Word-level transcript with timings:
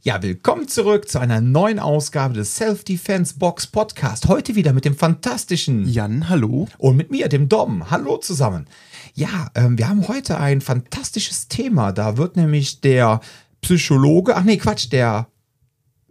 Ja, 0.00 0.22
willkommen 0.22 0.68
zurück 0.68 1.08
zu 1.08 1.18
einer 1.18 1.40
neuen 1.40 1.80
Ausgabe 1.80 2.34
des 2.34 2.54
Self-Defense 2.54 3.34
Box 3.36 3.66
Podcast. 3.66 4.28
Heute 4.28 4.54
wieder 4.54 4.72
mit 4.72 4.84
dem 4.84 4.94
fantastischen 4.96 5.88
Jan, 5.88 6.28
hallo. 6.28 6.68
und 6.78 6.96
mit 6.96 7.10
mir, 7.10 7.28
dem 7.28 7.48
Dom. 7.48 7.90
Hallo 7.90 8.16
zusammen. 8.16 8.68
Ja, 9.14 9.50
ähm, 9.56 9.76
wir 9.76 9.88
haben 9.88 10.06
heute 10.06 10.38
ein 10.38 10.60
fantastisches 10.60 11.48
Thema. 11.48 11.90
Da 11.90 12.16
wird 12.16 12.36
nämlich 12.36 12.80
der 12.80 13.20
Psychologe, 13.60 14.36
ach 14.36 14.44
nee, 14.44 14.56
Quatsch, 14.56 14.86
der 14.92 15.26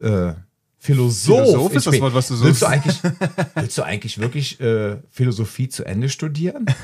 äh, 0.01 0.33
Philosoph. 0.77 1.45
Philosoph 1.45 1.73
ist 1.73 1.87
das 1.87 2.01
Wort, 2.01 2.13
was 2.13 2.27
du 2.27 2.41
willst 2.41 2.59
suchst. 2.59 2.61
du 2.63 2.65
eigentlich, 2.65 2.97
willst 3.55 3.77
du 3.77 3.83
eigentlich 3.83 4.17
wirklich 4.19 4.59
äh, 4.59 4.97
Philosophie 5.09 5.69
zu 5.69 5.85
Ende 5.85 6.09
studieren? 6.09 6.65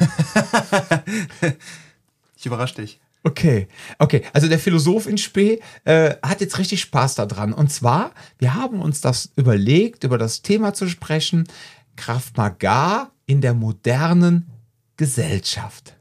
Ich 2.36 2.48
überrasche 2.48 2.76
dich. 2.76 3.00
Okay, 3.26 3.70
okay. 4.00 4.22
Also 4.34 4.50
der 4.50 4.60
Philosoph 4.60 5.08
in 5.08 5.18
Spee 5.18 5.62
äh, 5.86 6.16
hat 6.22 6.42
jetzt 6.42 6.60
richtig 6.60 6.82
Spaß 6.82 7.16
daran. 7.16 7.54
Und 7.54 7.72
zwar, 7.72 8.12
wir 8.38 8.54
haben 8.54 8.82
uns 8.82 9.00
das 9.00 9.32
überlegt, 9.38 10.04
über 10.04 10.18
das 10.18 10.42
Thema 10.42 10.74
zu 10.74 10.90
sprechen, 10.90 11.46
Kraft 11.96 12.36
Maga 12.36 13.12
in 13.26 13.40
der 13.40 13.54
modernen 13.54 14.50
Gesellschaft. 14.98 15.96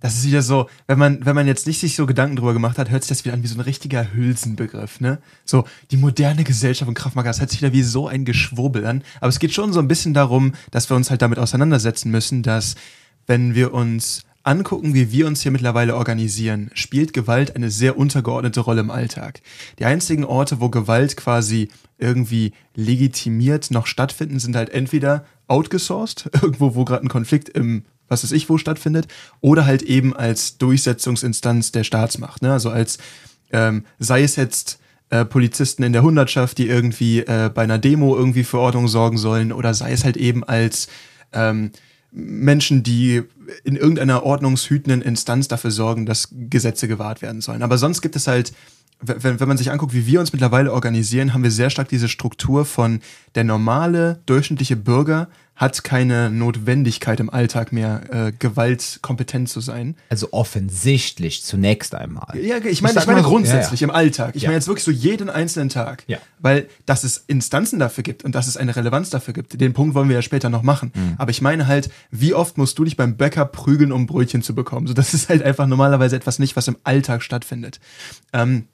Das 0.00 0.14
ist 0.14 0.26
wieder 0.26 0.42
so, 0.42 0.68
wenn 0.86 0.98
man, 0.98 1.24
wenn 1.24 1.34
man 1.34 1.46
jetzt 1.46 1.66
nicht 1.66 1.80
sich 1.80 1.96
so 1.96 2.06
Gedanken 2.06 2.36
drüber 2.36 2.52
gemacht 2.52 2.78
hat, 2.78 2.90
hört 2.90 3.02
sich 3.02 3.08
das 3.08 3.24
wieder 3.24 3.34
an 3.34 3.42
wie 3.42 3.48
so 3.48 3.56
ein 3.56 3.62
richtiger 3.62 4.12
Hülsenbegriff, 4.12 5.00
ne? 5.00 5.18
So, 5.44 5.64
die 5.90 5.96
moderne 5.96 6.44
Gesellschaft 6.44 6.88
und 6.88 6.94
Kraftmager, 6.94 7.30
das 7.30 7.40
hört 7.40 7.50
sich 7.50 7.60
wieder 7.60 7.72
wie 7.72 7.82
so 7.82 8.06
ein 8.06 8.24
Geschwurbel 8.24 8.86
an. 8.86 9.02
Aber 9.20 9.28
es 9.28 9.38
geht 9.38 9.52
schon 9.52 9.72
so 9.72 9.80
ein 9.80 9.88
bisschen 9.88 10.14
darum, 10.14 10.52
dass 10.70 10.90
wir 10.90 10.96
uns 10.96 11.10
halt 11.10 11.22
damit 11.22 11.38
auseinandersetzen 11.38 12.10
müssen, 12.10 12.42
dass, 12.42 12.76
wenn 13.26 13.54
wir 13.54 13.72
uns 13.72 14.25
angucken, 14.46 14.94
wie 14.94 15.10
wir 15.12 15.26
uns 15.26 15.42
hier 15.42 15.52
mittlerweile 15.52 15.96
organisieren, 15.96 16.70
spielt 16.74 17.12
Gewalt 17.12 17.56
eine 17.56 17.70
sehr 17.70 17.98
untergeordnete 17.98 18.60
Rolle 18.60 18.80
im 18.80 18.90
Alltag. 18.90 19.40
Die 19.78 19.84
einzigen 19.84 20.24
Orte, 20.24 20.60
wo 20.60 20.68
Gewalt 20.68 21.16
quasi 21.16 21.68
irgendwie 21.98 22.52
legitimiert 22.74 23.70
noch 23.70 23.86
stattfinden, 23.86 24.38
sind 24.38 24.56
halt 24.56 24.70
entweder 24.70 25.24
outgesourced, 25.48 26.30
irgendwo, 26.42 26.74
wo 26.74 26.84
gerade 26.84 27.04
ein 27.04 27.08
Konflikt 27.08 27.48
im 27.48 27.84
was 28.08 28.22
weiß 28.22 28.32
ich 28.32 28.48
wo 28.48 28.58
stattfindet, 28.58 29.08
oder 29.40 29.66
halt 29.66 29.82
eben 29.82 30.14
als 30.14 30.58
Durchsetzungsinstanz 30.58 31.72
der 31.72 31.84
Staatsmacht. 31.84 32.42
Ne? 32.42 32.52
Also 32.52 32.70
als, 32.70 32.98
ähm, 33.50 33.84
sei 33.98 34.22
es 34.22 34.36
jetzt 34.36 34.78
äh, 35.10 35.24
Polizisten 35.24 35.82
in 35.82 35.92
der 35.92 36.02
Hundertschaft, 36.02 36.58
die 36.58 36.68
irgendwie 36.68 37.20
äh, 37.20 37.50
bei 37.52 37.62
einer 37.62 37.78
Demo 37.78 38.16
irgendwie 38.16 38.44
für 38.44 38.58
Ordnung 38.58 38.88
sorgen 38.88 39.18
sollen, 39.18 39.52
oder 39.52 39.74
sei 39.74 39.92
es 39.92 40.04
halt 40.04 40.16
eben 40.16 40.44
als 40.44 40.88
ähm, 41.32 41.70
Menschen, 42.18 42.82
die 42.82 43.22
in 43.62 43.76
irgendeiner 43.76 44.22
ordnungshütenden 44.22 45.02
Instanz 45.02 45.48
dafür 45.48 45.70
sorgen, 45.70 46.06
dass 46.06 46.28
Gesetze 46.32 46.88
gewahrt 46.88 47.20
werden 47.20 47.42
sollen. 47.42 47.62
Aber 47.62 47.76
sonst 47.76 48.00
gibt 48.00 48.16
es 48.16 48.26
halt, 48.26 48.54
wenn, 49.02 49.38
wenn 49.38 49.48
man 49.48 49.58
sich 49.58 49.70
anguckt, 49.70 49.92
wie 49.92 50.06
wir 50.06 50.20
uns 50.20 50.32
mittlerweile 50.32 50.72
organisieren, 50.72 51.34
haben 51.34 51.42
wir 51.42 51.50
sehr 51.50 51.68
stark 51.68 51.90
diese 51.90 52.08
Struktur 52.08 52.64
von 52.64 53.00
der 53.34 53.44
normale, 53.44 54.22
durchschnittliche 54.24 54.76
Bürger 54.76 55.28
hat 55.56 55.84
keine 55.84 56.30
Notwendigkeit 56.30 57.18
im 57.18 57.30
Alltag 57.30 57.72
mehr, 57.72 58.02
äh, 58.10 58.32
gewaltkompetent 58.38 59.48
zu 59.48 59.60
sein. 59.60 59.96
Also 60.10 60.28
offensichtlich 60.32 61.42
zunächst 61.44 61.94
einmal. 61.94 62.38
Ja, 62.38 62.58
ich 62.58 62.82
meine, 62.82 62.92
sag 62.94 63.04
ich 63.04 63.06
meine 63.06 63.22
so, 63.22 63.28
grundsätzlich 63.30 63.80
ja, 63.80 63.86
ja. 63.86 63.92
im 63.92 63.96
Alltag. 63.96 64.36
Ich 64.36 64.42
Ja. 64.42 64.48
meine 64.48 64.58
jetzt 64.58 64.68
wirklich 64.68 64.84
so 64.84 64.90
jeden 64.90 65.30
einzelnen 65.30 65.70
Tag. 65.70 66.04
Ja. 66.06 66.18
Weil, 66.40 66.68
dass 66.84 67.04
es 67.04 67.24
Instanzen 67.26 67.78
dafür 67.78 68.04
gibt 68.04 68.22
und 68.22 68.34
dass 68.34 68.48
es 68.48 68.58
eine 68.58 68.76
Relevanz 68.76 69.08
dafür 69.08 69.32
gibt. 69.32 69.58
Den 69.58 69.72
Punkt 69.72 69.94
wollen 69.94 70.08
wir 70.08 70.16
ja 70.16 70.22
später 70.22 70.50
noch 70.50 70.62
machen. 70.62 70.92
Mhm. 70.94 71.14
Aber 71.16 71.30
ich 71.30 71.40
meine 71.40 71.66
halt, 71.66 71.88
wie 72.10 72.34
oft 72.34 72.58
musst 72.58 72.78
du 72.78 72.84
dich 72.84 72.98
beim 72.98 73.16
Bäcker 73.16 73.46
prügeln, 73.46 73.92
um 73.92 74.06
Brötchen 74.06 74.42
zu 74.42 74.54
bekommen? 74.54 74.86
So, 74.86 74.92
das 74.92 75.14
ist 75.14 75.30
halt 75.30 75.42
einfach 75.42 75.66
normalerweise 75.66 76.16
etwas 76.16 76.38
nicht, 76.38 76.54
was 76.56 76.68
im 76.68 76.76
Alltag 76.84 77.22
stattfindet. 77.22 77.80
Ähm, 78.34 78.66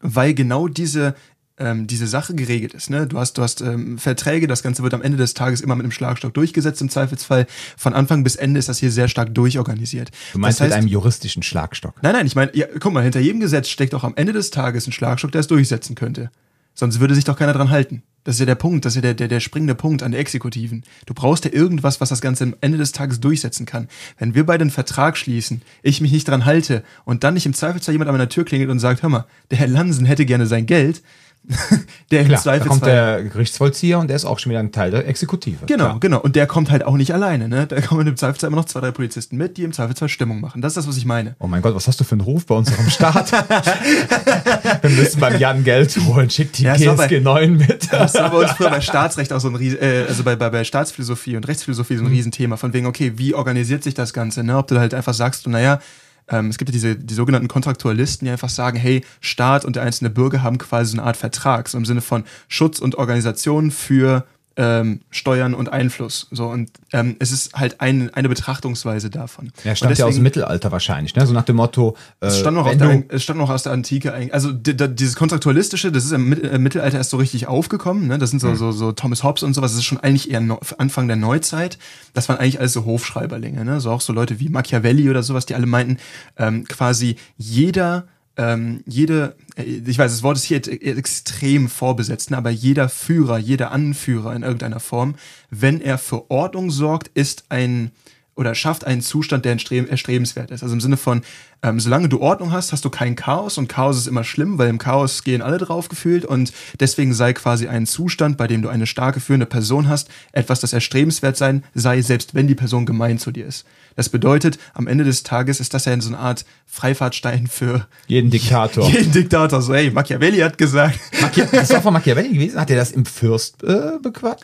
weil 0.00 0.34
genau 0.34 0.68
diese 0.68 1.14
ähm, 1.58 1.86
diese 1.86 2.06
Sache 2.06 2.34
geregelt 2.34 2.74
ist. 2.74 2.90
Ne? 2.90 3.06
Du 3.06 3.18
hast, 3.18 3.38
du 3.38 3.42
hast 3.42 3.60
ähm, 3.60 3.98
Verträge, 3.98 4.46
das 4.46 4.62
Ganze 4.62 4.82
wird 4.82 4.94
am 4.94 5.02
Ende 5.02 5.18
des 5.18 5.34
Tages 5.34 5.60
immer 5.60 5.76
mit 5.76 5.84
einem 5.84 5.92
Schlagstock 5.92 6.34
durchgesetzt 6.34 6.80
im 6.82 6.88
Zweifelsfall. 6.88 7.46
Von 7.76 7.94
Anfang 7.94 8.24
bis 8.24 8.36
Ende 8.36 8.58
ist 8.58 8.68
das 8.68 8.78
hier 8.78 8.90
sehr 8.90 9.08
stark 9.08 9.34
durchorganisiert. 9.34 10.10
Du 10.32 10.38
meinst 10.38 10.60
das 10.60 10.64
heißt, 10.64 10.76
mit 10.76 10.78
einem 10.78 10.88
juristischen 10.88 11.42
Schlagstock. 11.42 11.94
Nein, 12.02 12.14
nein, 12.14 12.26
ich 12.26 12.34
meine, 12.34 12.54
ja, 12.56 12.66
guck 12.80 12.92
mal, 12.92 13.02
hinter 13.02 13.20
jedem 13.20 13.40
Gesetz 13.40 13.68
steckt 13.68 13.94
auch 13.94 14.04
am 14.04 14.14
Ende 14.16 14.32
des 14.32 14.50
Tages 14.50 14.86
ein 14.86 14.92
Schlagstock, 14.92 15.32
der 15.32 15.40
es 15.40 15.46
durchsetzen 15.46 15.94
könnte. 15.94 16.30
Sonst 16.74 16.98
würde 16.98 17.14
sich 17.14 17.24
doch 17.24 17.38
keiner 17.38 17.52
dran 17.52 17.70
halten. 17.70 18.02
Das 18.24 18.36
ist 18.36 18.40
ja 18.40 18.46
der 18.46 18.54
Punkt, 18.54 18.84
das 18.84 18.92
ist 18.92 18.96
ja 18.96 19.02
der, 19.02 19.14
der, 19.14 19.28
der 19.28 19.38
springende 19.38 19.74
Punkt 19.74 20.02
an 20.02 20.10
der 20.10 20.20
Exekutiven. 20.20 20.82
Du 21.06 21.14
brauchst 21.14 21.44
ja 21.44 21.52
irgendwas, 21.52 22.00
was 22.00 22.08
das 22.08 22.22
Ganze 22.22 22.44
am 22.44 22.56
Ende 22.62 22.78
des 22.78 22.92
Tages 22.92 23.20
durchsetzen 23.20 23.66
kann. 23.66 23.86
Wenn 24.18 24.34
wir 24.34 24.44
beide 24.46 24.62
einen 24.62 24.70
Vertrag 24.70 25.16
schließen, 25.16 25.62
ich 25.82 26.00
mich 26.00 26.10
nicht 26.10 26.26
dran 26.26 26.46
halte 26.46 26.82
und 27.04 27.22
dann 27.22 27.34
nicht 27.34 27.46
im 27.46 27.52
Zweifelsfall 27.52 27.92
jemand 27.92 28.08
an 28.08 28.14
meiner 28.14 28.30
Tür 28.30 28.44
klingelt 28.44 28.70
und 28.70 28.80
sagt, 28.80 29.02
hör 29.02 29.10
mal, 29.10 29.26
der 29.50 29.58
Herr 29.58 29.68
Lansen 29.68 30.06
hätte 30.06 30.24
gerne 30.24 30.46
sein 30.46 30.66
Geld, 30.66 31.02
der 32.10 32.20
im 32.20 32.28
Klar, 32.28 32.42
da 32.42 32.58
kommt 32.58 32.80
Zweifelsfall 32.80 32.90
der 32.90 33.24
Gerichtsvollzieher 33.24 33.98
und 33.98 34.08
der 34.08 34.16
ist 34.16 34.24
auch 34.24 34.38
schon 34.38 34.50
wieder 34.50 34.60
ein 34.60 34.72
Teil 34.72 34.90
der 34.90 35.06
Exekutive. 35.06 35.66
Genau, 35.66 35.84
Klar. 35.84 36.00
genau. 36.00 36.20
Und 36.20 36.36
der 36.36 36.46
kommt 36.46 36.70
halt 36.70 36.84
auch 36.84 36.96
nicht 36.96 37.12
alleine, 37.12 37.48
ne? 37.48 37.66
Da 37.66 37.80
kommen 37.80 38.06
im 38.06 38.16
Zweifelsfall 38.16 38.48
immer 38.48 38.56
noch 38.56 38.64
zwei, 38.64 38.80
drei 38.80 38.92
Polizisten 38.92 39.36
mit, 39.36 39.56
die 39.56 39.64
im 39.64 39.72
Zweifelsfall 39.72 40.08
Stimmung 40.08 40.40
machen. 40.40 40.62
Das 40.62 40.72
ist 40.72 40.76
das, 40.76 40.88
was 40.88 40.96
ich 40.96 41.04
meine. 41.04 41.36
Oh 41.38 41.46
mein 41.46 41.60
Gott, 41.60 41.74
was 41.74 41.86
hast 41.86 42.00
du 42.00 42.04
für 42.04 42.12
einen 42.12 42.22
Ruf 42.22 42.46
bei 42.46 42.54
unserem 42.54 42.88
Staat? 42.88 43.32
Wir 44.82 44.90
müssen 44.90 45.20
beim 45.20 45.38
Jan 45.38 45.64
Geld 45.64 45.96
holen. 46.06 46.30
Schickt 46.30 46.58
die 46.58 46.64
Ja, 46.64 46.76
GSG 46.76 47.20
9 47.20 47.56
mit. 47.56 47.92
Das 47.92 48.14
war 48.14 48.30
bei 48.30 48.38
uns 48.38 48.52
früher 48.52 48.70
bei 48.70 48.80
Staatsrecht 48.80 49.32
auch 49.32 49.40
so 49.40 49.48
ein 49.48 49.56
Ries 49.56 49.74
äh, 49.74 50.06
also 50.08 50.24
bei, 50.24 50.36
bei, 50.36 50.48
bei 50.50 50.64
Staatsphilosophie 50.64 51.36
und 51.36 51.46
Rechtsphilosophie 51.46 51.96
so 51.96 52.04
ein 52.04 52.08
Riesenthema, 52.08 52.56
von 52.56 52.72
wegen, 52.72 52.86
okay, 52.86 53.12
wie 53.16 53.34
organisiert 53.34 53.82
sich 53.82 53.94
das 53.94 54.12
Ganze, 54.12 54.44
ne? 54.44 54.56
Ob 54.56 54.68
du 54.68 54.78
halt 54.78 54.94
einfach 54.94 55.14
sagst, 55.14 55.44
du, 55.46 55.50
naja, 55.50 55.80
ähm, 56.28 56.48
es 56.48 56.58
gibt 56.58 56.70
ja 56.70 56.72
diese 56.72 56.96
die 56.96 57.14
sogenannten 57.14 57.48
Kontraktualisten, 57.48 58.24
die 58.26 58.32
einfach 58.32 58.48
sagen, 58.48 58.78
hey, 58.78 59.04
Staat 59.20 59.64
und 59.64 59.76
der 59.76 59.82
einzelne 59.82 60.10
Bürger 60.10 60.42
haben 60.42 60.58
quasi 60.58 60.92
so 60.92 60.98
eine 60.98 61.06
Art 61.06 61.16
Vertrag, 61.16 61.68
so 61.68 61.78
im 61.78 61.84
Sinne 61.84 62.00
von 62.00 62.24
Schutz 62.48 62.78
und 62.78 62.96
Organisation 62.96 63.70
für 63.70 64.26
ähm, 64.56 65.00
Steuern 65.10 65.54
und 65.54 65.72
Einfluss. 65.72 66.28
So, 66.30 66.46
und 66.46 66.70
ähm, 66.92 67.16
es 67.18 67.32
ist 67.32 67.54
halt 67.54 67.80
ein, 67.80 68.12
eine 68.14 68.28
Betrachtungsweise 68.28 69.10
davon. 69.10 69.50
Ja, 69.64 69.74
stammt 69.74 69.98
ja 69.98 70.06
aus 70.06 70.14
dem 70.14 70.22
Mittelalter 70.22 70.70
wahrscheinlich, 70.70 71.14
ne? 71.16 71.26
So 71.26 71.32
nach 71.32 71.42
dem 71.44 71.56
Motto, 71.56 71.96
äh, 72.20 72.26
es 72.26 72.38
stand, 72.38 72.56
noch 72.56 72.66
aus 72.66 72.76
der, 72.76 73.02
es 73.08 73.22
stand 73.22 73.38
noch 73.38 73.50
aus 73.50 73.64
der 73.64 73.72
Antike 73.72 74.12
eigentlich. 74.14 74.32
Also 74.32 74.52
di- 74.52 74.76
di- 74.76 74.94
dieses 74.94 75.16
Kontraktualistische, 75.16 75.90
das 75.90 76.04
ist 76.04 76.12
im 76.12 76.32
äh, 76.32 76.58
Mittelalter 76.58 76.98
erst 76.98 77.10
so 77.10 77.16
richtig 77.16 77.46
aufgekommen. 77.48 78.06
Ne? 78.06 78.18
Das 78.18 78.30
sind 78.30 78.38
so, 78.40 78.48
Mhm. 78.48 78.56
so, 78.56 78.72
so 78.72 78.92
Thomas 78.92 79.24
Hobbes 79.24 79.42
und 79.42 79.54
sowas. 79.54 79.72
Das 79.72 79.78
ist 79.78 79.84
schon 79.86 79.98
eigentlich 79.98 80.30
eher 80.30 80.40
no 80.40 80.60
Anfang 80.78 81.08
der 81.08 81.16
Neuzeit. 81.16 81.78
Das 82.12 82.28
waren 82.28 82.38
eigentlich 82.38 82.60
alles 82.60 82.72
so 82.74 82.84
Hofschreiberlinge. 82.84 83.64
Ne? 83.64 83.80
So 83.80 83.90
auch 83.90 84.00
so 84.00 84.12
Leute 84.12 84.38
wie 84.40 84.48
Machiavelli 84.48 85.10
oder 85.10 85.22
sowas, 85.22 85.46
die 85.46 85.54
alle 85.54 85.66
meinten, 85.66 85.96
ähm, 86.38 86.64
quasi 86.68 87.16
jeder 87.36 88.06
ähm, 88.36 88.82
jede, 88.86 89.36
äh, 89.56 89.62
ich 89.62 89.98
weiß, 89.98 90.10
das 90.12 90.22
Wort 90.22 90.36
ist 90.36 90.44
hier 90.44 90.66
e- 90.66 90.90
extrem 90.96 91.68
vorbesetzt, 91.68 92.30
ne, 92.30 92.36
aber 92.36 92.50
jeder 92.50 92.88
Führer, 92.88 93.38
jeder 93.38 93.70
Anführer 93.70 94.34
in 94.34 94.42
irgendeiner 94.42 94.80
Form, 94.80 95.14
wenn 95.50 95.80
er 95.80 95.98
für 95.98 96.30
Ordnung 96.30 96.70
sorgt, 96.70 97.08
ist 97.14 97.44
ein 97.48 97.90
oder 98.36 98.56
schafft 98.56 98.84
einen 98.84 99.00
Zustand, 99.00 99.44
der 99.44 99.56
erstreb- 99.56 99.88
erstrebenswert 99.88 100.50
ist. 100.50 100.64
Also 100.64 100.74
im 100.74 100.80
Sinne 100.80 100.96
von, 100.96 101.22
ähm, 101.64 101.80
solange 101.80 102.10
du 102.10 102.20
Ordnung 102.20 102.52
hast, 102.52 102.72
hast 102.72 102.84
du 102.84 102.90
kein 102.90 103.16
Chaos 103.16 103.56
und 103.56 103.68
Chaos 103.68 103.96
ist 103.96 104.06
immer 104.06 104.22
schlimm, 104.22 104.58
weil 104.58 104.68
im 104.68 104.78
Chaos 104.78 105.24
gehen 105.24 105.40
alle 105.40 105.56
drauf 105.56 105.88
gefühlt 105.88 106.26
und 106.26 106.52
deswegen 106.78 107.14
sei 107.14 107.32
quasi 107.32 107.68
ein 107.68 107.86
Zustand, 107.86 108.36
bei 108.36 108.46
dem 108.46 108.60
du 108.60 108.68
eine 108.68 108.86
starke 108.86 109.18
führende 109.18 109.46
Person 109.46 109.88
hast, 109.88 110.08
etwas, 110.32 110.60
das 110.60 110.74
erstrebenswert 110.74 111.38
sein 111.38 111.64
sei, 111.74 112.02
selbst 112.02 112.34
wenn 112.34 112.46
die 112.46 112.54
Person 112.54 112.84
gemein 112.84 113.18
zu 113.18 113.30
dir 113.30 113.46
ist. 113.46 113.64
Das 113.96 114.08
bedeutet, 114.08 114.58
am 114.74 114.86
Ende 114.86 115.04
des 115.04 115.22
Tages 115.22 115.60
ist 115.60 115.72
das 115.72 115.84
ja 115.84 115.98
so 116.00 116.08
eine 116.08 116.18
Art 116.18 116.44
Freifahrtstein 116.66 117.46
für 117.46 117.86
jeden 118.08 118.30
Diktator. 118.30 118.88
jeden 118.90 119.12
Diktator. 119.12 119.62
So, 119.62 119.72
hey, 119.74 119.90
Machiavelli 119.90 120.38
hat 120.38 120.58
gesagt. 120.58 120.98
Machi 121.20 121.44
das 121.52 121.70
war 121.70 121.80
von 121.80 121.92
Machiavelli 121.92 122.32
gewesen. 122.32 122.60
Hat 122.60 122.70
er 122.70 122.76
das 122.76 122.90
im 122.90 123.06
Fürst 123.06 123.62
äh, 123.62 123.92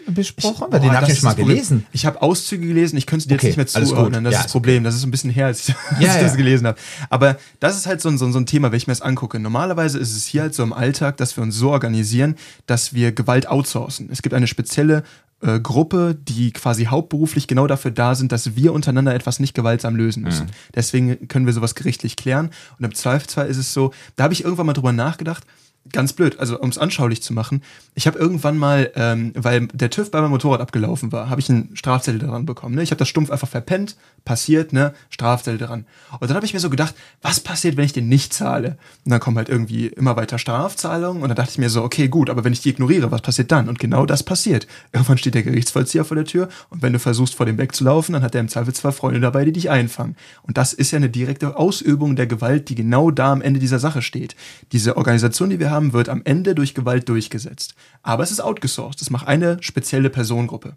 besprochen? 0.06 0.68
Weil 0.70 0.80
den 0.80 0.90
Boah, 0.90 0.96
habe 0.96 1.06
ich 1.06 1.12
ist 1.12 1.22
mal 1.22 1.34
gelesen. 1.34 1.86
Ich 1.92 2.06
habe 2.06 2.22
Auszüge 2.22 2.66
gelesen, 2.66 2.96
ich 2.96 3.06
könnte 3.06 3.26
dir 3.26 3.34
Okay, 3.34 3.48
jetzt 3.48 3.58
nicht 3.58 3.74
mehr 3.74 3.86
zuordnen. 3.86 4.22
Das 4.22 4.32
Ja, 4.32 4.38
ist 4.38 4.44
das 4.46 4.52
Problem. 4.52 4.84
Das 4.84 4.94
ist 4.94 5.04
ein 5.04 5.10
bisschen 5.10 5.30
her, 5.30 5.46
als 5.46 5.68
ich, 5.68 5.74
als 5.90 6.00
Ja, 6.00 6.14
ich 6.14 6.22
das 6.22 6.32
ja. 6.32 6.36
gelesen 6.36 6.66
habe. 6.68 6.78
Aber 7.10 7.36
das 7.58 7.76
ist 7.76 7.86
halt 7.86 8.00
so 8.00 8.08
ein, 8.08 8.16
so, 8.16 8.26
ein- 8.26 8.46
Thema, 8.46 8.70
wenn 8.72 8.78
ich 8.78 8.86
mir 8.86 8.92
das 8.92 9.02
angucke. 9.02 9.38
Normalerweise 9.38 9.98
ist 9.98 10.16
es 10.16 10.24
hier 10.24 10.42
halt 10.42 10.54
so 10.54 10.62
im 10.62 10.72
Alltag, 10.72 11.18
dass 11.18 11.36
wir 11.36 11.42
uns 11.42 11.54
so 11.56 11.70
organisieren, 11.70 12.36
dass 12.66 12.94
wir 12.94 13.12
Gewalt 13.12 13.46
outsourcen. 13.48 14.08
Es 14.10 14.22
gibt 14.22 14.34
eine 14.34 14.46
spezielle 14.46 15.02
äh, 15.42 15.60
Gruppe, 15.60 16.16
die 16.20 16.52
quasi 16.52 16.84
hauptberuflich 16.86 17.46
genau 17.46 17.66
dafür 17.66 17.90
da 17.90 18.14
sind, 18.14 18.32
dass 18.32 18.56
wir 18.56 18.72
untereinander 18.72 19.14
etwas 19.14 19.40
nicht 19.40 19.54
gewaltsam 19.54 19.96
lösen 19.96 20.22
müssen. 20.22 20.46
Mhm. 20.46 20.50
Deswegen 20.74 21.28
können 21.28 21.46
wir 21.46 21.52
sowas 21.52 21.74
gerichtlich 21.74 22.16
klären. 22.16 22.50
Und 22.78 22.84
im 22.84 22.94
Zweifelsfall 22.94 23.48
ist 23.48 23.56
es 23.58 23.72
so, 23.72 23.92
da 24.16 24.24
habe 24.24 24.34
ich 24.34 24.44
irgendwann 24.44 24.66
mal 24.66 24.72
drüber 24.72 24.92
nachgedacht, 24.92 25.44
ganz 25.92 26.12
blöd, 26.12 26.38
also 26.38 26.60
um 26.60 26.68
es 26.68 26.78
anschaulich 26.78 27.22
zu 27.22 27.32
machen, 27.32 27.62
ich 27.94 28.06
habe 28.06 28.18
irgendwann 28.18 28.58
mal, 28.58 28.90
ähm, 28.94 29.32
weil 29.34 29.66
der 29.68 29.90
TÜV 29.90 30.10
bei 30.10 30.20
meinem 30.20 30.30
Motorrad 30.30 30.60
abgelaufen 30.60 31.10
war, 31.12 31.30
habe 31.30 31.40
ich 31.40 31.48
einen 31.48 31.74
Strafzettel 31.74 32.20
daran 32.20 32.46
bekommen. 32.46 32.74
Ne? 32.74 32.82
Ich 32.82 32.90
habe 32.90 32.98
das 32.98 33.08
stumpf 33.08 33.30
einfach 33.30 33.48
verpennt, 33.48 33.96
passiert, 34.24 34.72
ne, 34.72 34.94
Strafzettel 35.08 35.58
dran. 35.58 35.86
Und 36.20 36.28
dann 36.28 36.36
habe 36.36 36.46
ich 36.46 36.54
mir 36.54 36.60
so 36.60 36.70
gedacht, 36.70 36.94
was 37.22 37.40
passiert, 37.40 37.76
wenn 37.76 37.84
ich 37.84 37.92
den 37.92 38.08
nicht 38.08 38.32
zahle? 38.32 38.76
Und 39.04 39.10
dann 39.10 39.20
kommen 39.20 39.38
halt 39.38 39.48
irgendwie 39.48 39.86
immer 39.86 40.16
weiter 40.16 40.38
Strafzahlungen 40.38 41.22
und 41.22 41.28
dann 41.28 41.36
dachte 41.36 41.50
ich 41.52 41.58
mir 41.58 41.70
so, 41.70 41.82
okay, 41.82 42.08
gut, 42.08 42.30
aber 42.30 42.44
wenn 42.44 42.52
ich 42.52 42.60
die 42.60 42.70
ignoriere, 42.70 43.10
was 43.10 43.22
passiert 43.22 43.50
dann? 43.50 43.68
Und 43.68 43.78
genau 43.78 44.06
das 44.06 44.22
passiert. 44.22 44.66
Irgendwann 44.92 45.18
steht 45.18 45.34
der 45.34 45.42
Gerichtsvollzieher 45.42 46.04
vor 46.04 46.16
der 46.16 46.26
Tür 46.26 46.48
und 46.68 46.82
wenn 46.82 46.92
du 46.92 46.98
versuchst, 46.98 47.34
vor 47.34 47.46
dem 47.46 47.58
wegzulaufen, 47.58 48.12
dann 48.12 48.22
hat 48.22 48.34
er 48.34 48.40
im 48.40 48.48
Zweifelsfall 48.48 48.92
Freunde 48.92 49.20
dabei, 49.20 49.44
die 49.44 49.52
dich 49.52 49.70
einfangen. 49.70 50.16
Und 50.42 50.58
das 50.58 50.72
ist 50.72 50.90
ja 50.90 50.96
eine 50.96 51.10
direkte 51.10 51.56
Ausübung 51.56 52.16
der 52.16 52.26
Gewalt, 52.26 52.68
die 52.68 52.74
genau 52.74 53.10
da 53.10 53.32
am 53.32 53.42
Ende 53.42 53.60
dieser 53.60 53.78
Sache 53.78 54.02
steht. 54.02 54.36
Diese 54.72 54.96
Organisation, 54.96 55.50
die 55.50 55.58
wir 55.58 55.69
haben, 55.70 55.92
wird 55.92 56.08
am 56.08 56.22
Ende 56.24 56.54
durch 56.54 56.74
Gewalt 56.74 57.08
durchgesetzt. 57.08 57.74
Aber 58.02 58.22
es 58.22 58.30
ist 58.30 58.40
outgesourced. 58.40 59.00
Das 59.00 59.10
macht 59.10 59.26
eine 59.26 59.62
spezielle 59.62 60.10
Personengruppe. 60.10 60.76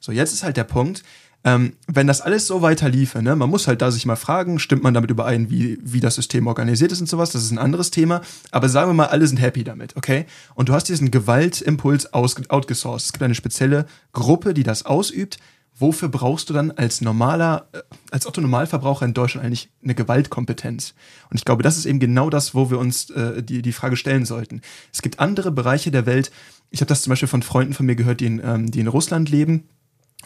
So, 0.00 0.12
jetzt 0.12 0.32
ist 0.32 0.42
halt 0.42 0.56
der 0.56 0.64
Punkt, 0.64 1.02
ähm, 1.44 1.72
wenn 1.88 2.06
das 2.06 2.20
alles 2.20 2.46
so 2.46 2.62
weiter 2.62 2.88
liefe, 2.88 3.20
ne, 3.20 3.34
man 3.34 3.50
muss 3.50 3.66
halt 3.66 3.82
da 3.82 3.90
sich 3.90 4.06
mal 4.06 4.16
fragen, 4.16 4.58
stimmt 4.58 4.84
man 4.84 4.94
damit 4.94 5.10
überein, 5.10 5.50
wie, 5.50 5.78
wie 5.82 6.00
das 6.00 6.14
System 6.14 6.46
organisiert 6.46 6.92
ist 6.92 7.00
und 7.00 7.08
sowas, 7.08 7.30
das 7.30 7.42
ist 7.42 7.50
ein 7.50 7.58
anderes 7.58 7.90
Thema, 7.90 8.20
aber 8.52 8.68
sagen 8.68 8.90
wir 8.90 8.94
mal, 8.94 9.06
alle 9.06 9.26
sind 9.26 9.38
happy 9.38 9.64
damit, 9.64 9.96
okay? 9.96 10.26
Und 10.54 10.68
du 10.68 10.72
hast 10.72 10.88
diesen 10.88 11.10
Gewaltimpuls 11.10 12.12
outgesourced. 12.12 13.06
Es 13.06 13.12
gibt 13.12 13.24
eine 13.24 13.34
spezielle 13.34 13.86
Gruppe, 14.12 14.54
die 14.54 14.62
das 14.62 14.86
ausübt. 14.86 15.38
Wofür 15.78 16.08
brauchst 16.08 16.50
du 16.50 16.54
dann 16.54 16.70
als 16.70 17.00
normaler, 17.00 17.66
äh, 17.72 17.80
als 18.10 18.26
Otto 18.26 18.40
Normalverbraucher 18.40 19.04
in 19.04 19.14
Deutschland 19.14 19.46
eigentlich 19.46 19.70
eine 19.82 19.94
Gewaltkompetenz? 19.94 20.94
Und 21.30 21.38
ich 21.38 21.44
glaube, 21.44 21.62
das 21.62 21.76
ist 21.76 21.86
eben 21.86 22.00
genau 22.00 22.30
das, 22.30 22.54
wo 22.54 22.70
wir 22.70 22.78
uns 22.78 23.10
äh, 23.10 23.42
die, 23.42 23.62
die 23.62 23.72
Frage 23.72 23.96
stellen 23.96 24.24
sollten. 24.24 24.60
Es 24.92 25.02
gibt 25.02 25.18
andere 25.18 25.50
Bereiche 25.50 25.90
der 25.90 26.06
Welt, 26.06 26.30
ich 26.70 26.80
habe 26.80 26.88
das 26.88 27.02
zum 27.02 27.10
Beispiel 27.10 27.28
von 27.28 27.42
Freunden 27.42 27.74
von 27.74 27.86
mir 27.86 27.96
gehört, 27.96 28.20
die 28.20 28.26
in, 28.26 28.40
ähm, 28.42 28.70
die 28.70 28.80
in 28.80 28.86
Russland 28.86 29.28
leben, 29.28 29.64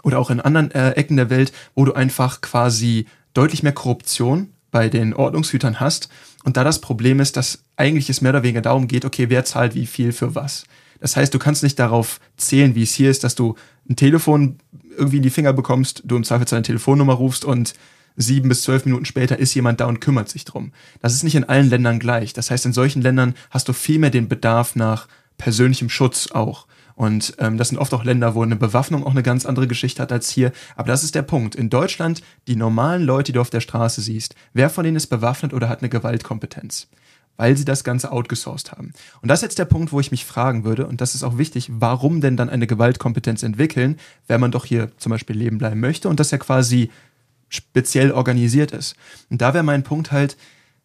oder 0.02 0.19
auch 0.19 0.31
in 0.31 0.40
anderen 0.40 0.70
äh, 0.70 0.90
Ecken 0.93 1.16
der 1.16 1.31
Welt, 1.31 1.52
wo 1.75 1.84
du 1.84 1.92
einfach 1.92 2.40
quasi 2.40 3.06
deutlich 3.34 3.62
mehr 3.62 3.72
Korruption 3.72 4.52
bei 4.70 4.88
den 4.88 5.14
Ordnungshütern 5.14 5.81
hast. 5.81 6.08
Und 6.44 6.56
da 6.56 6.64
das 6.64 6.81
Problem 6.81 7.19
ist, 7.20 7.37
dass 7.37 7.64
eigentlich 7.76 8.08
es 8.08 8.20
mehr 8.20 8.31
oder 8.31 8.42
weniger 8.42 8.60
darum 8.60 8.88
geht, 8.88 9.04
okay, 9.04 9.31
wer 9.31 9.44
zahlt 9.44 9.75
wie 9.75 9.87
viel 9.87 10.12
für 10.12 10.34
was. 10.34 10.64
Das 11.00 11.16
heißt, 11.16 11.34
du 11.34 11.38
kannst 11.38 11.62
nicht 11.62 11.78
darauf 11.78 12.20
zählen, 12.37 12.75
wie 12.75 12.82
es 12.82 12.94
hier 12.94 13.10
ist, 13.10 13.25
dass 13.25 13.34
du 13.34 13.56
ein 13.88 13.96
Telefon 13.96 14.58
irgendwie 14.96 15.19
in 15.19 15.22
die 15.22 15.31
Finger 15.31 15.52
bekommst, 15.52 16.02
du 16.04 16.16
im 16.16 16.25
Zweifel 16.25 16.46
deine 16.46 16.62
Telefonnummer 16.62 17.14
rufst 17.14 17.44
und 17.44 17.75
sieben 18.16 18.48
bis 18.48 18.62
zwölf 18.62 18.84
Minuten 18.84 19.04
später 19.04 19.38
ist 19.38 19.54
jemand 19.54 19.81
da 19.81 19.87
und 19.87 20.00
kümmert 20.00 20.28
sich 20.28 20.44
drum. 20.44 20.72
Das 21.00 21.12
ist 21.12 21.22
nicht 21.22 21.34
in 21.34 21.44
allen 21.44 21.69
Ländern 21.69 21.98
gleich. 21.98 22.32
Das 22.32 22.50
heißt, 22.50 22.66
in 22.66 22.72
solchen 22.72 23.02
Ländern 23.02 23.34
hast 23.50 23.69
du 23.69 23.72
viel 23.72 23.98
mehr 23.98 24.10
den 24.10 24.28
Bedarf 24.28 24.75
nach 24.75 25.06
persönlichem 25.38 25.90
Schutz 25.90 26.28
auch. 26.32 26.66
Und 26.94 27.34
ähm, 27.38 27.58
das 27.58 27.69
sind 27.69 27.78
oft 27.78 27.93
auch 27.93 28.04
Länder, 28.04 28.34
wo 28.34 28.43
eine 28.43 28.56
Bewaffnung 28.56 29.04
auch 29.04 29.10
eine 29.10 29.22
ganz 29.22 29.44
andere 29.44 29.66
Geschichte 29.66 30.00
hat 30.00 30.12
als 30.12 30.31
hier. 30.31 30.50
Aber 30.76 30.88
das 30.88 31.04
ist 31.04 31.14
der 31.14 31.22
Punkt. 31.22 31.54
In 31.54 31.69
Deutschland, 31.69 32.22
die 32.49 32.56
normalen 32.56 33.02
Leute, 33.02 33.32
die 33.32 33.32
du 33.34 33.42
auf 33.42 33.50
der 33.50 33.60
Straße 33.60 34.00
siehst, 34.00 34.34
wer 34.54 34.70
von 34.70 34.82
denen 34.82 34.96
ist 34.96 35.08
bewaffnet 35.08 35.52
oder 35.52 35.69
hat 35.69 35.81
eine 35.81 35.90
Gewaltkompetenz? 35.90 36.88
Weil 37.36 37.56
sie 37.56 37.64
das 37.64 37.84
Ganze 37.84 38.12
outgesourced 38.12 38.72
haben. 38.72 38.92
Und 39.20 39.28
das 39.28 39.40
ist 39.40 39.42
jetzt 39.42 39.58
der 39.58 39.64
Punkt, 39.66 39.92
wo 39.92 40.00
ich 40.00 40.10
mich 40.10 40.24
fragen 40.24 40.64
würde, 40.64 40.86
und 40.86 41.00
das 41.00 41.14
ist 41.14 41.22
auch 41.22 41.38
wichtig, 41.38 41.68
warum 41.70 42.20
denn 42.20 42.36
dann 42.36 42.48
eine 42.48 42.66
Gewaltkompetenz 42.66 43.42
entwickeln, 43.42 43.98
wenn 44.26 44.40
man 44.40 44.50
doch 44.50 44.64
hier 44.64 44.90
zum 44.98 45.10
Beispiel 45.10 45.36
leben 45.36 45.58
bleiben 45.58 45.80
möchte 45.80 46.08
und 46.08 46.18
das 46.18 46.30
ja 46.30 46.38
quasi 46.38 46.90
speziell 47.48 48.12
organisiert 48.12 48.72
ist. 48.72 48.96
Und 49.30 49.40
da 49.42 49.54
wäre 49.54 49.64
mein 49.64 49.82
Punkt 49.82 50.12
halt, 50.12 50.36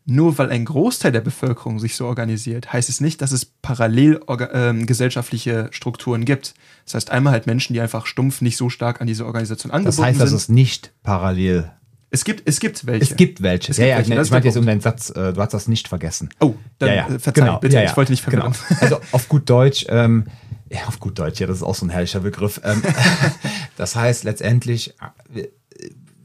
nur 0.05 0.37
weil 0.37 0.49
ein 0.49 0.65
Großteil 0.65 1.11
der 1.11 1.21
Bevölkerung 1.21 1.79
sich 1.79 1.95
so 1.95 2.07
organisiert, 2.07 2.73
heißt 2.73 2.89
es 2.89 3.01
nicht, 3.01 3.21
dass 3.21 3.31
es 3.31 3.45
parallel 3.45 4.19
äh, 4.27 4.73
gesellschaftliche 4.85 5.69
Strukturen 5.71 6.25
gibt. 6.25 6.55
Das 6.85 6.95
heißt 6.95 7.11
einmal 7.11 7.33
halt 7.33 7.47
Menschen, 7.47 7.73
die 7.73 7.81
einfach 7.81 8.05
stumpf 8.07 8.41
nicht 8.41 8.57
so 8.57 8.69
stark 8.69 8.99
an 8.99 9.07
diese 9.07 9.25
Organisation 9.25 9.71
angebunden 9.71 9.95
sind. 9.95 10.03
Das 10.03 10.09
heißt, 10.09 10.21
dass 10.21 10.31
es 10.31 10.49
nicht 10.49 10.91
parallel 11.03 11.71
es 12.13 12.25
gibt, 12.25 12.43
es 12.45 12.59
gibt 12.59 12.85
welche. 12.85 13.03
Es 13.03 13.15
gibt 13.15 13.41
welche. 13.41 13.71
Es 13.71 13.77
ja, 13.77 13.85
gibt 13.85 13.89
ja, 13.89 13.97
welche. 13.97 14.21
ich, 14.21 14.27
ich 14.27 14.31
meinte 14.31 14.47
jetzt 14.49 14.57
um 14.57 14.65
deinen 14.65 14.81
Satz, 14.81 15.09
äh, 15.11 15.31
du 15.31 15.41
hast 15.41 15.53
das 15.53 15.69
nicht 15.69 15.87
vergessen. 15.87 16.29
Oh, 16.41 16.55
dann 16.77 16.89
ja, 16.89 16.95
ja. 16.95 17.07
Äh, 17.07 17.19
verzeih, 17.19 17.41
genau. 17.41 17.59
bitte, 17.59 17.75
ja, 17.75 17.83
ja. 17.83 17.89
ich 17.89 17.97
wollte 17.97 18.11
nicht 18.11 18.21
verwirren. 18.21 18.53
Genau. 18.67 18.81
Also 18.81 18.99
auf 19.13 19.29
gut 19.29 19.49
Deutsch, 19.49 19.85
ähm, 19.87 20.25
ja, 20.69 20.81
auf 20.87 20.99
gut 20.99 21.17
Deutsch, 21.17 21.39
ja, 21.39 21.47
das 21.47 21.57
ist 21.57 21.63
auch 21.63 21.75
so 21.75 21.85
ein 21.85 21.89
herrlicher 21.89 22.19
Begriff. 22.19 22.59
Ähm, 22.65 22.83
das 23.77 23.95
heißt 23.95 24.25
letztendlich, 24.25 24.93
äh, 25.33 25.47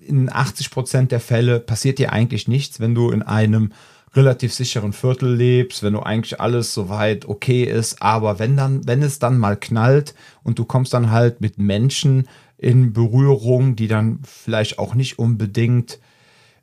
in 0.00 0.32
80 0.32 0.70
Prozent 0.70 1.12
der 1.12 1.20
Fälle 1.20 1.60
passiert 1.60 1.98
dir 1.98 2.12
eigentlich 2.12 2.48
nichts, 2.48 2.80
wenn 2.80 2.94
du 2.94 3.10
in 3.10 3.22
einem 3.22 3.72
relativ 4.16 4.54
sicheren 4.54 4.92
Viertel 4.92 5.34
lebst, 5.34 5.82
wenn 5.82 5.92
du 5.92 6.00
eigentlich 6.00 6.40
alles 6.40 6.74
soweit 6.74 7.26
okay 7.26 7.64
ist, 7.64 8.02
aber 8.02 8.38
wenn 8.38 8.56
dann, 8.56 8.86
wenn 8.86 9.02
es 9.02 9.18
dann 9.18 9.38
mal 9.38 9.56
knallt 9.56 10.14
und 10.42 10.58
du 10.58 10.64
kommst 10.64 10.94
dann 10.94 11.10
halt 11.10 11.40
mit 11.40 11.58
Menschen 11.58 12.26
in 12.58 12.92
Berührung, 12.92 13.76
die 13.76 13.88
dann 13.88 14.20
vielleicht 14.24 14.78
auch 14.78 14.94
nicht 14.94 15.18
unbedingt 15.18 15.98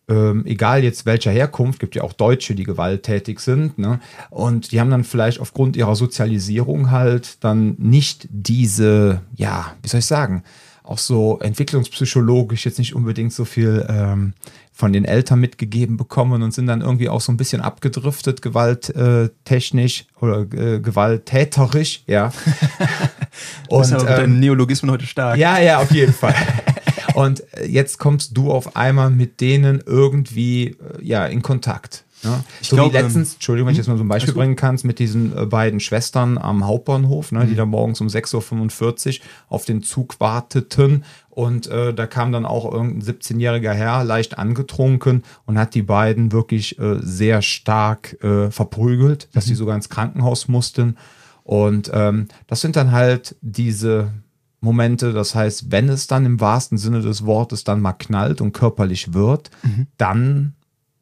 ähm, 0.09 0.45
egal 0.45 0.83
jetzt 0.83 1.05
welcher 1.05 1.31
Herkunft, 1.31 1.79
gibt 1.79 1.95
ja 1.95 2.03
auch 2.03 2.13
Deutsche, 2.13 2.55
die 2.55 2.63
gewalttätig 2.63 3.39
sind, 3.39 3.77
ne? 3.77 3.99
Und 4.29 4.71
die 4.71 4.79
haben 4.79 4.89
dann 4.89 5.05
vielleicht 5.05 5.39
aufgrund 5.39 5.77
ihrer 5.77 5.95
Sozialisierung 5.95 6.91
halt 6.91 7.43
dann 7.43 7.75
nicht 7.77 8.27
diese, 8.29 9.21
ja, 9.35 9.73
wie 9.81 9.87
soll 9.87 9.99
ich 9.99 10.05
sagen, 10.05 10.43
auch 10.83 10.97
so 10.97 11.39
entwicklungspsychologisch 11.39 12.65
jetzt 12.65 12.77
nicht 12.77 12.93
unbedingt 12.93 13.33
so 13.33 13.45
viel 13.45 13.85
ähm, 13.89 14.33
von 14.73 14.91
den 14.91 15.05
Eltern 15.05 15.39
mitgegeben 15.39 15.97
bekommen 15.97 16.41
und 16.41 16.53
sind 16.53 16.67
dann 16.67 16.81
irgendwie 16.81 17.07
auch 17.07 17.21
so 17.21 17.31
ein 17.31 17.37
bisschen 17.37 17.61
abgedriftet, 17.61 18.41
gewalttechnisch 18.41 20.05
oder 20.19 20.41
äh, 20.41 20.79
gewalttäterisch, 20.79 22.03
ja. 22.07 22.33
und 23.69 23.81
das 23.81 23.91
ist 23.91 23.93
aber 23.93 24.23
ähm, 24.23 24.39
Neologismen 24.39 24.91
heute 24.91 25.05
stark. 25.05 25.37
Ja, 25.37 25.59
ja, 25.59 25.79
auf 25.79 25.91
jeden 25.91 26.13
Fall. 26.13 26.35
und 27.13 27.43
äh, 27.53 27.65
jetzt 27.65 27.99
kommst 27.99 28.35
du 28.35 28.51
auf 28.51 28.75
einmal 28.75 29.09
mit 29.09 29.41
denen 29.41 29.81
irgendwie 29.85 30.67
äh, 30.67 30.75
ja 31.01 31.25
in 31.27 31.41
Kontakt. 31.41 32.03
Ja. 32.23 32.43
Ich 32.61 32.69
so 32.69 32.75
glaube, 32.75 32.93
wie 32.93 32.97
letztens, 32.97 33.33
Entschuldigung, 33.33 33.67
wenn 33.67 33.73
ich 33.73 33.77
jetzt 33.77 33.87
mal 33.87 33.97
so 33.97 34.03
ein 34.03 34.07
Beispiel 34.07 34.33
bringen 34.33 34.55
kannst, 34.55 34.85
mit 34.85 34.99
diesen 34.99 35.37
äh, 35.37 35.45
beiden 35.45 35.79
Schwestern 35.79 36.37
am 36.37 36.65
Hauptbahnhof, 36.65 37.31
ne, 37.31 37.39
mhm. 37.39 37.43
die 37.43 37.49
hm. 37.51 37.57
da 37.57 37.65
morgens 37.65 38.01
um 38.01 38.07
6.45 38.07 39.19
Uhr 39.19 39.25
auf 39.49 39.65
den 39.65 39.83
Zug 39.83 40.19
warteten. 40.19 41.03
Und 41.29 41.67
äh, 41.67 41.93
da 41.93 42.05
kam 42.07 42.31
dann 42.31 42.45
auch 42.45 42.71
irgendein 42.71 43.01
17-jähriger 43.15 43.73
Herr, 43.73 44.03
leicht 44.03 44.37
angetrunken 44.37 45.23
und 45.45 45.57
hat 45.57 45.73
die 45.73 45.81
beiden 45.81 46.31
wirklich 46.31 46.79
äh, 46.79 46.97
sehr 47.01 47.41
stark 47.41 48.23
äh, 48.23 48.51
verprügelt, 48.51 49.27
dass 49.33 49.45
mhm. 49.45 49.49
die 49.49 49.55
sogar 49.55 49.75
ins 49.75 49.89
Krankenhaus 49.89 50.47
mussten. 50.47 50.97
Und 51.43 51.91
ähm, 51.93 52.27
das 52.47 52.61
sind 52.61 52.75
dann 52.75 52.91
halt 52.91 53.35
diese 53.41 54.11
Momente, 54.61 55.11
das 55.11 55.35
heißt, 55.35 55.71
wenn 55.71 55.89
es 55.89 56.07
dann 56.07 56.25
im 56.25 56.39
wahrsten 56.39 56.77
Sinne 56.77 57.01
des 57.01 57.25
Wortes 57.25 57.65
dann 57.65 57.81
mal 57.81 57.93
knallt 57.93 58.39
und 58.39 58.53
körperlich 58.53 59.13
wird, 59.13 59.51
mhm. 59.61 59.87
dann 59.97 60.53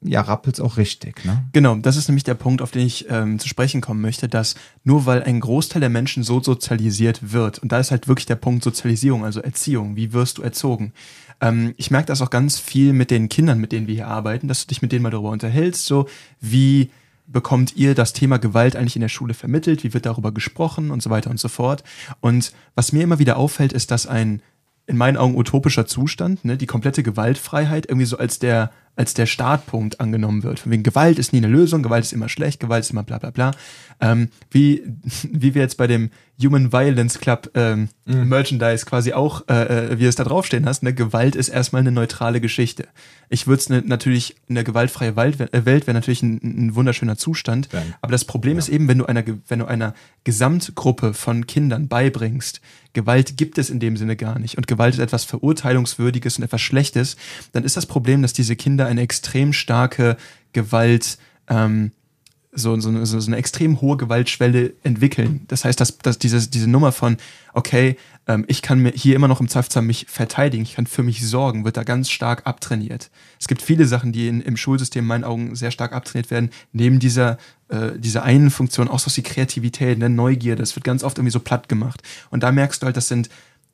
ja, 0.04 0.22
rappelt 0.22 0.56
es 0.56 0.62
auch 0.62 0.78
richtig. 0.78 1.24
Ne? 1.26 1.44
Genau, 1.54 1.76
das 1.76 1.96
ist 1.96 2.08
nämlich 2.08 2.24
der 2.24 2.34
Punkt, 2.34 2.62
auf 2.62 2.72
den 2.72 2.86
ich 2.86 3.06
ähm, 3.10 3.38
zu 3.38 3.48
sprechen 3.48 3.82
kommen 3.82 4.02
möchte, 4.02 4.28
dass 4.28 4.56
nur 4.84 5.06
weil 5.06 5.24
ein 5.24 5.40
Großteil 5.40 5.80
der 5.80 5.90
Menschen 5.90 6.24
so 6.24 6.42
sozialisiert 6.42 7.32
wird, 7.32 7.60
und 7.60 7.72
da 7.72 7.80
ist 7.80 7.92
halt 7.92 8.08
wirklich 8.08 8.26
der 8.26 8.36
Punkt 8.36 8.64
Sozialisierung, 8.64 9.24
also 9.24 9.42
Erziehung, 9.42 9.96
wie 9.96 10.12
wirst 10.12 10.40
du 10.40 10.42
erzogen? 10.42 10.94
Ähm, 11.40 11.74
ich 11.78 11.92
merke 11.92 12.08
das 12.08 12.22
auch 12.22 12.32
ganz 12.32 12.58
viel 12.58 12.94
mit 12.94 13.12
den 13.12 13.30
Kindern, 13.30 13.60
mit 13.60 13.72
denen 13.72 13.88
wir 13.88 13.96
hier 13.96 14.08
arbeiten, 14.08 14.48
dass 14.48 14.66
du 14.66 14.70
dich 14.70 14.82
mit 14.82 14.92
denen 14.92 15.04
mal 15.04 15.12
darüber 15.12 15.30
unterhältst, 15.30 15.86
so 15.86 16.08
wie 16.40 16.90
bekommt 17.28 17.76
ihr 17.76 17.96
das 17.96 18.14
Thema 18.14 18.40
Gewalt 18.40 18.76
eigentlich 18.76 18.96
in 18.96 19.02
der 19.02 19.10
Schule 19.10 19.34
vermittelt, 19.34 19.84
wie 19.84 19.94
wird 19.94 20.06
darüber 20.06 20.32
gesprochen 20.32 20.92
und 20.92 21.02
so 21.02 21.10
weiter 21.10 21.30
und 21.30 21.40
so 21.40 21.48
fort. 21.48 21.84
Und 22.20 22.52
was 22.76 22.92
mir 22.92 23.04
immer 23.04 23.20
wieder 23.20 23.38
auffällt, 23.38 23.72
ist, 23.72 23.92
dass 23.92 24.08
ein 24.08 24.42
in 24.88 24.98
meinen 24.98 25.16
Augen 25.16 25.38
utopischer 25.38 25.86
Zustand, 25.86 26.44
ne, 26.44 26.58
die 26.58 26.66
komplette 26.66 27.04
Gewaltfreiheit 27.04 27.86
irgendwie 27.88 28.06
so 28.06 28.18
als 28.18 28.40
der 28.40 28.72
als 29.02 29.16
der 29.16 29.26
Startpunkt 29.26 30.00
angenommen 30.00 30.44
wird. 30.44 30.60
Von 30.60 30.72
wegen 30.72 30.84
Gewalt 30.84 31.18
ist 31.18 31.34
nie 31.34 31.40
eine 31.40 31.48
Lösung, 31.48 31.82
Gewalt 31.82 32.06
ist 32.06 32.14
immer 32.14 32.30
schlecht, 32.30 32.60
Gewalt 32.60 32.84
ist 32.84 32.92
immer 32.92 33.02
bla 33.02 33.18
bla 33.18 33.32
bla. 33.32 33.50
Ähm, 34.00 34.30
wie, 34.52 34.84
wie 35.32 35.56
wir 35.56 35.64
jetzt 35.64 35.78
bei 35.78 35.88
dem 35.88 36.12
Human 36.40 36.72
Violence 36.72 37.20
Club 37.20 37.50
ähm, 37.56 37.90
mhm. 38.06 38.30
Merchandise 38.30 38.86
quasi 38.86 39.14
auch, 39.14 39.48
äh, 39.48 39.94
äh 39.94 40.00
wie 40.00 40.06
es 40.06 40.16
da 40.16 40.24
draufstehen 40.24 40.66
hast, 40.66 40.84
ne, 40.84 40.94
Gewalt 40.94 41.36
ist 41.36 41.50
erstmal 41.50 41.82
eine 41.82 41.92
neutrale 41.92 42.42
Geschichte. 42.42 42.88
Ich 43.30 43.48
würde 43.48 43.60
es 43.60 43.70
ne, 43.70 43.84
natürlich, 43.86 44.36
eine 44.50 44.64
gewaltfreie 44.64 45.16
Welt, 45.16 45.40
äh, 45.40 45.66
Welt 45.66 45.88
wäre 45.88 45.96
natürlich 45.96 46.22
ein, 46.22 46.40
ein, 46.44 46.76
wunderschöner 46.76 47.18
Zustand. 47.18 47.70
Ja. 47.72 47.82
Aber 48.02 48.12
das 48.12 48.26
Problem 48.26 48.54
ja. 48.54 48.60
ist 48.60 48.70
eben, 48.70 48.88
wenn 48.88 49.00
du 49.00 49.06
einer, 49.06 49.24
wenn 49.48 49.60
du 49.60 49.66
einer 49.66 49.94
Gesamtgruppe 50.24 51.14
von 51.14 51.48
Kindern 51.48 51.88
beibringst, 51.88 52.62
Gewalt 52.94 53.38
gibt 53.38 53.58
es 53.58 53.70
in 53.70 53.80
dem 53.80 53.96
Sinne 53.96 54.18
gar 54.18 54.38
nicht 54.38 54.58
und 54.58 54.68
Gewalt 54.68 54.94
ist 54.94 55.00
etwas 55.00 55.24
Verurteilungswürdiges 55.24 56.38
und 56.38 56.44
etwas 56.44 56.62
Schlechtes, 56.62 57.16
dann 57.54 57.64
ist 57.64 57.78
das 57.78 57.86
Problem, 57.86 58.22
dass 58.22 58.34
diese 58.34 58.58
Kinder 58.58 58.88
eine 58.92 59.02
extrem 59.02 59.54
starke 59.54 60.18
Gewalt, 60.54 61.18
ähm, 61.48 61.92
so, 62.54 62.78
so, 62.80 63.06
so, 63.06 63.28
eine 63.28 63.38
extrem 63.38 63.80
hohe 63.80 63.96
Gewaltschwelle 63.96 64.74
entwickeln. 64.84 65.46
Das 65.48 65.64
heißt, 65.64 65.80
dass, 65.80 65.98
dass 66.00 66.20
diese, 66.20 66.50
diese 66.50 66.70
Nummer 66.70 66.92
von, 66.92 67.16
okay, 67.54 67.96
ähm, 68.28 68.44
ich 68.48 68.62
kann 68.62 68.80
mir 68.80 68.92
hier 68.92 69.16
immer 69.16 69.30
noch 69.30 69.40
im 69.40 69.48
Zweifelsfall 69.48 69.84
mich 69.84 70.06
verteidigen, 70.10 70.64
ich 70.64 70.76
kann 70.76 70.86
für 70.86 71.04
mich 71.04 71.26
sorgen, 71.26 71.64
wird 71.64 71.78
da 71.78 71.84
ganz 71.84 72.10
stark 72.10 72.46
abtrainiert. 72.46 73.10
Es 73.40 73.48
gibt 73.48 73.62
viele 73.62 73.86
Sachen, 73.86 74.12
die 74.12 74.28
in, 74.28 74.42
im 74.42 74.58
Schulsystem 74.58 75.06
in 75.06 75.08
meinen 75.08 75.24
Augen 75.24 75.56
sehr 75.56 75.72
stark 75.72 75.94
abtrainiert 75.94 76.30
werden, 76.30 76.50
neben 76.74 77.00
dieser, 77.00 77.38
äh, 77.70 77.92
dieser 77.98 78.24
einen 78.24 78.52
Funktion, 78.52 78.90
auch 78.90 79.00
so 79.00 79.10
die 79.10 79.24
Kreativität, 79.24 79.98
ne, 79.98 80.10
Neugier, 80.10 80.58
das 80.58 80.76
wird 80.76 80.84
ganz 80.84 81.04
oft 81.04 81.18
irgendwie 81.18 81.32
so 81.32 81.40
platt 81.40 81.70
gemacht. 81.70 82.02
Und 82.30 82.44
da 82.44 82.52
merkst 82.52 82.82
du 82.82 82.86
halt, 82.86 82.98
das 82.98 83.08
sind 83.08 83.30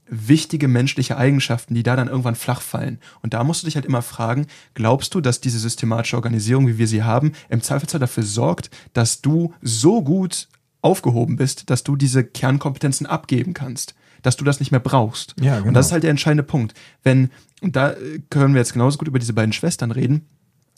wichtige 0.10 0.68
menschliche 0.68 1.18
Eigenschaften, 1.18 1.74
die 1.74 1.84
da 1.84 1.96
dann 1.96 2.08
irgendwann 2.08 2.36
flach 2.36 2.62
fallen. 2.62 3.00
Und 3.22 3.34
da 3.34 3.44
musst 3.44 3.64
du 3.64 3.66
dich 3.66 3.76
halt 3.76 3.86
immer 3.86 4.02
fragen, 4.02 4.48
glaubst 4.74 5.14
du, 5.14 5.22
dass 5.22 5.42
diese 5.42 5.60
systematische 5.60 6.16
Organisation, 6.16 6.68
wie 6.68 6.78
wir 6.78 6.88
sie 6.88 7.04
haben, 7.04 7.34
im 7.50 7.62
Zweifelsfall 7.62 8.00
dafür 8.00 8.24
sorgt, 8.24 8.70
dass 8.94 9.22
du 9.22 9.54
so 9.62 10.02
gut 10.02 10.48
aufgehoben 10.82 11.36
bist, 11.36 11.70
dass 11.70 11.84
du 11.84 11.96
diese 11.96 12.24
Kernkompetenzen 12.24 13.06
abgeben 13.06 13.54
kannst, 13.54 13.96
dass 14.22 14.38
du 14.38 14.46
das 14.46 14.60
nicht 14.60 14.72
mehr 14.72 14.80
brauchst. 14.80 15.36
Ja, 15.40 15.58
genau. 15.58 15.70
Und 15.70 15.74
das 15.74 15.88
ist 15.88 15.92
halt 15.92 16.04
der 16.04 16.12
entscheidende 16.12 16.44
Punkt. 16.44 16.74
Wenn, 17.04 17.30
und 17.62 17.76
da 17.76 17.96
können 18.30 18.54
wir 18.54 18.60
jetzt 18.60 18.74
genauso 18.74 18.98
gut 18.98 19.08
über 19.08 19.20
diese 19.20 19.34
beiden 19.34 19.54
Schwestern 19.54 19.92
reden, 19.92 20.26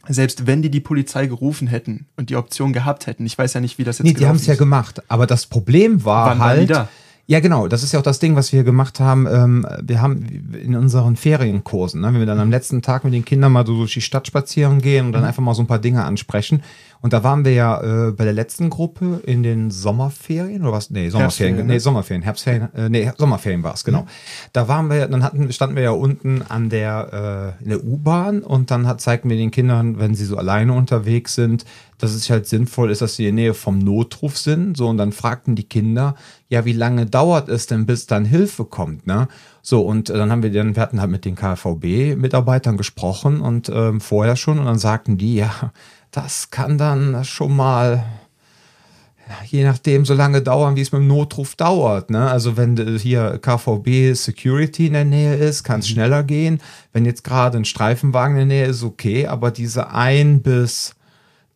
selbst 0.07 0.47
wenn 0.47 0.61
die 0.61 0.71
die 0.71 0.79
Polizei 0.79 1.27
gerufen 1.27 1.67
hätten 1.67 2.07
und 2.15 2.29
die 2.29 2.35
Option 2.35 2.73
gehabt 2.73 3.05
hätten, 3.05 3.25
ich 3.25 3.37
weiß 3.37 3.53
ja 3.53 3.61
nicht, 3.61 3.77
wie 3.77 3.83
das 3.83 3.99
jetzt 3.99 4.05
Nee, 4.05 4.13
die 4.13 4.25
haben 4.25 4.37
es 4.37 4.45
ja 4.45 4.55
gemacht. 4.55 5.03
Aber 5.09 5.27
das 5.27 5.45
Problem 5.45 6.05
war 6.05 6.29
Wann 6.29 6.39
halt. 6.39 6.87
Ja, 7.29 7.41
genau. 7.41 7.67
Das 7.67 7.83
ist 7.83 7.91
ja 7.91 7.99
auch 7.99 8.03
das 8.03 8.17
Ding, 8.17 8.35
was 8.35 8.53
wir 8.53 8.63
gemacht 8.63 8.99
haben. 8.99 9.27
Ähm, 9.27 9.63
wir 9.83 10.01
haben 10.01 10.25
in 10.59 10.75
unseren 10.75 11.15
Ferienkursen, 11.15 12.01
ne, 12.01 12.07
wenn 12.07 12.17
wir 12.17 12.25
dann 12.25 12.39
am 12.39 12.49
letzten 12.49 12.81
Tag 12.81 13.03
mit 13.03 13.13
den 13.13 13.23
Kindern 13.23 13.51
mal 13.51 13.67
so 13.67 13.75
durch 13.75 13.93
die 13.93 14.01
Stadt 14.01 14.25
spazieren 14.25 14.81
gehen 14.81 15.05
und 15.05 15.11
dann 15.11 15.23
einfach 15.23 15.43
mal 15.43 15.53
so 15.53 15.61
ein 15.61 15.67
paar 15.67 15.77
Dinge 15.77 16.03
ansprechen. 16.03 16.63
Und 17.01 17.13
da 17.13 17.23
waren 17.23 17.45
wir 17.45 17.53
ja 17.53 18.07
äh, 18.07 18.11
bei 18.11 18.25
der 18.25 18.33
letzten 18.33 18.69
Gruppe 18.69 19.21
in 19.25 19.41
den 19.41 19.71
Sommerferien 19.71 20.63
oder 20.63 20.73
was? 20.73 20.89
Nee, 20.89 21.09
Sommerferien. 21.09 21.19
Herbstferien, 21.19 21.57
ne? 21.57 21.63
Nee, 21.73 21.79
Sommerferien, 21.79 22.21
Herbstferien, 22.23 22.73
äh, 22.75 22.89
nee, 22.89 23.11
Sommerferien 23.17 23.63
war 23.63 23.73
es, 23.73 23.85
genau. 23.85 24.05
Da 24.51 24.67
waren 24.67 24.89
wir, 24.89 25.07
dann 25.07 25.23
hatten, 25.23 25.51
standen 25.53 25.77
wir 25.77 25.83
ja 25.83 25.91
unten 25.91 26.41
an 26.41 26.69
der, 26.69 27.55
äh, 27.59 27.63
in 27.63 27.69
der 27.69 27.83
U-Bahn 27.83 28.41
und 28.41 28.69
dann 28.69 28.85
hat, 28.85 28.99
zeigten 28.99 29.29
wir 29.29 29.37
den 29.37 29.51
Kindern, 29.51 29.97
wenn 29.99 30.13
sie 30.13 30.25
so 30.25 30.35
alleine 30.37 30.73
unterwegs 30.73 31.35
sind, 31.35 31.63
dass 31.99 32.13
es 32.13 32.29
halt 32.29 32.47
sinnvoll 32.47 32.91
ist, 32.91 33.01
dass 33.01 33.15
sie 33.15 33.27
in 33.27 33.35
der 33.35 33.45
Nähe 33.45 33.53
vom 33.53 33.79
Notruf 33.79 34.37
sind. 34.37 34.75
So, 34.75 34.87
und 34.87 34.97
dann 34.97 35.11
fragten 35.11 35.55
die 35.55 35.67
Kinder, 35.67 36.15
ja, 36.47 36.65
wie 36.65 36.73
lange 36.73 37.05
dauert 37.05 37.49
es 37.49 37.67
denn, 37.67 37.85
bis 37.85 38.07
dann 38.07 38.25
Hilfe 38.25 38.65
kommt, 38.65 39.05
ne? 39.05 39.27
So, 39.61 39.81
und 39.81 40.09
dann 40.09 40.31
haben 40.31 40.41
wir 40.41 40.51
dann, 40.51 40.75
wir 40.75 40.81
hatten 40.81 41.01
halt 41.01 41.11
mit 41.11 41.25
den 41.25 41.35
KVB-Mitarbeitern 41.35 42.77
gesprochen 42.77 43.41
und 43.41 43.69
ähm, 43.69 43.99
vorher 43.99 44.35
schon 44.35 44.57
und 44.57 44.65
dann 44.65 44.79
sagten 44.79 45.17
die, 45.17 45.35
ja, 45.35 45.71
das 46.11 46.49
kann 46.49 46.77
dann 46.77 47.23
schon 47.23 47.55
mal 47.55 48.05
je 49.45 49.63
nachdem 49.63 50.05
so 50.05 50.13
lange 50.13 50.41
dauern, 50.41 50.75
wie 50.75 50.81
es 50.81 50.91
mit 50.91 51.01
dem 51.01 51.07
Notruf 51.07 51.55
dauert. 51.55 52.09
Ne? 52.09 52.29
Also 52.29 52.57
wenn 52.57 52.97
hier 52.97 53.39
KVB 53.39 54.15
Security 54.15 54.87
in 54.87 54.93
der 54.93 55.05
Nähe 55.05 55.35
ist, 55.35 55.63
kann 55.63 55.81
es 55.81 55.89
schneller 55.89 56.23
gehen. 56.23 56.61
Wenn 56.93 57.05
jetzt 57.05 57.23
gerade 57.23 57.57
ein 57.57 57.65
Streifenwagen 57.65 58.37
in 58.37 58.49
der 58.49 58.57
Nähe 58.57 58.67
ist, 58.67 58.83
okay, 58.83 59.27
aber 59.27 59.51
diese 59.51 59.91
ein 59.91 60.41
bis 60.41 60.95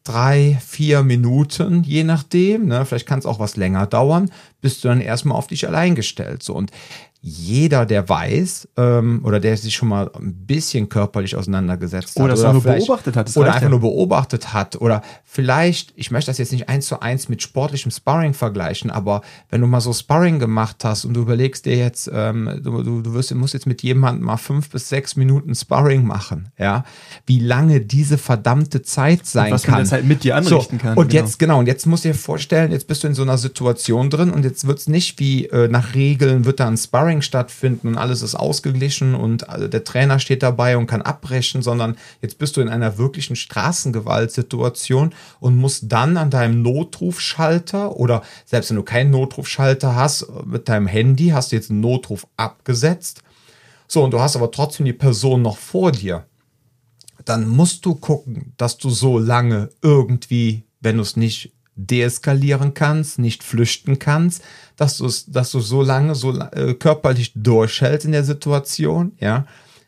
drei, 0.04 0.60
vier 0.66 1.02
Minuten, 1.04 1.84
je 1.84 2.04
nachdem, 2.04 2.68
ne? 2.68 2.86
vielleicht 2.86 3.08
kann 3.08 3.20
es 3.20 3.26
auch 3.26 3.40
was 3.40 3.56
länger 3.56 3.88
dauern, 3.88 4.30
bist 4.62 4.84
du 4.84 4.90
dann 4.90 5.02
erstmal 5.02 5.38
auf 5.38 5.48
dich 5.48 5.66
allein 5.66 5.96
gestellt. 5.96 6.44
So 6.44 6.54
und 6.54 6.72
jeder, 7.26 7.86
der 7.86 8.10
weiß 8.10 8.68
ähm, 8.76 9.22
oder 9.24 9.40
der 9.40 9.56
sich 9.56 9.74
schon 9.74 9.88
mal 9.88 10.12
ein 10.14 10.46
bisschen 10.46 10.90
körperlich 10.90 11.38
auseinandergesetzt 11.38 12.20
Oder 12.20 12.34
hat 12.34 12.44
auch 12.44 12.52
nur 12.52 12.64
beobachtet 12.64 13.16
hat, 13.16 13.30
das 13.30 13.38
oder 13.38 13.48
einfach 13.48 13.62
ja. 13.62 13.70
nur 13.70 13.80
beobachtet 13.80 14.52
hat 14.52 14.76
oder 14.82 15.02
vielleicht, 15.24 15.94
ich 15.96 16.12
möchte 16.12 16.30
das 16.32 16.38
jetzt 16.38 16.52
nicht 16.52 16.68
eins 16.68 16.86
zu 16.88 17.00
eins 17.00 17.30
mit 17.30 17.42
sportlichem 17.42 17.92
Sparring 17.92 18.34
vergleichen, 18.34 18.92
aber 18.92 19.22
wenn 19.50 19.62
du 19.62 19.68
mal 19.68 19.80
so 19.80 19.94
Sparring 19.94 20.40
gemacht 20.40 20.84
hast 20.84 21.06
und 21.06 21.14
du 21.14 21.22
überlegst 21.22 21.66
dir 21.66 21.78
jetzt, 21.78 22.12
ähm, 22.14 22.60
du, 22.62 22.84
du, 22.84 23.02
du 23.02 23.14
wirst, 23.14 23.32
du 23.32 23.36
musst 23.36 23.54
jetzt 23.54 23.68
mit 23.68 23.84
jemandem 23.84 24.26
mal 24.26 24.36
fünf 24.36 24.70
bis 24.70 24.90
sechs 24.90 25.16
Minuten 25.16 25.56
Sparring 25.56 26.06
machen, 26.06 26.50
ja, 26.60 26.84
wie 27.26 27.40
lange 27.40 27.80
diese 27.80 28.18
verdammte 28.18 28.82
Zeit 28.82 29.26
sein 29.26 29.54
was 29.54 29.66
man 29.66 29.76
kann. 29.76 29.84
jetzt 29.84 29.94
halt 29.94 30.04
mit 30.04 30.26
dir 30.26 30.36
anrichten 30.36 30.78
kann, 30.78 30.98
Und 30.98 31.12
genau. 31.12 31.24
jetzt, 31.24 31.40
genau, 31.40 31.60
und 31.60 31.68
jetzt 31.68 31.86
musst 31.86 32.04
du 32.04 32.10
dir 32.10 32.16
vorstellen, 32.16 32.74
jetzt 32.74 32.88
bist 32.88 33.02
du 33.06 33.08
in 33.08 33.14
so 33.14 33.22
einer 33.22 33.38
Situation 33.38 34.10
drin 34.10 34.30
und 34.30 34.44
jetzt 34.44 34.68
wird 34.68 34.80
es 34.80 34.90
nicht 34.90 35.22
wie 35.22 35.46
äh, 35.46 35.70
nach 35.70 35.96
Regeln, 35.96 36.44
wird 36.44 36.60
da 36.60 36.68
ein 36.68 36.76
Sparring 36.76 37.13
stattfinden 37.22 37.90
und 37.90 37.98
alles 37.98 38.22
ist 38.22 38.36
ausgeglichen 38.36 39.16
und 39.16 39.48
äh, 39.50 39.70
der 39.70 39.84
Trainer 39.84 40.20
steht 40.20 40.44
dabei 40.44 40.78
und 40.78 40.88
kann 40.88 41.02
abbrechen, 41.02 41.62
sondern 41.62 41.98
jetzt 42.22 42.38
bist 42.38 42.58
du 42.58 42.62
in 42.62 42.70
einer 42.70 42.98
wirklichen 42.98 43.36
Straßengewaltsituation 43.36 45.14
und 45.40 45.56
musst 45.56 45.92
dann 45.92 46.18
an 46.18 46.30
deinem 46.30 46.62
Notrufschalter 46.62 47.96
oder 47.98 48.24
selbst 48.46 48.70
wenn 48.70 48.78
du 48.78 48.84
keinen 48.84 49.12
Notrufschalter 49.12 49.96
hast, 49.96 50.28
mit 50.46 50.68
deinem 50.70 50.88
Handy 50.88 51.30
hast 51.30 51.52
du 51.52 51.56
jetzt 51.56 51.70
einen 51.70 51.82
Notruf 51.82 52.28
abgesetzt. 52.38 53.22
So, 53.88 54.04
und 54.04 54.12
du 54.12 54.20
hast 54.20 54.36
aber 54.36 54.50
trotzdem 54.52 54.86
die 54.86 54.94
Person 54.94 55.42
noch 55.42 55.58
vor 55.58 55.92
dir 55.92 56.26
dann 57.26 57.48
musst 57.48 57.86
du 57.86 57.96
gucken, 57.96 58.54
dass 58.58 58.78
du 58.78 58.90
so 58.90 59.20
lange 59.20 59.70
irgendwie, 59.82 60.64
wenn 60.82 60.98
du 60.98 61.04
es 61.04 61.16
nicht 61.16 61.53
deeskalieren 61.76 62.74
kannst, 62.74 63.20
nicht 63.20 63.44
flüchten 63.44 64.00
kannst, 64.00 64.44
dass 64.76 64.98
du 64.98 65.10
dass 65.28 65.52
du 65.52 65.60
so 65.60 65.82
lange 65.82 66.16
so 66.16 66.38
äh, 66.40 66.74
körperlich 66.74 67.32
durchhältst 67.36 68.06
in 68.06 68.12
der 68.12 68.24
Situation, 68.24 69.14
ja, 69.20 69.46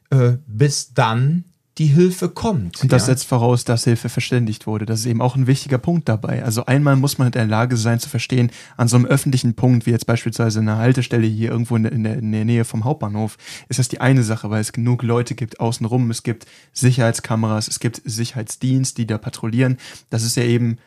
äh, 0.09 0.37
bis 0.47 0.93
dann 0.93 1.45
die 1.77 1.87
Hilfe 1.87 2.29
kommt. 2.29 2.81
Und 2.81 2.91
das 2.91 3.03
ja. 3.03 3.07
setzt 3.07 3.27
voraus, 3.27 3.65
dass 3.65 3.83
Hilfe 3.83 4.07
verständigt 4.07 4.65
wurde. 4.65 4.85
Das 4.85 5.01
ist 5.01 5.05
eben 5.07 5.21
auch 5.21 5.35
ein 5.35 5.45
wichtiger 5.45 5.77
Punkt 5.77 6.07
dabei. 6.07 6.43
Also 6.43 6.65
einmal 6.65 6.95
muss 6.95 7.17
man 7.17 7.27
in 7.27 7.31
der 7.33 7.47
Lage 7.47 7.75
sein 7.75 7.99
zu 7.99 8.07
verstehen, 8.07 8.49
an 8.77 8.87
so 8.87 8.95
einem 8.95 9.05
öffentlichen 9.05 9.55
Punkt, 9.55 9.85
wie 9.85 9.91
jetzt 9.91 10.05
beispielsweise 10.05 10.59
eine 10.59 10.77
Haltestelle 10.77 11.27
hier 11.27 11.51
irgendwo 11.51 11.75
in 11.75 11.83
der, 11.83 11.91
in 11.91 12.03
der, 12.05 12.17
in 12.17 12.31
der 12.31 12.45
Nähe 12.45 12.63
vom 12.63 12.85
Hauptbahnhof, 12.85 13.37
ist 13.67 13.79
das 13.79 13.89
die 13.89 13.99
eine 13.99 14.23
Sache, 14.23 14.49
weil 14.49 14.61
es 14.61 14.71
genug 14.71 15.03
Leute 15.03 15.35
gibt 15.35 15.59
außenrum, 15.59 16.09
es 16.11 16.23
gibt 16.23 16.45
Sicherheitskameras, 16.71 17.67
es 17.67 17.79
gibt 17.81 18.01
Sicherheitsdienst, 18.05 18.97
die 18.97 19.05
da 19.05 19.17
patrouillieren. 19.17 19.77
Das 20.09 20.23
ist 20.23 20.37
ja 20.37 20.43
eben, 20.43 20.77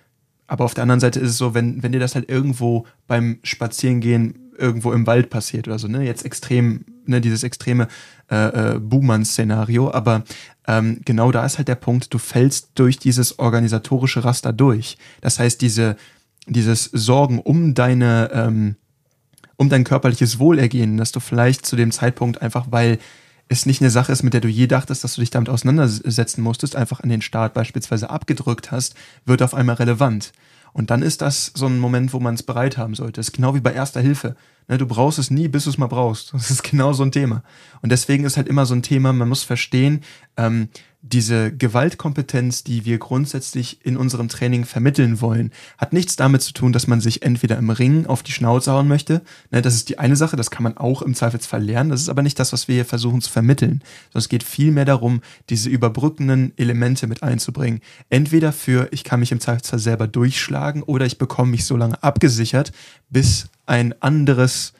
aber 0.48 0.64
auf 0.64 0.74
der 0.74 0.82
anderen 0.82 1.00
Seite 1.00 1.20
ist 1.20 1.30
es 1.30 1.38
so, 1.38 1.54
wenn, 1.54 1.82
wenn 1.82 1.92
dir 1.92 2.00
das 2.00 2.14
halt 2.14 2.28
irgendwo 2.28 2.86
beim 3.06 3.38
Spazierengehen 3.44 4.50
irgendwo 4.56 4.92
im 4.92 5.06
Wald 5.06 5.30
passiert 5.30 5.68
oder 5.68 5.78
so, 5.78 5.86
ne? 5.86 6.04
Jetzt 6.04 6.24
extrem, 6.24 6.84
ne, 7.06 7.20
dieses 7.20 7.44
extreme 7.44 7.86
äh, 8.30 8.74
äh, 8.74 8.78
Buhmann-Szenario, 8.80 9.92
aber 9.92 10.24
ähm, 10.66 11.00
genau 11.04 11.30
da 11.30 11.46
ist 11.46 11.58
halt 11.58 11.68
der 11.68 11.76
Punkt, 11.76 12.12
du 12.12 12.18
fällst 12.18 12.70
durch 12.74 12.98
dieses 12.98 13.38
organisatorische 13.38 14.24
Raster 14.24 14.52
durch. 14.52 14.98
Das 15.20 15.38
heißt, 15.38 15.60
diese, 15.60 15.96
dieses 16.46 16.84
Sorgen 16.84 17.38
um 17.40 17.74
deine, 17.74 18.30
ähm, 18.32 18.76
um 19.56 19.68
dein 19.68 19.84
körperliches 19.84 20.38
Wohlergehen, 20.38 20.96
dass 20.96 21.12
du 21.12 21.20
vielleicht 21.20 21.64
zu 21.64 21.76
dem 21.76 21.92
Zeitpunkt 21.92 22.42
einfach, 22.42 22.66
weil 22.70 22.98
es 23.48 23.66
nicht 23.66 23.80
eine 23.80 23.90
Sache 23.90 24.12
ist, 24.12 24.22
mit 24.22 24.34
der 24.34 24.40
du 24.40 24.48
je 24.48 24.66
dachtest, 24.66 25.04
dass 25.04 25.14
du 25.14 25.20
dich 25.20 25.30
damit 25.30 25.48
auseinandersetzen 25.48 26.42
musstest, 26.42 26.76
einfach 26.76 27.00
an 27.00 27.08
den 27.08 27.22
Start 27.22 27.54
beispielsweise 27.54 28.10
abgedrückt 28.10 28.70
hast, 28.70 28.94
wird 29.24 29.42
auf 29.42 29.54
einmal 29.54 29.76
relevant. 29.76 30.32
Und 30.72 30.90
dann 30.90 31.02
ist 31.02 31.22
das 31.22 31.52
so 31.54 31.66
ein 31.66 31.78
Moment, 31.78 32.12
wo 32.12 32.20
man 32.20 32.34
es 32.34 32.42
bereit 32.42 32.76
haben 32.76 32.94
sollte. 32.94 33.14
Das 33.14 33.28
ist 33.28 33.32
genau 33.32 33.54
wie 33.54 33.60
bei 33.60 33.72
Erster 33.72 34.00
Hilfe. 34.00 34.36
Ne, 34.68 34.76
du 34.76 34.86
brauchst 34.86 35.18
es 35.18 35.30
nie, 35.30 35.48
bis 35.48 35.64
du 35.64 35.70
es 35.70 35.78
mal 35.78 35.86
brauchst. 35.86 36.34
Das 36.34 36.50
ist 36.50 36.62
genau 36.62 36.92
so 36.92 37.02
ein 37.02 37.12
Thema. 37.12 37.42
Und 37.80 37.90
deswegen 37.90 38.24
ist 38.24 38.36
halt 38.36 38.48
immer 38.48 38.66
so 38.66 38.74
ein 38.74 38.82
Thema, 38.82 39.12
man 39.12 39.28
muss 39.28 39.42
verstehen, 39.42 40.02
ähm, 40.36 40.68
diese 41.12 41.52
Gewaltkompetenz, 41.52 42.64
die 42.64 42.84
wir 42.84 42.98
grundsätzlich 42.98 43.84
in 43.84 43.96
unserem 43.96 44.28
Training 44.28 44.64
vermitteln 44.64 45.20
wollen, 45.20 45.52
hat 45.76 45.92
nichts 45.92 46.16
damit 46.16 46.42
zu 46.42 46.52
tun, 46.52 46.72
dass 46.72 46.86
man 46.86 47.00
sich 47.00 47.22
entweder 47.22 47.56
im 47.56 47.70
Ring 47.70 48.06
auf 48.06 48.22
die 48.22 48.32
Schnauze 48.32 48.72
hauen 48.72 48.88
möchte. 48.88 49.22
Ne, 49.50 49.62
das 49.62 49.74
ist 49.74 49.88
die 49.88 49.98
eine 49.98 50.16
Sache, 50.16 50.36
das 50.36 50.50
kann 50.50 50.62
man 50.62 50.76
auch 50.76 51.02
im 51.02 51.14
Zweifelsfall 51.14 51.62
lernen. 51.62 51.90
Das 51.90 52.00
ist 52.00 52.08
aber 52.08 52.22
nicht 52.22 52.38
das, 52.38 52.52
was 52.52 52.68
wir 52.68 52.74
hier 52.74 52.84
versuchen 52.84 53.20
zu 53.20 53.30
vermitteln. 53.30 53.82
Sondern 54.12 54.18
es 54.18 54.28
geht 54.28 54.42
vielmehr 54.42 54.84
darum, 54.84 55.22
diese 55.48 55.70
überbrückenden 55.70 56.52
Elemente 56.56 57.06
mit 57.06 57.22
einzubringen. 57.22 57.80
Entweder 58.10 58.52
für, 58.52 58.88
ich 58.90 59.04
kann 59.04 59.20
mich 59.20 59.32
im 59.32 59.40
Zweifelsfall 59.40 59.78
selber 59.78 60.06
durchschlagen 60.06 60.82
oder 60.82 61.06
ich 61.06 61.18
bekomme 61.18 61.52
mich 61.52 61.64
so 61.64 61.76
lange 61.76 62.02
abgesichert, 62.02 62.72
bis 63.08 63.46
ein 63.66 63.94
anderes 64.00 64.72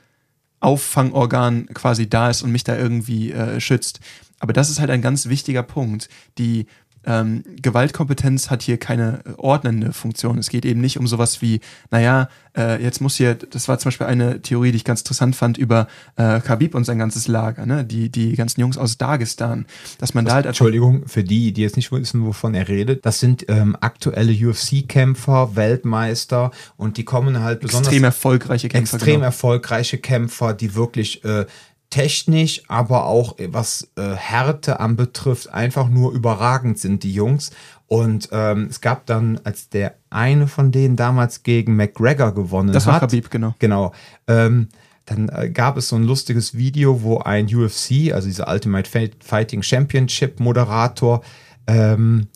Auffangorgan 0.60 1.66
quasi 1.72 2.08
da 2.10 2.30
ist 2.30 2.42
und 2.42 2.50
mich 2.50 2.64
da 2.64 2.76
irgendwie 2.76 3.32
äh, 3.32 3.60
schützt. 3.60 4.00
Aber 4.40 4.52
das 4.52 4.70
ist 4.70 4.80
halt 4.80 4.90
ein 4.90 5.02
ganz 5.02 5.28
wichtiger 5.28 5.62
Punkt. 5.62 6.08
Die 6.38 6.66
ähm, 7.08 7.42
Gewaltkompetenz 7.62 8.50
hat 8.50 8.62
hier 8.62 8.76
keine 8.76 9.20
äh, 9.24 9.32
ordnende 9.38 9.92
Funktion. 9.92 10.36
Es 10.38 10.50
geht 10.50 10.64
eben 10.64 10.80
nicht 10.80 10.98
um 10.98 11.06
sowas 11.06 11.40
wie, 11.40 11.60
naja, 11.90 12.28
äh, 12.56 12.82
jetzt 12.82 13.00
muss 13.00 13.16
hier, 13.16 13.34
das 13.34 13.68
war 13.68 13.78
zum 13.78 13.88
Beispiel 13.88 14.06
eine 14.06 14.42
Theorie, 14.42 14.72
die 14.72 14.76
ich 14.76 14.84
ganz 14.84 15.00
interessant 15.00 15.36
fand 15.36 15.58
über 15.58 15.86
äh, 16.16 16.40
Khabib 16.40 16.74
und 16.74 16.84
sein 16.84 16.98
ganzes 16.98 17.26
Lager, 17.28 17.66
ne? 17.66 17.84
die, 17.84 18.10
die 18.10 18.34
ganzen 18.34 18.60
Jungs 18.60 18.76
aus 18.76 18.98
Dagestan, 18.98 19.66
dass 19.98 20.12
man 20.12 20.24
da 20.24 20.34
halt 20.34 20.46
Entschuldigung, 20.46 21.06
für 21.06 21.24
die, 21.24 21.52
die 21.52 21.62
jetzt 21.62 21.76
nicht 21.76 21.92
wissen, 21.92 22.26
wovon 22.26 22.54
er 22.54 22.68
redet, 22.68 23.06
das 23.06 23.20
sind 23.20 23.46
ähm, 23.48 23.76
aktuelle 23.80 24.32
UFC-Kämpfer, 24.32 25.56
Weltmeister 25.56 26.50
und 26.76 26.96
die 26.96 27.04
kommen 27.04 27.40
halt 27.40 27.60
besonders 27.60 27.88
extrem 27.88 28.04
erfolgreiche 28.04 28.68
Kämpfer. 28.68 28.96
extrem 28.96 29.14
genau. 29.14 29.26
erfolgreiche 29.26 29.98
Kämpfer, 29.98 30.52
die 30.52 30.74
wirklich 30.74 31.24
äh, 31.24 31.46
technisch, 31.90 32.62
aber 32.68 33.06
auch 33.06 33.38
äh, 33.38 33.48
was 33.52 33.88
äh, 33.96 34.14
Härte 34.14 34.80
anbetrifft, 34.80 35.52
einfach 35.52 35.88
nur 35.88 36.12
überragend 36.12 36.78
sind, 36.78 37.02
die 37.02 37.12
Jungs. 37.12 37.50
Und 37.86 38.28
ähm, 38.32 38.66
es 38.68 38.80
gab 38.80 39.06
dann, 39.06 39.40
als 39.44 39.70
der 39.70 39.94
eine 40.10 40.46
von 40.46 40.72
denen 40.72 40.96
damals 40.96 41.42
gegen 41.42 41.76
McGregor 41.76 42.34
gewonnen 42.34 42.72
Das 42.72 42.86
war 42.86 42.94
hat, 42.94 43.00
Khabib, 43.00 43.30
genau. 43.30 43.54
Genau. 43.58 43.92
Ähm, 44.26 44.68
dann 45.06 45.30
äh, 45.30 45.48
gab 45.48 45.78
es 45.78 45.88
so 45.88 45.96
ein 45.96 46.04
lustiges 46.04 46.54
Video, 46.54 47.02
wo 47.02 47.18
ein 47.18 47.46
UFC, 47.46 48.12
also 48.12 48.28
dieser 48.28 48.48
Ultimate 48.48 48.88
Fight- 48.88 49.24
Fighting 49.24 49.62
Championship 49.62 50.38
Moderator, 50.38 51.22
ähm, 51.66 52.28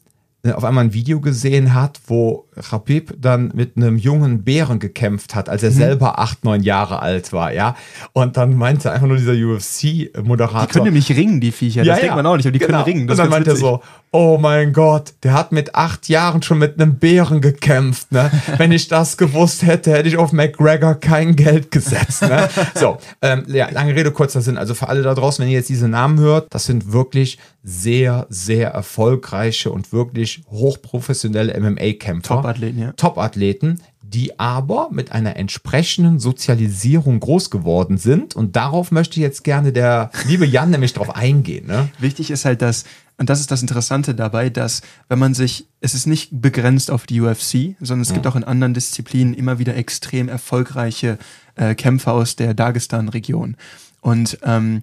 auf 0.44 0.64
einmal 0.64 0.84
ein 0.84 0.92
Video 0.92 1.20
gesehen 1.20 1.74
hat, 1.74 2.00
wo 2.06 2.48
Khabib 2.60 3.14
dann 3.18 3.50
mit 3.54 3.76
einem 3.76 3.96
jungen 3.96 4.42
Bären 4.44 4.78
gekämpft 4.78 5.34
hat, 5.34 5.48
als 5.48 5.62
er 5.62 5.70
mhm. 5.70 5.74
selber 5.74 6.18
acht, 6.18 6.44
neun 6.44 6.62
Jahre 6.62 7.00
alt 7.00 7.32
war, 7.32 7.52
ja. 7.52 7.76
Und 8.12 8.36
dann 8.36 8.56
meinte 8.56 8.90
einfach 8.90 9.06
nur 9.06 9.16
dieser 9.16 9.32
UFC-Moderator. 9.32 10.66
Die 10.66 10.72
können 10.72 10.84
nämlich 10.84 11.16
ringen, 11.16 11.40
die 11.40 11.52
Viecher. 11.52 11.80
Das 11.84 11.96
ja, 11.96 12.00
denkt 12.02 12.16
man 12.16 12.26
auch 12.26 12.36
nicht, 12.36 12.46
aber 12.46 12.52
die 12.52 12.58
genau. 12.58 12.84
können 12.84 12.84
ringen. 12.84 13.06
Das 13.06 13.18
und 13.18 13.24
dann 13.24 13.30
meinte 13.30 13.50
er 13.50 13.56
so, 13.56 13.80
oh 14.10 14.36
mein 14.38 14.74
Gott, 14.74 15.14
der 15.22 15.32
hat 15.32 15.52
mit 15.52 15.74
acht 15.74 16.08
Jahren 16.10 16.42
schon 16.42 16.58
mit 16.58 16.78
einem 16.78 16.96
Bären 16.96 17.40
gekämpft, 17.40 18.12
ne? 18.12 18.30
Wenn 18.58 18.70
ich 18.70 18.88
das 18.88 19.16
gewusst 19.16 19.62
hätte, 19.62 19.92
hätte 19.92 20.08
ich 20.08 20.18
auf 20.18 20.32
McGregor 20.32 20.94
kein 20.94 21.34
Geld 21.36 21.70
gesetzt, 21.70 22.22
ne? 22.22 22.48
So, 22.74 22.98
ähm, 23.22 23.44
ja, 23.48 23.70
lange 23.70 23.94
Rede, 23.94 24.10
kurzer 24.10 24.42
Sinn. 24.42 24.58
Also 24.58 24.74
für 24.74 24.88
alle 24.88 25.02
da 25.02 25.14
draußen, 25.14 25.42
wenn 25.42 25.50
ihr 25.50 25.58
jetzt 25.58 25.68
diese 25.68 25.88
Namen 25.88 26.18
hört, 26.18 26.52
das 26.52 26.66
sind 26.66 26.92
wirklich 26.92 27.38
sehr, 27.64 28.26
sehr 28.28 28.70
erfolgreiche 28.70 29.70
und 29.70 29.92
wirklich 29.92 30.42
hochprofessionelle 30.50 31.58
MMA-Kämpfer. 31.58 32.41
Top-Athleten, 32.42 32.78
ja. 32.78 32.92
Top-Athleten, 32.92 33.80
die 34.02 34.38
aber 34.38 34.88
mit 34.90 35.12
einer 35.12 35.36
entsprechenden 35.36 36.18
Sozialisierung 36.18 37.20
groß 37.20 37.50
geworden 37.50 37.96
sind. 37.96 38.36
Und 38.36 38.56
darauf 38.56 38.90
möchte 38.90 39.20
jetzt 39.20 39.42
gerne 39.44 39.72
der 39.72 40.10
liebe 40.26 40.44
Jan 40.46 40.70
nämlich 40.70 40.92
drauf 40.92 41.14
eingehen. 41.14 41.66
Ne? 41.66 41.88
Wichtig 41.98 42.30
ist 42.30 42.44
halt, 42.44 42.60
dass, 42.62 42.84
und 43.16 43.30
das 43.30 43.40
ist 43.40 43.50
das 43.50 43.62
Interessante 43.62 44.14
dabei, 44.14 44.50
dass 44.50 44.82
wenn 45.08 45.18
man 45.18 45.34
sich, 45.34 45.66
es 45.80 45.94
ist 45.94 46.06
nicht 46.06 46.42
begrenzt 46.42 46.90
auf 46.90 47.06
die 47.06 47.20
UFC, 47.20 47.76
sondern 47.80 48.02
es 48.02 48.08
ja. 48.08 48.14
gibt 48.14 48.26
auch 48.26 48.36
in 48.36 48.44
anderen 48.44 48.74
Disziplinen 48.74 49.34
immer 49.34 49.58
wieder 49.58 49.76
extrem 49.76 50.28
erfolgreiche 50.28 51.18
äh, 51.54 51.74
Kämpfer 51.74 52.12
aus 52.12 52.36
der 52.36 52.54
Dagestan-Region. 52.54 53.56
Und 54.02 54.38
ähm, 54.42 54.82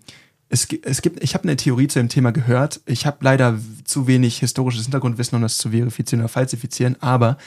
es, 0.49 0.67
es 0.83 1.01
gibt, 1.01 1.23
ich 1.23 1.35
habe 1.35 1.43
eine 1.43 1.55
Theorie 1.55 1.87
zu 1.87 1.99
dem 1.99 2.09
Thema 2.09 2.31
gehört. 2.31 2.81
Ich 2.85 3.05
habe 3.05 3.17
leider 3.21 3.59
zu 3.85 4.07
wenig 4.07 4.39
historisches 4.39 4.83
Hintergrundwissen, 4.83 5.35
um 5.35 5.43
das 5.43 5.57
zu 5.57 5.69
verifizieren 5.69 6.21
oder 6.21 6.29
falsifizieren, 6.29 6.95
aber 6.99 7.37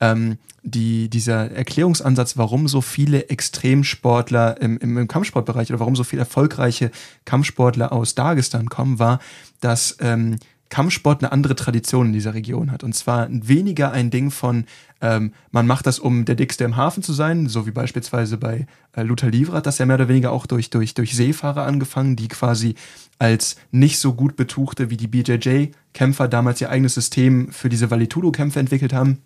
ähm, 0.00 0.38
die, 0.62 1.08
dieser 1.08 1.50
Erklärungsansatz, 1.50 2.36
warum 2.36 2.68
so 2.68 2.80
viele 2.80 3.28
Extremsportler 3.28 4.60
im, 4.60 4.78
im, 4.78 4.96
im, 4.96 5.08
Kampfsportbereich 5.08 5.70
oder 5.70 5.80
warum 5.80 5.96
so 5.96 6.04
viele 6.04 6.20
erfolgreiche 6.20 6.92
Kampfsportler 7.24 7.92
aus 7.92 8.14
Dagestan 8.14 8.68
kommen, 8.68 9.00
war, 9.00 9.18
dass 9.60 9.96
ähm, 10.00 10.38
Kampfsport 10.72 11.22
eine 11.22 11.32
andere 11.32 11.54
Tradition 11.54 12.06
in 12.06 12.12
dieser 12.14 12.32
Region 12.32 12.70
hat. 12.70 12.82
Und 12.82 12.94
zwar 12.94 13.28
weniger 13.30 13.92
ein 13.92 14.08
Ding 14.08 14.30
von, 14.30 14.64
ähm, 15.02 15.34
man 15.50 15.66
macht 15.66 15.86
das, 15.86 15.98
um 15.98 16.24
der 16.24 16.34
Dickste 16.34 16.64
im 16.64 16.76
Hafen 16.76 17.02
zu 17.02 17.12
sein, 17.12 17.46
so 17.46 17.66
wie 17.66 17.72
beispielsweise 17.72 18.38
bei 18.38 18.66
äh, 18.96 19.02
Luther 19.02 19.28
Livre 19.28 19.58
hat 19.58 19.66
das 19.66 19.76
ja 19.76 19.84
mehr 19.84 19.96
oder 19.96 20.08
weniger 20.08 20.32
auch 20.32 20.46
durch, 20.46 20.70
durch, 20.70 20.94
durch 20.94 21.14
Seefahrer 21.14 21.66
angefangen, 21.66 22.16
die 22.16 22.28
quasi 22.28 22.74
als 23.18 23.56
nicht 23.70 23.98
so 23.98 24.14
gut 24.14 24.34
betuchte 24.34 24.88
wie 24.88 24.96
die 24.96 25.08
BJJ-Kämpfer 25.08 26.26
damals 26.26 26.62
ihr 26.62 26.70
eigenes 26.70 26.94
System 26.94 27.52
für 27.52 27.68
diese 27.68 27.90
Valitudo-Kämpfe 27.90 28.58
entwickelt 28.58 28.94
haben. 28.94 29.18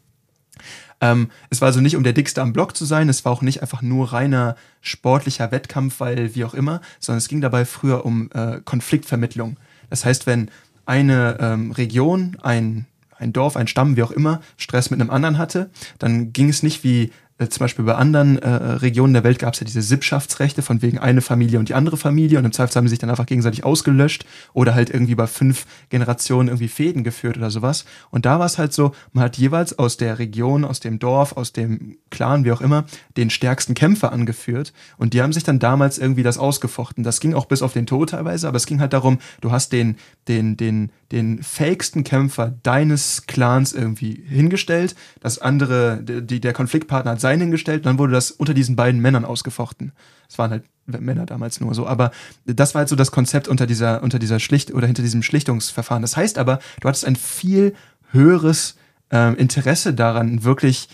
Ähm, 1.01 1.31
es 1.49 1.61
war 1.61 1.67
also 1.67 1.81
nicht, 1.81 1.95
um 1.95 2.03
der 2.03 2.13
Dickste 2.13 2.43
am 2.43 2.55
Block 2.55 2.77
zu 2.77 2.85
sein, 2.85 3.09
es 3.09 3.25
war 3.25 3.31
auch 3.31 3.43
nicht 3.43 3.63
einfach 3.63 3.83
nur 3.83 4.13
reiner 4.13 4.57
sportlicher 4.81 5.53
Wettkampf, 5.53 6.01
weil 6.01 6.35
wie 6.35 6.45
auch 6.45 6.55
immer, 6.55 6.81
sondern 6.99 7.19
es 7.19 7.29
ging 7.29 7.41
dabei 7.41 7.65
früher 7.65 8.05
um 8.05 8.31
äh, 8.33 8.61
Konfliktvermittlung. 8.65 9.59
Das 9.91 10.05
heißt, 10.05 10.27
wenn 10.27 10.51
eine 10.87 11.37
ähm, 11.41 11.73
Region, 11.73 12.37
ein, 12.43 12.87
ein 13.19 13.33
Dorf, 13.33 13.57
ein 13.57 13.67
Stamm, 13.67 13.97
wie 13.97 14.03
auch 14.03 14.11
immer, 14.11 14.41
Stress 14.57 14.91
mit 14.91 15.01
einem 15.01 15.11
anderen 15.11 15.39
hatte, 15.39 15.71
dann 15.99 16.33
ging 16.33 16.49
es 16.49 16.63
nicht 16.63 16.85
wie 16.85 17.13
äh, 17.39 17.49
zum 17.49 17.61
Beispiel 17.61 17.85
bei 17.85 17.95
anderen 17.95 18.39
äh, 18.39 18.49
Regionen 18.49 19.13
der 19.13 19.25
Welt 19.25 19.39
gab 19.39 19.55
es 19.55 19.61
ja 19.61 19.67
diese 19.67 19.83
Sippschaftsrechte 19.83 20.63
von 20.63 20.81
wegen 20.81 20.99
eine 20.99 21.21
Familie 21.21 21.59
und 21.59 21.69
die 21.69 21.75
andere 21.75 21.97
Familie 21.97 22.39
und 22.39 22.45
im 22.45 22.53
Zweifel 22.53 22.77
haben 22.77 22.87
sie 22.87 22.91
sich 22.91 22.99
dann 22.99 23.11
einfach 23.11 23.27
gegenseitig 23.27 23.65
ausgelöscht 23.65 24.25
oder 24.55 24.75
halt 24.75 24.91
irgendwie 24.91 25.15
bei 25.15 25.27
fünf 25.27 25.67
Generationen 25.91 26.49
irgendwie 26.49 26.69
Fäden 26.69 27.05
geführt 27.05 27.37
oder 27.37 27.51
sowas. 27.51 27.85
Und 28.11 28.25
da 28.25 28.39
war 28.39 28.47
es 28.47 28.59
halt 28.59 28.73
so, 28.73 28.93
man 29.13 29.25
hat 29.25 29.37
jeweils 29.37 29.79
aus 29.79 29.97
der 29.99 30.19
Region, 30.19 30.65
aus 30.65 30.81
dem 30.81 30.99
Dorf, 30.99 31.37
aus 31.37 31.53
dem 31.53 31.99
Clan, 32.11 32.45
wie 32.45 32.53
auch 32.53 32.61
immer, 32.61 32.85
den 33.17 33.29
stärksten 33.31 33.75
Kämpfer 33.75 34.13
angeführt 34.13 34.73
und 34.97 35.13
die 35.13 35.21
haben 35.23 35.33
sich 35.33 35.45
dann 35.45 35.59
damals 35.59 35.99
irgendwie 35.99 36.23
das 36.23 36.39
ausgefochten. 36.39 37.05
Das 37.05 37.21
ging 37.21 37.35
auch 37.35 37.47
bis 37.47 37.63
auf 37.63 37.73
den 37.73 37.87
Tod 37.87 38.11
teilweise, 38.11 38.49
aber 38.49 38.57
es 38.57 38.67
ging 38.67 38.81
halt 38.81 38.93
darum, 38.93 39.19
du 39.41 39.53
hast 39.53 39.73
den, 39.73 39.97
den, 40.29 40.57
den, 40.57 40.91
den 41.13 41.43
fähigsten 41.43 42.05
Kämpfer 42.05 42.55
deines 42.63 43.27
Clans 43.27 43.73
irgendwie 43.73 44.23
hingestellt, 44.27 44.95
das 45.21 45.39
andere, 45.39 46.03
die, 46.03 46.41
der 46.41 46.53
Konfliktpartner 46.53 47.13
hat 47.13 47.21
seinen 47.21 47.43
hingestellt 47.43 47.87
dann 47.87 47.99
wurde 47.99 48.13
das 48.13 48.31
unter 48.31 48.55
diesen 48.55 48.77
beiden 48.77 49.01
Männern 49.01 49.25
ausgefochten. 49.25 49.93
Es 50.29 50.39
waren 50.39 50.51
halt 50.51 50.65
Männer 50.87 51.27
damals 51.27 51.61
nur 51.61 51.75
so, 51.75 51.87
aber 51.87 52.11
das 52.45 52.75
war 52.75 52.81
halt 52.81 52.89
so 52.89 52.97
das 52.97 53.11
Konzept 53.11 53.49
unter 53.49 53.67
dieser, 53.67 54.03
unter 54.03 54.19
dieser 54.19 54.41
Schlicht 54.41 54.73
oder 54.73 54.87
hinter 54.87 55.03
diesem 55.03 55.23
Schlichtungsverfahren. 55.23 56.03
Das 56.03 56.17
heißt 56.17 56.39
aber, 56.39 56.61
du 56.81 56.89
hattest 56.89 57.05
ein 57.05 57.17
viel 57.17 57.75
höheres 58.13 58.77
äh, 59.13 59.35
Interesse 59.35 59.95
daran, 59.95 60.45
wirklich 60.45 60.89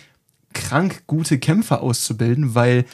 krank 0.52 1.04
gute 1.07 1.38
Kämpfer 1.38 1.83
auszubilden, 1.83 2.54
weil 2.54 2.85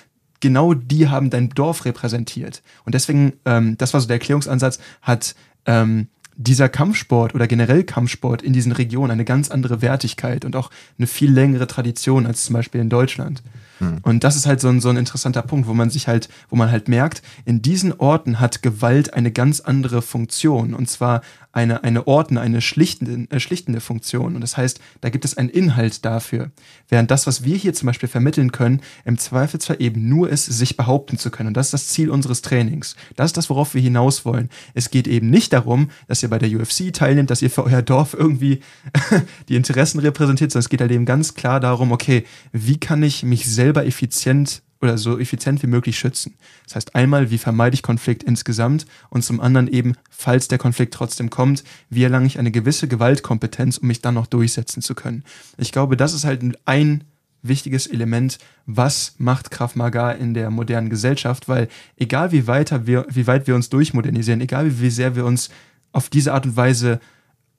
genau 0.41 0.75
die 0.75 1.09
haben 1.09 1.31
dein 1.31 1.51
Dorf 1.51 1.85
repräsentiert. 1.85 2.63
Und 2.85 2.95
deswegen, 2.95 3.35
ähm, 3.45 3.77
das 3.79 3.93
war 3.95 4.01
so 4.01 4.07
der 4.07 4.17
Erklärungsansatz, 4.17 4.79
hat 5.03 5.35
ähm, 5.67 6.09
dieser 6.39 6.69
Kampfsport 6.69 7.35
oder 7.35 7.49
generell 7.49 7.83
Kampfsport 7.83 8.43
in 8.43 8.53
diesen 8.53 8.71
Regionen 8.71 9.11
eine 9.11 9.25
ganz 9.25 9.51
andere 9.51 9.83
Wertigkeit 9.83 10.45
und 10.45 10.55
auch 10.55 10.71
eine 10.97 11.09
viel 11.09 11.33
längere 11.33 11.67
Tradition 11.67 12.27
als 12.27 12.45
zum 12.45 12.55
Beispiel 12.55 12.81
in 12.81 12.89
Deutschland. 12.89 13.43
Hm. 13.79 13.99
Und 14.03 14.23
das 14.23 14.37
ist 14.37 14.47
halt 14.47 14.61
so 14.61 14.69
ein, 14.69 14.81
so 14.81 14.89
ein 14.89 14.97
interessanter 14.97 15.43
Punkt, 15.43 15.67
wo 15.67 15.75
man 15.75 15.91
sich 15.91 16.07
halt, 16.07 16.29
wo 16.49 16.55
man 16.55 16.71
halt 16.71 16.89
merkt, 16.89 17.23
in 17.45 17.61
diesen 17.61 17.93
Orten 17.93 18.39
hat 18.39 18.63
Gewalt 18.63 19.15
eine 19.15 19.33
ganz 19.33 19.61
andere 19.61 20.01
Funktion. 20.01 20.75
Und 20.75 20.89
zwar 20.89 21.23
eine, 21.59 21.83
eine 21.83 22.07
Ordne, 22.07 22.41
eine 22.41 22.61
schlichtende, 22.61 23.35
äh, 23.35 23.41
schlichtende 23.41 23.81
Funktion. 23.81 24.37
Und 24.37 24.41
das 24.41 24.57
heißt, 24.57 24.81
da 25.01 25.11
gibt 25.11 25.25
es 25.25 25.37
einen 25.37 25.49
Inhalt 25.49 26.05
dafür. 26.05 26.53
Während 26.89 27.11
das, 27.11 27.27
was 27.27 27.43
wir 27.43 27.57
hier 27.57 27.75
zum 27.75 27.87
Beispiel 27.87 28.09
vermitteln 28.09 28.53
können, 28.53 28.81
im 29.05 29.19
Zweifelsfall 29.19 29.77
eben 29.81 30.09
nur 30.09 30.31
ist, 30.31 30.45
sich 30.45 30.77
behaupten 30.77 31.19
zu 31.19 31.31
können. 31.31 31.49
Und 31.49 31.57
das 31.57 31.67
ist 31.67 31.73
das 31.73 31.89
Ziel 31.89 32.11
unseres 32.11 32.43
Trainings. 32.43 32.95
Das 33.17 33.27
ist 33.27 33.37
das, 33.37 33.51
worauf 33.51 33.75
wir 33.75 33.83
hinaus 33.83 34.25
wollen. 34.25 34.51
Es 34.75 34.91
geht 34.91 35.09
eben 35.09 35.31
nicht 35.31 35.53
darum, 35.53 35.91
dass 36.07 36.23
ihr 36.23 36.31
bei 36.31 36.39
der 36.39 36.49
UFC 36.49 36.93
teilnehmt, 36.93 37.31
dass 37.31 37.43
ihr 37.43 37.51
für 37.51 37.65
euer 37.65 37.83
Dorf 37.83 38.15
irgendwie 38.15 38.61
die 39.49 39.57
Interessen 39.57 39.99
repräsentiert, 39.99 40.53
sondern 40.53 40.65
es 40.65 40.69
geht 40.69 40.81
halt 40.81 40.93
eben 40.93 41.07
ganz 41.07 41.35
klar 41.35 41.59
darum, 41.59 41.91
okay, 41.91 42.25
wie 42.53 42.79
kann 42.79 43.03
ich 43.03 43.25
mich 43.25 43.47
selber 43.47 43.85
effizient 43.85 44.63
oder 44.81 44.99
so 44.99 45.19
effizient 45.19 45.63
wie 45.63 45.67
möglich 45.67 45.99
schützen. 45.99 46.37
Das 46.65 46.77
heißt 46.77 46.95
einmal, 46.95 47.31
wie 47.31 47.39
vermeide 47.39 47.75
ich 47.75 47.83
Konflikt 47.83 48.23
insgesamt 48.23 48.87
und 49.11 49.25
zum 49.25 49.41
anderen 49.41 49.69
eben, 49.69 49.95
falls 50.11 50.49
der 50.49 50.59
Konflikt 50.59 50.95
trotzdem 50.95 51.31
kommt, 51.31 51.65
wie 51.91 52.05
erlange 52.05 52.27
ich 52.27 52.39
eine 52.39 52.51
gewisse 52.51 52.89
Gewaltkompetenz, 52.89 53.79
um 53.79 53.89
mich 53.89 54.03
dann 54.03 54.15
noch 54.15 54.27
durchsetzen 54.27 54.83
zu 54.83 54.95
können. 54.95 55.25
Ich 55.57 55.73
glaube, 55.73 55.97
das 55.97 56.15
ist 56.15 56.25
halt 56.25 56.43
ein 56.65 57.05
wichtiges 57.43 57.87
Element, 57.87 58.39
was 58.67 59.15
macht 59.19 59.51
Krav 59.51 59.77
Maga 59.77 60.13
in 60.13 60.35
der 60.35 60.51
modernen 60.51 60.91
Gesellschaft, 60.91 61.49
weil 61.49 61.69
egal 61.97 62.33
wie 62.33 62.47
weiter 62.47 62.87
wir, 62.87 63.07
wie 63.09 63.27
weit 63.27 63.47
wir 63.47 63.55
uns 63.55 63.69
durchmodernisieren, 63.69 64.41
egal 64.41 64.67
wie, 64.67 64.81
wie 64.81 64.91
sehr 64.91 65.17
wir 65.17 65.25
uns 65.25 65.51
auf 65.93 66.09
diese 66.09 66.35
Art 66.35 66.47
und 66.47 66.57
Weise 66.57 67.01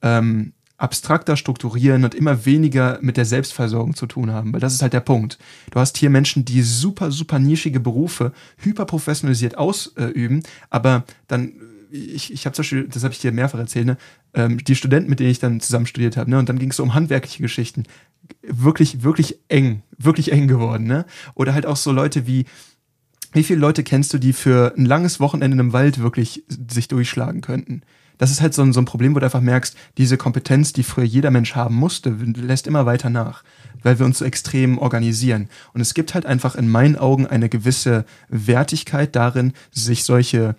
ähm, 0.01 0.53
abstrakter 0.79 1.35
strukturieren 1.35 2.03
und 2.03 2.15
immer 2.15 2.45
weniger 2.45 2.97
mit 3.01 3.17
der 3.17 3.25
Selbstversorgung 3.25 3.95
zu 3.95 4.07
tun 4.07 4.31
haben, 4.31 4.53
weil 4.53 4.59
das 4.59 4.73
ist 4.73 4.81
halt 4.81 4.93
der 4.93 5.01
Punkt. 5.01 5.37
Du 5.71 5.79
hast 5.79 5.97
hier 5.97 6.09
Menschen, 6.09 6.45
die 6.45 6.61
super, 6.61 7.11
super 7.11 7.37
nischige 7.37 7.79
Berufe 7.79 8.31
hyperprofessionalisiert 8.57 9.57
ausüben, 9.57 10.41
aber 10.69 11.03
dann 11.27 11.53
ich, 11.91 12.31
ich 12.31 12.45
habe 12.45 12.53
zum 12.53 12.63
Beispiel, 12.63 12.87
das 12.87 13.03
habe 13.03 13.13
ich 13.13 13.19
dir 13.19 13.31
mehrfach 13.31 13.59
erzählt, 13.59 13.87
ne, 13.87 13.97
ähm, 14.33 14.63
die 14.63 14.75
Studenten, 14.75 15.09
mit 15.09 15.19
denen 15.19 15.31
ich 15.31 15.39
dann 15.39 15.59
zusammen 15.59 15.87
studiert 15.87 16.17
habe, 16.17 16.29
ne, 16.29 16.37
und 16.37 16.47
dann 16.47 16.59
ging 16.59 16.69
es 16.69 16.75
so 16.75 16.83
um 16.83 16.93
handwerkliche 16.93 17.41
Geschichten. 17.41 17.83
Wirklich, 18.43 19.03
wirklich 19.03 19.39
eng, 19.47 19.81
wirklich 19.97 20.31
eng 20.31 20.47
geworden, 20.47 20.85
ne? 20.85 21.05
Oder 21.33 21.53
halt 21.53 21.65
auch 21.65 21.77
so 21.77 21.91
Leute 21.91 22.27
wie, 22.27 22.45
wie 23.33 23.43
viele 23.43 23.59
Leute 23.59 23.83
kennst 23.83 24.13
du, 24.13 24.17
die 24.17 24.33
für 24.33 24.73
ein 24.77 24.85
langes 24.85 25.19
Wochenende 25.19 25.59
im 25.59 25.73
Wald 25.73 25.99
wirklich 25.99 26.43
sich 26.47 26.87
durchschlagen 26.87 27.41
könnten? 27.41 27.81
Das 28.19 28.31
ist 28.31 28.41
halt 28.41 28.53
so 28.53 28.61
ein, 28.61 28.73
so 28.73 28.81
ein 28.81 28.85
Problem, 28.85 29.15
wo 29.15 29.19
du 29.19 29.25
einfach 29.25 29.41
merkst, 29.41 29.75
diese 29.97 30.17
Kompetenz, 30.17 30.73
die 30.73 30.83
früher 30.83 31.05
jeder 31.05 31.31
Mensch 31.31 31.55
haben 31.55 31.75
musste, 31.75 32.09
lässt 32.09 32.67
immer 32.67 32.85
weiter 32.85 33.09
nach, 33.09 33.43
weil 33.81 33.97
wir 33.97 34.05
uns 34.05 34.19
so 34.19 34.25
extrem 34.25 34.77
organisieren. 34.77 35.49
Und 35.73 35.81
es 35.81 35.93
gibt 35.93 36.13
halt 36.13 36.25
einfach 36.25 36.55
in 36.55 36.69
meinen 36.69 36.97
Augen 36.97 37.25
eine 37.25 37.49
gewisse 37.49 38.05
Wertigkeit 38.27 39.15
darin, 39.15 39.53
sich 39.71 40.03
solche 40.03 40.55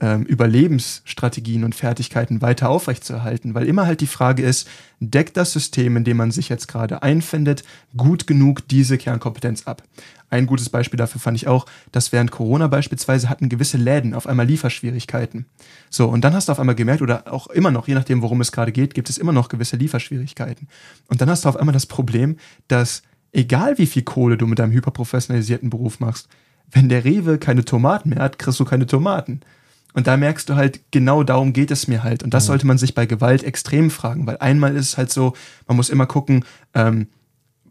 ähm, 0.00 0.24
Überlebensstrategien 0.24 1.64
und 1.64 1.74
Fertigkeiten 1.74 2.40
weiter 2.40 2.68
aufrechtzuerhalten, 2.68 3.54
weil 3.54 3.66
immer 3.66 3.86
halt 3.86 4.00
die 4.00 4.06
Frage 4.06 4.42
ist, 4.42 4.68
deckt 5.00 5.36
das 5.36 5.52
System, 5.52 5.96
in 5.96 6.04
dem 6.04 6.16
man 6.16 6.30
sich 6.30 6.48
jetzt 6.48 6.68
gerade 6.68 7.02
einfindet, 7.02 7.64
gut 7.96 8.26
genug 8.26 8.66
diese 8.68 8.98
Kernkompetenz 8.98 9.66
ab? 9.66 9.82
Ein 10.30 10.46
gutes 10.46 10.68
Beispiel 10.68 10.98
dafür 10.98 11.20
fand 11.20 11.36
ich 11.36 11.46
auch, 11.46 11.66
dass 11.90 12.12
während 12.12 12.30
Corona 12.30 12.66
beispielsweise 12.66 13.30
hatten 13.30 13.48
gewisse 13.48 13.78
Läden 13.78 14.14
auf 14.14 14.26
einmal 14.26 14.46
Lieferschwierigkeiten. 14.46 15.46
So, 15.88 16.08
und 16.08 16.22
dann 16.22 16.34
hast 16.34 16.48
du 16.48 16.52
auf 16.52 16.60
einmal 16.60 16.74
gemerkt, 16.74 17.02
oder 17.02 17.32
auch 17.32 17.46
immer 17.46 17.70
noch, 17.70 17.88
je 17.88 17.94
nachdem, 17.94 18.20
worum 18.20 18.40
es 18.40 18.52
gerade 18.52 18.72
geht, 18.72 18.94
gibt 18.94 19.08
es 19.08 19.18
immer 19.18 19.32
noch 19.32 19.48
gewisse 19.48 19.76
Lieferschwierigkeiten. 19.76 20.68
Und 21.08 21.20
dann 21.20 21.30
hast 21.30 21.44
du 21.44 21.48
auf 21.48 21.56
einmal 21.56 21.72
das 21.72 21.86
Problem, 21.86 22.36
dass 22.68 23.02
egal 23.32 23.78
wie 23.78 23.86
viel 23.86 24.02
Kohle 24.02 24.36
du 24.36 24.46
mit 24.46 24.58
deinem 24.58 24.72
hyperprofessionalisierten 24.72 25.70
Beruf 25.70 25.98
machst, 25.98 26.28
wenn 26.70 26.90
der 26.90 27.04
Rewe 27.04 27.38
keine 27.38 27.64
Tomaten 27.64 28.10
mehr 28.10 28.20
hat, 28.20 28.38
kriegst 28.38 28.60
du 28.60 28.64
keine 28.64 28.86
Tomaten. 28.86 29.40
Und 29.94 30.06
da 30.06 30.16
merkst 30.16 30.48
du 30.48 30.54
halt, 30.54 30.80
genau 30.90 31.22
darum 31.22 31.52
geht 31.52 31.70
es 31.70 31.88
mir 31.88 32.02
halt. 32.02 32.22
Und 32.22 32.34
das 32.34 32.46
sollte 32.46 32.66
man 32.66 32.78
sich 32.78 32.94
bei 32.94 33.06
Gewalt 33.06 33.42
extrem 33.42 33.90
fragen, 33.90 34.26
weil 34.26 34.36
einmal 34.38 34.76
ist 34.76 34.86
es 34.90 34.98
halt 34.98 35.10
so, 35.10 35.32
man 35.66 35.76
muss 35.76 35.88
immer 35.88 36.06
gucken, 36.06 36.44
ähm, 36.74 37.08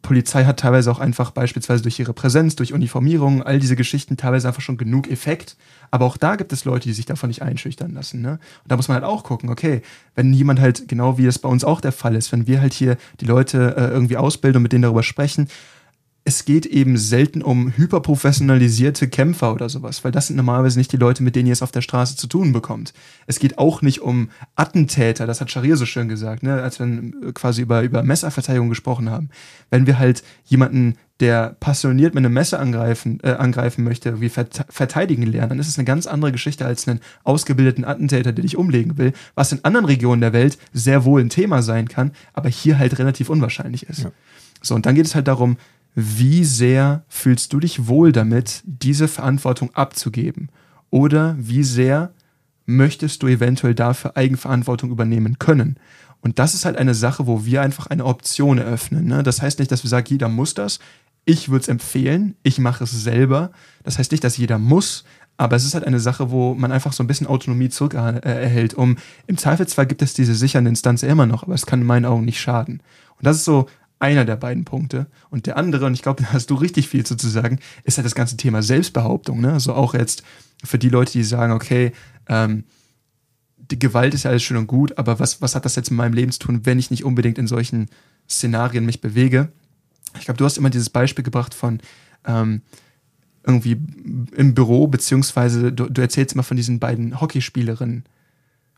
Polizei 0.02 0.46
hat 0.46 0.60
teilweise 0.60 0.90
auch 0.90 1.00
einfach 1.00 1.32
beispielsweise 1.32 1.84
durch 1.84 2.00
ihre 2.00 2.14
Präsenz, 2.14 2.56
durch 2.56 2.74
Uniformierung, 2.74 3.44
all 3.44 3.60
diese 3.60 3.76
Geschichten 3.76 4.16
teilweise 4.16 4.48
einfach 4.48 4.62
schon 4.62 4.78
genug 4.78 5.10
Effekt. 5.10 5.58
Aber 5.92 6.06
auch 6.06 6.16
da 6.16 6.38
gibt 6.38 6.54
es 6.54 6.64
Leute, 6.66 6.88
die 6.88 6.94
sich 6.94 7.06
davon 7.06 7.28
nicht 7.28 7.42
einschüchtern 7.42 7.94
lassen. 7.94 8.22
Ne? 8.22 8.32
Und 8.64 8.72
da 8.72 8.78
muss 8.78 8.88
man 8.88 8.96
halt 8.96 9.04
auch 9.04 9.24
gucken, 9.24 9.50
okay, 9.50 9.82
wenn 10.16 10.34
jemand 10.34 10.62
halt, 10.62 10.88
genau 10.88 11.18
wie 11.18 11.26
es 11.26 11.40
bei 11.40 11.50
uns 11.50 11.66
auch 11.66 11.82
der 11.82 11.92
Fall 11.92 12.16
ist, 12.16 12.32
wenn 12.32 12.48
wir 12.48 12.62
halt 12.62 12.74
hier 12.74 12.98
die 13.20 13.26
Leute 13.26 13.76
äh, 13.78 13.88
irgendwie 13.88 14.18
ausbilden 14.18 14.58
und 14.58 14.64
mit 14.64 14.72
denen 14.72 14.84
darüber 14.84 15.04
sprechen, 15.04 15.50
es 16.28 16.44
geht 16.44 16.66
eben 16.66 16.98
selten 16.98 17.42
um 17.42 17.72
hyperprofessionalisierte 17.78 19.08
Kämpfer 19.08 19.54
oder 19.54 19.70
sowas, 19.70 20.04
weil 20.04 20.12
das 20.12 20.28
sind 20.28 20.36
normalerweise 20.36 20.78
nicht 20.78 20.92
die 20.92 20.98
Leute, 20.98 21.24
mit 21.24 21.38
denen 21.38 21.48
ihr 21.48 21.54
es 21.54 21.62
auf 21.62 21.72
der 21.72 21.80
Straße 21.80 22.18
zu 22.18 22.28
tun 22.28 22.52
bekommt. 22.52 22.94
Es 23.28 23.40
geht 23.40 23.58
auch 23.58 23.82
nicht 23.82 24.02
um 24.02 24.30
Attentäter, 24.58 25.26
das 25.26 25.40
hat 25.40 25.50
Sharir 25.50 25.78
so 25.78 25.86
schön 25.86 26.10
gesagt, 26.10 26.44
ne, 26.44 26.62
als 26.62 26.82
wir 26.82 27.14
quasi 27.34 27.62
über, 27.62 27.82
über 27.82 28.04
Messerverteidigung 28.04 28.68
gesprochen 28.68 29.10
haben. 29.10 29.30
Wenn 29.70 29.88
wir 29.88 30.00
halt 30.00 30.22
jemanden, 30.44 30.96
der 31.22 31.56
passioniert 31.62 32.14
mit 32.14 32.26
einem 32.26 32.34
Messer 32.34 32.60
angreifen, 32.60 33.20
äh, 33.24 33.32
angreifen 33.32 33.86
möchte, 33.86 34.20
wie 34.20 34.28
verteidigen 34.28 35.24
lernen, 35.24 35.52
dann 35.52 35.60
ist 35.60 35.70
es 35.70 35.78
eine 35.78 35.86
ganz 35.86 36.08
andere 36.08 36.34
Geschichte 36.34 36.66
als 36.66 36.90
einen 36.90 37.00
ausgebildeten 37.24 37.86
Attentäter, 37.86 38.34
der 38.34 38.44
dich 38.44 38.58
umlegen 38.58 38.98
will, 38.98 39.14
was 39.34 39.54
in 39.54 39.64
anderen 39.64 39.86
Regionen 39.86 40.20
der 40.20 40.34
Welt 40.34 40.58
sehr 40.74 41.06
wohl 41.06 41.22
ein 41.22 41.30
Thema 41.30 41.62
sein 41.62 41.88
kann, 41.88 42.12
aber 42.34 42.50
hier 42.50 42.78
halt 42.78 43.00
relativ 43.00 43.30
unwahrscheinlich 43.30 43.84
ist. 43.84 44.04
Ja. 44.04 44.12
So, 44.62 44.76
und 44.76 44.86
dann 44.86 44.96
geht 44.96 45.06
es 45.06 45.16
halt 45.16 45.28
darum, 45.28 45.58
wie 46.00 46.44
sehr 46.44 47.04
fühlst 47.08 47.54
du 47.54 47.60
dich 47.60 47.88
wohl 47.88 48.12
damit, 48.12 48.62
diese 48.66 49.08
Verantwortung 49.08 49.74
abzugeben? 49.74 50.50
Oder 50.92 51.36
wie 51.40 51.64
sehr 51.64 52.14
möchtest 52.68 53.24
du 53.24 53.28
eventuell 53.28 53.74
dafür 53.74 54.16
Eigenverantwortung 54.16 54.92
übernehmen 54.92 55.40
können? 55.40 55.78
Und 56.22 56.38
das 56.38 56.54
ist 56.54 56.66
halt 56.66 56.78
eine 56.78 56.94
Sache, 56.94 57.26
wo 57.26 57.46
wir 57.46 57.64
einfach 57.64 57.88
eine 57.88 58.06
Option 58.06 58.60
eröffnen. 58.60 59.06
Ne? 59.06 59.24
Das 59.24 59.42
heißt 59.42 59.58
nicht, 59.58 59.72
dass 59.72 59.84
wir 59.84 59.90
sagen, 59.90 60.06
jeder 60.08 60.30
muss 60.30 60.54
das. 60.54 60.78
Ich 61.26 61.50
würde 61.50 61.64
es 61.64 61.68
empfehlen, 61.68 62.36
ich 62.44 62.60
mache 62.60 62.84
es 62.84 62.92
selber. 62.92 63.50
Das 63.84 63.98
heißt 63.98 64.12
nicht, 64.12 64.24
dass 64.24 64.38
jeder 64.38 64.60
muss, 64.60 65.04
aber 65.36 65.56
es 65.56 65.66
ist 65.66 65.74
halt 65.74 65.88
eine 65.88 66.00
Sache, 66.00 66.30
wo 66.30 66.54
man 66.54 66.72
einfach 66.72 66.94
so 66.94 67.02
ein 67.02 67.08
bisschen 67.08 67.26
Autonomie 67.26 67.70
zurück 67.70 67.96
äh. 67.96 68.68
Um 68.76 68.98
im 69.26 69.38
Zweifelsfall 69.38 69.88
gibt 69.88 70.04
es 70.04 70.14
diese 70.14 70.36
sichernde 70.36 70.70
Instanz 70.70 71.02
immer 71.02 71.26
noch, 71.26 71.42
aber 71.42 71.56
es 71.56 71.66
kann 71.66 71.82
in 71.82 71.88
meinen 71.88 72.06
Augen 72.06 72.26
nicht 72.26 72.40
schaden. 72.40 72.84
Und 73.18 73.26
das 73.26 73.38
ist 73.38 73.46
so 73.46 73.66
einer 74.00 74.26
der 74.26 74.36
beiden 74.36 74.66
Punkte. 74.66 75.08
Und 75.30 75.46
der 75.46 75.58
andere, 75.58 75.86
und 75.86 75.94
ich 75.94 76.02
glaube, 76.02 76.24
da 76.24 76.34
hast 76.34 76.50
du 76.50 76.56
richtig 76.56 76.88
viel 76.88 77.06
zu 77.06 77.16
sagen, 77.28 77.60
ist 77.84 77.98
halt 77.98 78.06
das 78.06 78.16
ganze 78.16 78.38
Thema 78.38 78.62
Selbstbehauptung. 78.62 79.42
Ne? 79.42 79.54
Also 79.54 79.74
auch 79.74 79.94
jetzt 79.94 80.24
für 80.64 80.78
die 80.78 80.90
Leute, 80.90 81.14
die 81.14 81.24
sagen, 81.24 81.54
okay, 81.54 81.92
ähm, 82.28 82.64
die 83.58 83.80
Gewalt 83.80 84.14
ist 84.14 84.24
ja 84.24 84.32
alles 84.32 84.44
schön 84.44 84.58
und 84.58 84.68
gut, 84.68 84.98
aber 84.98 85.20
was, 85.20 85.42
was 85.42 85.56
hat 85.56 85.66
das 85.66 85.76
jetzt 85.76 85.90
in 85.90 85.98
meinem 85.98 86.14
Leben 86.14 86.32
zu 86.32 86.40
tun, 86.40 86.62
wenn 86.66 86.80
ich 86.80 86.92
nicht 86.92 87.04
unbedingt 87.04 87.38
in 87.38 87.48
solchen 87.48 87.90
Szenarien 88.30 88.86
mich 88.86 89.02
bewege? 89.02 89.52
Ich 90.18 90.26
glaube, 90.26 90.38
du 90.38 90.46
hast 90.46 90.58
immer 90.58 90.70
dieses 90.70 90.90
Beispiel 90.90 91.24
gebracht 91.24 91.54
von 91.54 91.80
ähm, 92.26 92.62
irgendwie 93.46 93.78
im 94.36 94.54
Büro, 94.54 94.88
beziehungsweise 94.88 95.72
du, 95.72 95.90
du 95.90 96.02
erzählst 96.02 96.34
immer 96.34 96.44
von 96.44 96.58
diesen 96.58 96.80
beiden 96.80 97.20
Hockeyspielerinnen. 97.20 98.04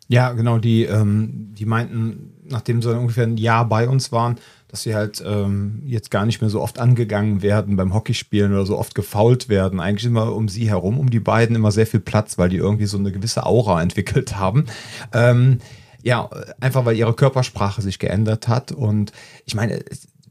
Ja, 0.10 0.32
genau, 0.32 0.58
die, 0.58 0.86
ähm, 0.86 1.54
die 1.54 1.66
meinten, 1.66 2.34
nachdem 2.44 2.82
sie 2.82 2.98
ungefähr 2.98 3.26
ein 3.26 3.38
Jahr 3.38 3.70
bei 3.70 3.88
uns 3.88 4.12
waren, 4.12 4.38
dass 4.68 4.82
sie 4.82 4.96
halt 4.96 5.24
ähm, 5.26 5.84
jetzt 5.86 6.10
gar 6.10 6.26
nicht 6.26 6.42
mehr 6.42 6.50
so 6.50 6.62
oft 6.62 6.80
angegangen 6.80 7.44
werden 7.44 7.76
beim 7.76 7.94
Hockeyspielen 7.94 8.52
oder 8.52 8.66
so 8.66 8.78
oft 8.78 8.96
gefault 8.96 9.50
werden. 9.50 9.80
Eigentlich 9.80 10.06
immer 10.06 10.36
um 10.36 10.50
sie 10.50 10.68
herum, 10.68 11.00
um 11.00 11.12
die 11.12 11.20
beiden 11.20 11.56
immer 11.56 11.72
sehr 11.72 11.86
viel 11.86 12.00
Platz, 12.00 12.40
weil 12.40 12.50
die 12.50 12.58
irgendwie 12.58 12.88
so 12.88 12.98
eine 12.98 13.12
gewisse 13.12 13.46
Aura 13.46 13.82
entwickelt 13.84 14.36
haben. 14.36 14.66
Ähm, 15.14 15.60
ja, 16.02 16.28
einfach 16.60 16.86
weil 16.86 16.96
ihre 16.96 17.14
Körpersprache 17.14 17.84
sich 17.84 18.00
geändert 18.00 18.48
hat. 18.48 18.72
Und 18.72 19.12
ich 19.46 19.54
meine, 19.54 19.80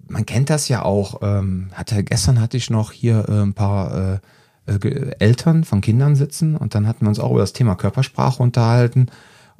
man 0.08 0.26
kennt 0.26 0.50
das 0.50 0.68
ja 0.68 0.82
auch. 0.82 1.20
Ähm, 1.22 1.70
hatte, 1.72 2.02
gestern 2.02 2.40
hatte 2.40 2.56
ich 2.56 2.68
noch 2.68 2.90
hier 2.90 3.28
äh, 3.28 3.42
ein 3.42 3.54
paar 3.54 4.18
äh, 4.66 4.74
äh, 4.74 5.12
Eltern 5.20 5.62
von 5.62 5.80
Kindern 5.82 6.16
sitzen 6.16 6.56
und 6.56 6.74
dann 6.74 6.88
hatten 6.88 7.04
wir 7.04 7.08
uns 7.10 7.20
auch 7.20 7.30
über 7.30 7.40
das 7.40 7.52
Thema 7.52 7.76
Körpersprache 7.76 8.42
unterhalten. 8.42 9.08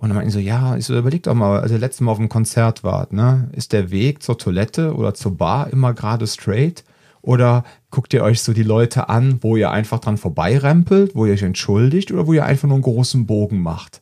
Und 0.01 0.11
dann 0.11 0.17
meinten 0.17 0.31
so, 0.31 0.39
ja, 0.39 0.77
ich 0.77 0.87
so, 0.87 0.97
überlegt 0.97 1.27
auch 1.27 1.35
mal, 1.35 1.59
als 1.59 1.73
ihr 1.73 1.79
letztes 1.79 2.03
Mal 2.03 2.13
auf 2.13 2.21
einem 2.21 2.29
Konzert 2.29 2.85
wart, 2.85 3.13
ne? 3.13 3.51
Ist 3.51 3.73
der 3.73 3.91
Weg 3.91 4.23
zur 4.23 4.39
Toilette 4.39 4.95
oder 4.95 5.13
zur 5.13 5.37
Bar 5.37 5.73
immer 5.73 5.93
gerade 5.93 6.25
straight? 6.29 6.85
Oder 7.21 7.65
guckt 7.91 8.15
ihr 8.15 8.23
euch 8.23 8.41
so 8.41 8.53
die 8.53 8.63
Leute 8.63 9.09
an, 9.09 9.39
wo 9.41 9.57
ihr 9.57 9.73
einfach 9.73 9.99
dran 9.99 10.17
vorbeirempelt, 10.17 11.17
wo 11.17 11.27
ihr 11.27 11.33
euch 11.33 11.43
entschuldigt 11.43 12.13
oder 12.13 12.29
wo 12.29 12.33
ihr 12.33 12.45
einfach 12.45 12.69
nur 12.69 12.77
einen 12.77 12.83
großen 12.83 13.27
Bogen 13.27 13.61
macht? 13.61 14.01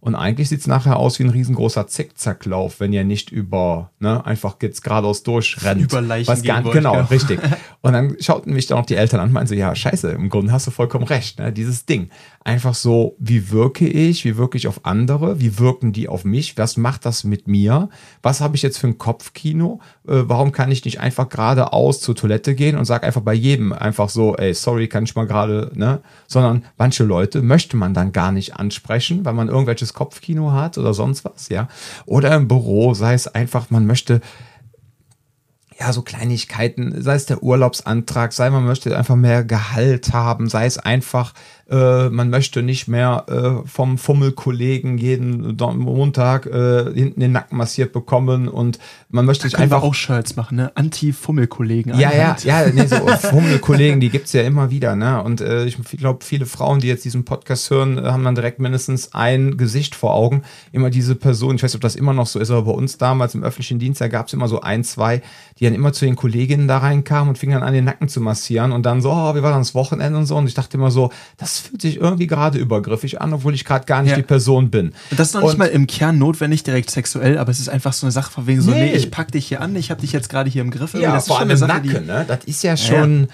Und 0.00 0.14
eigentlich 0.14 0.48
sieht 0.48 0.60
es 0.60 0.66
nachher 0.66 0.96
aus 0.96 1.18
wie 1.18 1.24
ein 1.24 1.30
riesengroßer 1.30 1.86
Zickzacklauf, 1.86 2.80
wenn 2.80 2.92
ihr 2.92 3.04
nicht 3.04 3.32
über, 3.32 3.90
ne, 3.98 4.24
einfach 4.24 4.56
jetzt 4.62 4.82
geradeaus 4.82 5.22
durchrennt. 5.22 5.82
Über 5.82 6.00
Leichen 6.00 6.28
was 6.28 6.42
gar, 6.42 6.62
Genau, 6.62 6.94
ja. 6.94 7.02
richtig. 7.02 7.40
Und 7.82 7.92
dann 7.92 8.16
schauten 8.20 8.52
mich 8.52 8.66
dann 8.66 8.78
auch 8.78 8.86
die 8.86 8.96
Eltern 8.96 9.20
an 9.20 9.28
und 9.28 9.32
meinten 9.32 9.48
so, 9.48 9.54
ja, 9.54 9.72
scheiße, 9.72 10.10
im 10.10 10.28
Grunde 10.28 10.50
hast 10.50 10.66
du 10.66 10.72
vollkommen 10.72 11.04
recht, 11.04 11.38
ne, 11.38 11.52
dieses 11.52 11.86
Ding. 11.86 12.10
Einfach 12.42 12.74
so, 12.74 13.14
wie 13.20 13.50
wirke 13.52 13.86
ich, 13.86 14.24
wie 14.24 14.36
wirke 14.36 14.56
ich 14.58 14.66
auf 14.66 14.84
andere, 14.84 15.38
wie 15.38 15.60
wirken 15.60 15.92
die 15.92 16.08
auf 16.08 16.24
mich, 16.24 16.58
was 16.58 16.76
macht 16.76 17.06
das 17.06 17.22
mit 17.22 17.46
mir, 17.46 17.88
was 18.22 18.40
habe 18.40 18.56
ich 18.56 18.62
jetzt 18.62 18.78
für 18.78 18.88
ein 18.88 18.98
Kopfkino, 18.98 19.80
äh, 20.08 20.22
warum 20.24 20.50
kann 20.50 20.72
ich 20.72 20.84
nicht 20.84 20.98
einfach 20.98 21.28
geradeaus 21.28 22.00
zur 22.00 22.16
Toilette 22.16 22.56
gehen 22.56 22.76
und 22.76 22.86
sag 22.86 23.04
einfach 23.04 23.20
bei 23.20 23.34
jedem 23.34 23.72
einfach 23.72 24.08
so, 24.08 24.34
ey, 24.34 24.52
sorry, 24.52 24.88
kann 24.88 25.04
ich 25.04 25.14
mal 25.14 25.26
gerade, 25.28 25.70
ne, 25.74 26.00
sondern 26.26 26.64
manche 26.76 27.04
Leute 27.04 27.40
möchte 27.40 27.76
man 27.76 27.94
dann 27.94 28.10
gar 28.10 28.32
nicht 28.32 28.56
ansprechen, 28.56 29.24
weil 29.24 29.34
man 29.34 29.48
irgendwelches 29.86 29.94
Kopfkino 29.94 30.52
hat 30.52 30.78
oder 30.78 30.94
sonst 30.94 31.24
was, 31.24 31.48
ja. 31.48 31.68
Oder 32.06 32.34
im 32.34 32.48
Büro, 32.48 32.94
sei 32.94 33.14
es 33.14 33.28
einfach, 33.28 33.70
man 33.70 33.86
möchte 33.86 34.20
ja, 35.78 35.92
so 35.92 36.00
Kleinigkeiten, 36.00 37.02
sei 37.02 37.16
es 37.16 37.26
der 37.26 37.42
Urlaubsantrag, 37.42 38.32
sei 38.32 38.48
man 38.48 38.64
möchte 38.64 38.96
einfach 38.96 39.16
mehr 39.16 39.44
Gehalt 39.44 40.14
haben, 40.14 40.48
sei 40.48 40.64
es 40.64 40.78
einfach 40.78 41.34
äh, 41.68 42.08
man 42.10 42.30
möchte 42.30 42.62
nicht 42.62 42.86
mehr 42.86 43.24
äh, 43.28 43.68
vom 43.68 43.98
Fummelkollegen 43.98 44.98
jeden 44.98 45.56
Montag 45.56 46.46
äh, 46.46 46.92
hinten 46.94 47.20
den 47.20 47.32
Nacken 47.32 47.58
massiert 47.58 47.92
bekommen 47.92 48.46
und 48.46 48.78
man 49.08 49.24
möchte 49.24 49.48
sich 49.48 49.58
einfach 49.58 49.82
auch 49.82 49.94
Shirts 49.94 50.36
machen, 50.36 50.56
ne? 50.56 50.70
Anti-Fummelkollegen. 50.76 51.98
Ja, 51.98 52.12
ja, 52.14 52.36
ja, 52.44 52.66
nee, 52.72 52.86
so 52.86 52.96
Fummelkollegen, 53.28 53.98
die 53.98 54.10
gibt's 54.10 54.32
ja 54.32 54.42
immer 54.42 54.70
wieder, 54.70 54.94
ne? 54.94 55.20
Und 55.22 55.40
äh, 55.40 55.64
ich 55.64 55.76
glaube, 55.96 56.24
viele 56.24 56.46
Frauen, 56.46 56.78
die 56.78 56.86
jetzt 56.86 57.04
diesen 57.04 57.24
Podcast 57.24 57.68
hören, 57.70 58.00
haben 58.00 58.22
dann 58.22 58.36
direkt 58.36 58.60
mindestens 58.60 59.12
ein 59.12 59.56
Gesicht 59.56 59.96
vor 59.96 60.14
Augen. 60.14 60.42
Immer 60.70 60.90
diese 60.90 61.16
Person, 61.16 61.56
ich 61.56 61.64
weiß 61.64 61.72
nicht, 61.72 61.76
ob 61.76 61.80
das 61.80 61.96
immer 61.96 62.12
noch 62.12 62.28
so 62.28 62.38
ist, 62.38 62.50
aber 62.50 62.62
bei 62.62 62.72
uns 62.72 62.96
damals 62.96 63.34
im 63.34 63.42
öffentlichen 63.42 63.80
Dienst, 63.80 64.00
da 64.00 64.06
gab's 64.06 64.32
immer 64.32 64.46
so 64.46 64.60
ein, 64.60 64.84
zwei, 64.84 65.20
die 65.58 65.64
dann 65.64 65.74
immer 65.74 65.92
zu 65.92 66.04
den 66.04 66.14
Kolleginnen 66.14 66.68
da 66.68 66.78
reinkamen 66.78 67.30
und 67.30 67.38
fingen 67.38 67.54
dann 67.54 67.64
an, 67.64 67.74
den 67.74 67.84
Nacken 67.84 68.08
zu 68.08 68.20
massieren 68.20 68.70
und 68.70 68.84
dann 68.86 69.00
so, 69.00 69.10
oh, 69.10 69.34
wie 69.34 69.42
war 69.42 69.50
dann 69.50 69.62
das 69.62 69.74
Wochenende 69.74 70.16
und 70.16 70.26
so. 70.26 70.36
Und 70.36 70.46
ich 70.46 70.54
dachte 70.54 70.76
immer 70.76 70.92
so, 70.92 71.10
das 71.38 71.55
fühlt 71.58 71.82
sich 71.82 71.96
irgendwie 71.96 72.26
gerade 72.26 72.58
übergriffig 72.58 73.20
an, 73.20 73.32
obwohl 73.32 73.54
ich 73.54 73.64
gerade 73.64 73.86
gar 73.86 74.02
nicht 74.02 74.10
ja. 74.10 74.16
die 74.16 74.22
Person 74.22 74.70
bin. 74.70 74.92
Und 75.10 75.18
das 75.18 75.28
ist 75.28 75.34
noch 75.34 75.42
und 75.42 75.48
nicht 75.48 75.58
mal 75.58 75.66
im 75.66 75.86
Kern 75.86 76.18
notwendig 76.18 76.62
direkt 76.62 76.90
sexuell, 76.90 77.38
aber 77.38 77.50
es 77.50 77.60
ist 77.60 77.68
einfach 77.68 77.92
so 77.92 78.06
eine 78.06 78.12
Sache 78.12 78.30
von 78.30 78.46
wegen 78.46 78.60
so, 78.60 78.70
nee, 78.70 78.90
nee 78.90 78.92
ich 78.94 79.10
pack 79.10 79.32
dich 79.32 79.46
hier 79.46 79.60
an, 79.60 79.76
ich 79.76 79.90
habe 79.90 80.00
dich 80.00 80.12
jetzt 80.12 80.28
gerade 80.28 80.50
hier 80.50 80.62
im 80.62 80.70
Griff. 80.70 80.94
Ja, 80.94 81.12
das 81.12 81.26
vor 81.26 81.38
allem 81.38 81.50
im 81.50 81.60
Nacken, 81.60 82.06
ne? 82.06 82.24
Das 82.26 82.44
ist 82.44 82.62
ja 82.62 82.76
schon... 82.76 83.22
Ja. 83.22 83.28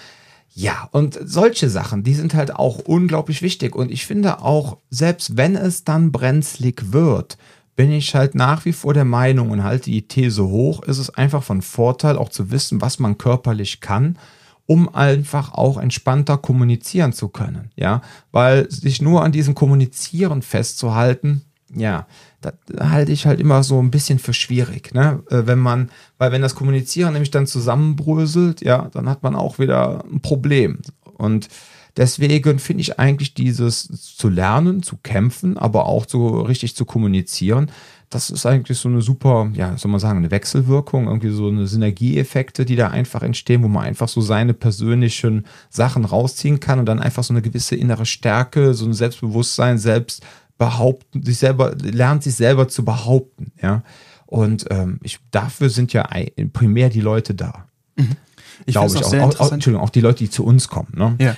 Ja, 0.55 0.89
und 0.91 1.19
solche 1.25 1.71
Sachen, 1.71 2.03
die 2.03 2.13
sind 2.13 2.35
halt 2.35 2.55
auch 2.55 2.81
unglaublich 2.81 3.41
wichtig. 3.41 3.75
Und 3.75 3.91
ich 3.91 4.05
finde 4.05 4.43
auch, 4.43 4.77
selbst 4.91 5.39
wenn 5.39 5.57
es 5.57 5.85
dann 5.85 6.13
brenzlig 6.13 6.93
wird, 6.93 7.39
bin 7.75 7.91
ich 7.91 8.15
halt 8.15 8.35
nach 8.35 8.67
wie 8.67 8.75
vor 8.75 8.93
der 8.93 9.07
Meinung 9.07 9.51
und 9.51 9.65
halte 9.65 9.91
die 9.91 10.07
These 10.07 10.45
hoch, 10.45 10.83
ist 10.83 10.99
es 10.99 11.09
einfach 11.11 11.43
von 11.43 11.63
Vorteil, 11.63 12.19
auch 12.19 12.29
zu 12.29 12.51
wissen, 12.51 12.83
was 12.83 12.99
man 12.99 13.17
körperlich 13.17 13.81
kann 13.81 14.19
um 14.67 14.95
einfach 14.95 15.53
auch 15.53 15.79
entspannter 15.79 16.39
kommunizieren 16.39 17.13
zu 17.13 17.29
können. 17.29 17.71
Ja, 17.77 18.03
weil 18.31 18.71
sich 18.71 19.03
nur 19.03 19.25
an 19.25 19.33
diesem 19.33 19.55
Kommunizieren 19.55 20.43
festzuhalten, 20.43 21.43
ja, 21.75 22.07
das 22.41 22.55
halte 22.79 23.13
ich 23.13 23.27
halt 23.27 23.41
immer 23.41 23.63
so 23.63 23.81
ein 23.81 23.91
bisschen 23.91 24.19
für 24.19 24.35
schwierig, 24.35 24.93
ne? 24.95 25.23
Äh, 25.31 25.47
wenn 25.47 25.59
man, 25.59 25.91
weil 26.19 26.33
wenn 26.33 26.43
das 26.43 26.55
Kommunizieren 26.55 27.13
nämlich 27.13 27.31
dann 27.31 27.47
zusammenbröselt, 27.47 28.61
ja, 28.61 28.89
dann 28.93 29.09
hat 29.09 29.23
man 29.23 29.35
auch 29.35 29.59
wieder 29.59 30.05
ein 30.05 30.21
Problem. 30.21 30.81
Und 31.17 31.49
deswegen 31.97 32.59
finde 32.59 32.83
ich 32.83 32.99
eigentlich 32.99 33.35
dieses 33.35 33.89
zu 34.17 34.29
lernen, 34.29 34.83
zu 34.83 34.97
kämpfen, 35.03 35.57
aber 35.57 35.87
auch 35.87 36.07
so 36.07 36.41
richtig 36.43 36.77
zu 36.77 36.85
kommunizieren, 36.85 37.71
das 38.15 38.31
ist 38.31 38.47
eigentlich 38.47 38.79
so 38.79 38.89
eine 38.89 39.01
super, 39.01 39.51
ja, 39.55 39.77
soll 39.79 39.91
man 39.91 40.01
sagen, 40.01 40.19
eine 40.19 40.31
Wechselwirkung, 40.31 41.07
irgendwie 41.07 41.31
so 41.31 41.49
eine 41.49 41.67
Synergieeffekte, 41.67 42.65
die 42.65 42.77
da 42.77 42.89
einfach 42.89 43.23
entstehen, 43.23 43.63
wo 43.63 43.69
man 43.69 43.85
einfach 43.85 44.09
so 44.09 44.21
seine 44.21 44.55
persönlichen 44.55 45.47
Sachen 45.71 46.05
rausziehen 46.05 46.61
kann 46.61 46.79
und 46.79 46.87
dann 46.87 47.01
einfach 47.01 47.25
so 47.25 47.33
eine 47.33 47.43
gewisse 47.43 47.75
innere 47.75 48.07
Stärke, 48.07 48.75
so 48.75 48.85
ein 48.85 48.93
Selbstbewusstsein, 48.93 49.79
selbst 49.79 50.23
behaupten, 50.59 51.23
sich 51.23 51.39
selber, 51.39 51.75
lernt 51.75 52.23
sich 52.23 52.35
selber 52.35 52.69
zu 52.69 52.85
behaupten, 52.85 53.53
ja. 53.63 53.83
Und 54.27 54.65
ähm, 54.71 54.99
ich, 55.03 55.19
dafür 55.31 55.69
sind 55.69 55.93
ja 55.93 56.09
primär 56.55 56.89
die 56.89 57.03
Leute 57.03 57.35
da. 57.35 57.67
Mhm. 57.97 58.17
Ich 58.65 58.75
glaube 58.75 58.95
ich 58.95 59.05
auch. 59.05 59.13
Auch, 59.13 59.41
auch, 59.41 59.53
Entschuldigung, 59.53 59.85
auch 59.85 59.91
die 59.91 60.01
Leute, 60.01 60.19
die 60.19 60.31
zu 60.31 60.45
uns 60.45 60.69
kommen. 60.69 60.93
Ne? 60.97 61.17
Ja. 61.21 61.37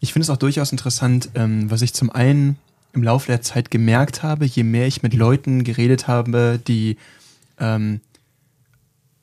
Ich 0.00 0.12
finde 0.12 0.24
es 0.24 0.30
auch 0.30 0.36
durchaus 0.36 0.70
interessant, 0.70 1.30
ähm, 1.34 1.70
was 1.70 1.80
ich 1.80 1.94
zum 1.94 2.10
einen 2.10 2.58
im 2.94 3.02
Laufe 3.02 3.26
der 3.26 3.42
Zeit 3.42 3.70
gemerkt 3.70 4.22
habe, 4.22 4.44
je 4.44 4.62
mehr 4.62 4.86
ich 4.86 5.02
mit 5.02 5.14
Leuten 5.14 5.64
geredet 5.64 6.06
habe, 6.08 6.60
die 6.66 6.96
ähm, 7.58 8.00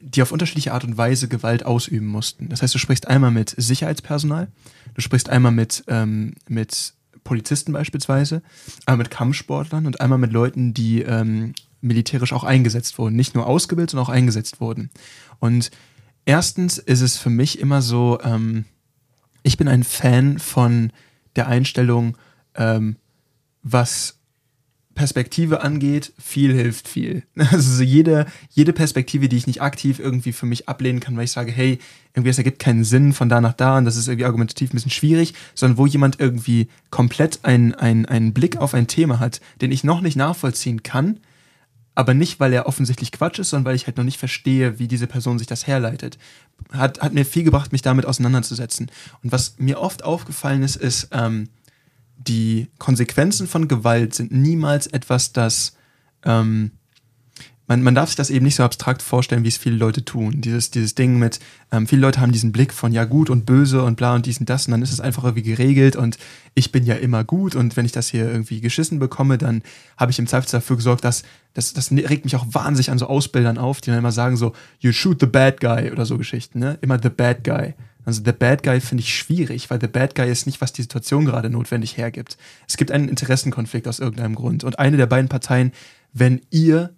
die 0.01 0.21
auf 0.21 0.31
unterschiedliche 0.31 0.73
Art 0.73 0.83
und 0.83 0.97
Weise 0.97 1.27
Gewalt 1.27 1.65
ausüben 1.65 2.07
mussten. 2.07 2.49
Das 2.49 2.61
heißt, 2.61 2.73
du 2.73 2.79
sprichst 2.79 3.07
einmal 3.07 3.31
mit 3.31 3.53
Sicherheitspersonal, 3.55 4.47
du 4.95 5.01
sprichst 5.01 5.29
einmal 5.29 5.51
mit, 5.51 5.83
ähm, 5.87 6.33
mit 6.47 6.93
Polizisten 7.23 7.71
beispielsweise, 7.71 8.41
einmal 8.85 9.03
mit 9.03 9.11
Kampfsportlern 9.11 9.85
und 9.85 10.01
einmal 10.01 10.17
mit 10.17 10.31
Leuten, 10.31 10.73
die 10.73 11.01
ähm, 11.01 11.53
militärisch 11.81 12.33
auch 12.33 12.43
eingesetzt 12.43 12.97
wurden. 12.97 13.15
Nicht 13.15 13.35
nur 13.35 13.45
ausgebildet, 13.45 13.91
sondern 13.91 14.07
auch 14.07 14.13
eingesetzt 14.13 14.59
wurden. 14.59 14.89
Und 15.39 15.71
erstens 16.25 16.77
ist 16.77 17.01
es 17.01 17.17
für 17.17 17.29
mich 17.29 17.59
immer 17.59 17.81
so, 17.81 18.19
ähm, 18.23 18.65
ich 19.43 19.57
bin 19.57 19.67
ein 19.67 19.83
Fan 19.83 20.39
von 20.39 20.91
der 21.35 21.47
Einstellung, 21.47 22.17
ähm, 22.55 22.95
was 23.63 24.15
Perspektive 24.93 25.61
angeht, 25.61 26.11
viel 26.19 26.53
hilft 26.53 26.87
viel. 26.87 27.23
Also 27.51 27.83
jede, 27.83 28.25
jede 28.49 28.73
Perspektive, 28.73 29.29
die 29.29 29.37
ich 29.37 29.47
nicht 29.47 29.61
aktiv 29.61 29.99
irgendwie 29.99 30.33
für 30.33 30.45
mich 30.45 30.67
ablehnen 30.67 30.99
kann, 30.99 31.15
weil 31.15 31.23
ich 31.23 31.31
sage, 31.31 31.51
hey, 31.51 31.79
irgendwie 32.13 32.29
das 32.29 32.37
ergibt 32.37 32.59
keinen 32.59 32.83
Sinn 32.83 33.13
von 33.13 33.29
da 33.29 33.41
nach 33.41 33.53
da 33.53 33.77
und 33.77 33.85
das 33.85 33.95
ist 33.95 34.07
irgendwie 34.07 34.25
argumentativ 34.25 34.71
ein 34.71 34.75
bisschen 34.75 34.91
schwierig, 34.91 35.33
sondern 35.55 35.77
wo 35.77 35.85
jemand 35.85 36.19
irgendwie 36.19 36.67
komplett 36.89 37.39
einen, 37.43 37.73
einen, 37.73 38.05
einen 38.05 38.33
Blick 38.33 38.57
auf 38.57 38.73
ein 38.73 38.87
Thema 38.87 39.19
hat, 39.19 39.39
den 39.61 39.71
ich 39.71 39.83
noch 39.83 40.01
nicht 40.01 40.17
nachvollziehen 40.17 40.83
kann, 40.83 41.19
aber 41.95 42.13
nicht, 42.13 42.39
weil 42.39 42.53
er 42.53 42.67
offensichtlich 42.67 43.11
Quatsch 43.11 43.39
ist, 43.39 43.49
sondern 43.49 43.65
weil 43.65 43.75
ich 43.75 43.85
halt 43.85 43.97
noch 43.97 44.03
nicht 44.03 44.17
verstehe, 44.17 44.79
wie 44.79 44.87
diese 44.87 45.07
Person 45.07 45.39
sich 45.39 45.47
das 45.47 45.67
herleitet. 45.67 46.17
Hat, 46.71 47.01
hat 47.01 47.13
mir 47.13 47.25
viel 47.25 47.43
gebracht, 47.43 47.71
mich 47.71 47.81
damit 47.81 48.05
auseinanderzusetzen. 48.05 48.89
Und 49.23 49.31
was 49.31 49.55
mir 49.57 49.79
oft 49.79 50.03
aufgefallen 50.03 50.63
ist, 50.63 50.77
ist, 50.77 51.09
ähm, 51.11 51.49
die 52.27 52.67
Konsequenzen 52.77 53.47
von 53.47 53.67
Gewalt 53.67 54.13
sind 54.13 54.31
niemals 54.31 54.87
etwas, 54.87 55.33
das 55.33 55.75
ähm, 56.23 56.71
man, 57.71 57.83
man 57.83 57.95
darf 57.95 58.09
sich 58.09 58.17
das 58.17 58.29
eben 58.29 58.43
nicht 58.43 58.55
so 58.55 58.63
abstrakt 58.63 59.01
vorstellen, 59.01 59.45
wie 59.45 59.47
es 59.47 59.55
viele 59.55 59.77
Leute 59.77 60.03
tun. 60.03 60.41
Dieses, 60.41 60.71
dieses 60.71 60.93
Ding 60.93 61.17
mit, 61.17 61.39
ähm, 61.71 61.87
viele 61.87 62.01
Leute 62.01 62.19
haben 62.19 62.33
diesen 62.33 62.51
Blick 62.51 62.73
von 62.73 62.91
ja 62.91 63.05
gut 63.05 63.29
und 63.29 63.45
böse 63.45 63.81
und 63.83 63.95
bla 63.95 64.13
und 64.13 64.25
dies 64.25 64.39
und 64.39 64.49
das 64.49 64.67
und 64.67 64.71
dann 64.71 64.81
ist 64.81 64.91
es 64.91 64.99
einfach 64.99 65.23
irgendwie 65.23 65.49
geregelt 65.49 65.95
und 65.95 66.17
ich 66.53 66.73
bin 66.73 66.83
ja 66.83 66.95
immer 66.95 67.23
gut 67.23 67.55
und 67.55 67.77
wenn 67.77 67.85
ich 67.85 67.93
das 67.93 68.09
hier 68.09 68.29
irgendwie 68.29 68.59
geschissen 68.59 68.99
bekomme, 68.99 69.37
dann 69.37 69.63
habe 69.95 70.11
ich 70.11 70.19
im 70.19 70.27
Zweifel 70.27 70.51
dafür 70.51 70.75
gesorgt, 70.75 71.05
dass 71.05 71.23
das, 71.53 71.71
das 71.71 71.91
regt 71.91 72.25
mich 72.25 72.35
auch 72.35 72.45
wahnsinnig 72.49 72.91
an 72.91 72.97
so 72.97 73.07
Ausbildern 73.07 73.57
auf, 73.57 73.79
die 73.79 73.89
dann 73.89 73.99
immer 73.99 74.11
sagen 74.11 74.35
so, 74.35 74.51
you 74.79 74.91
shoot 74.91 75.21
the 75.21 75.25
bad 75.25 75.61
guy 75.61 75.91
oder 75.91 76.05
so 76.05 76.17
Geschichten, 76.17 76.59
ne? 76.59 76.77
Immer 76.81 76.99
the 77.01 77.09
bad 77.09 77.45
guy. 77.45 77.73
Also 78.05 78.21
The 78.23 78.31
Bad 78.31 78.63
Guy 78.63 78.81
finde 78.81 79.03
ich 79.03 79.15
schwierig, 79.15 79.69
weil 79.69 79.79
The 79.79 79.87
Bad 79.87 80.15
Guy 80.15 80.29
ist 80.29 80.45
nicht, 80.45 80.61
was 80.61 80.73
die 80.73 80.81
Situation 80.81 81.25
gerade 81.25 81.49
notwendig 81.49 81.97
hergibt. 81.97 82.37
Es 82.67 82.77
gibt 82.77 82.91
einen 82.91 83.09
Interessenkonflikt 83.09 83.87
aus 83.87 83.99
irgendeinem 83.99 84.35
Grund. 84.35 84.63
Und 84.63 84.79
eine 84.79 84.97
der 84.97 85.05
beiden 85.05 85.29
Parteien, 85.29 85.71
wenn 86.13 86.41
ihr 86.49 86.95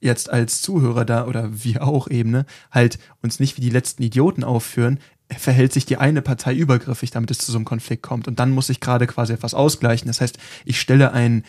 jetzt 0.00 0.30
als 0.30 0.62
Zuhörer 0.62 1.04
da 1.04 1.26
oder 1.26 1.64
wir 1.64 1.82
auch 1.82 2.08
eben, 2.08 2.30
ne, 2.30 2.46
halt 2.70 2.98
uns 3.22 3.40
nicht 3.40 3.56
wie 3.56 3.62
die 3.62 3.70
letzten 3.70 4.02
Idioten 4.02 4.44
aufführen, 4.44 5.00
verhält 5.36 5.72
sich 5.72 5.84
die 5.84 5.98
eine 5.98 6.22
Partei 6.22 6.54
übergriffig, 6.54 7.10
damit 7.10 7.30
es 7.30 7.38
zu 7.38 7.52
so 7.52 7.58
einem 7.58 7.64
Konflikt 7.64 8.02
kommt. 8.02 8.28
Und 8.28 8.38
dann 8.38 8.50
muss 8.50 8.70
ich 8.70 8.80
gerade 8.80 9.06
quasi 9.06 9.32
etwas 9.32 9.54
ausgleichen. 9.54 10.06
Das 10.06 10.20
heißt, 10.20 10.38
ich 10.64 10.80
stelle 10.80 11.12
ein, 11.12 11.44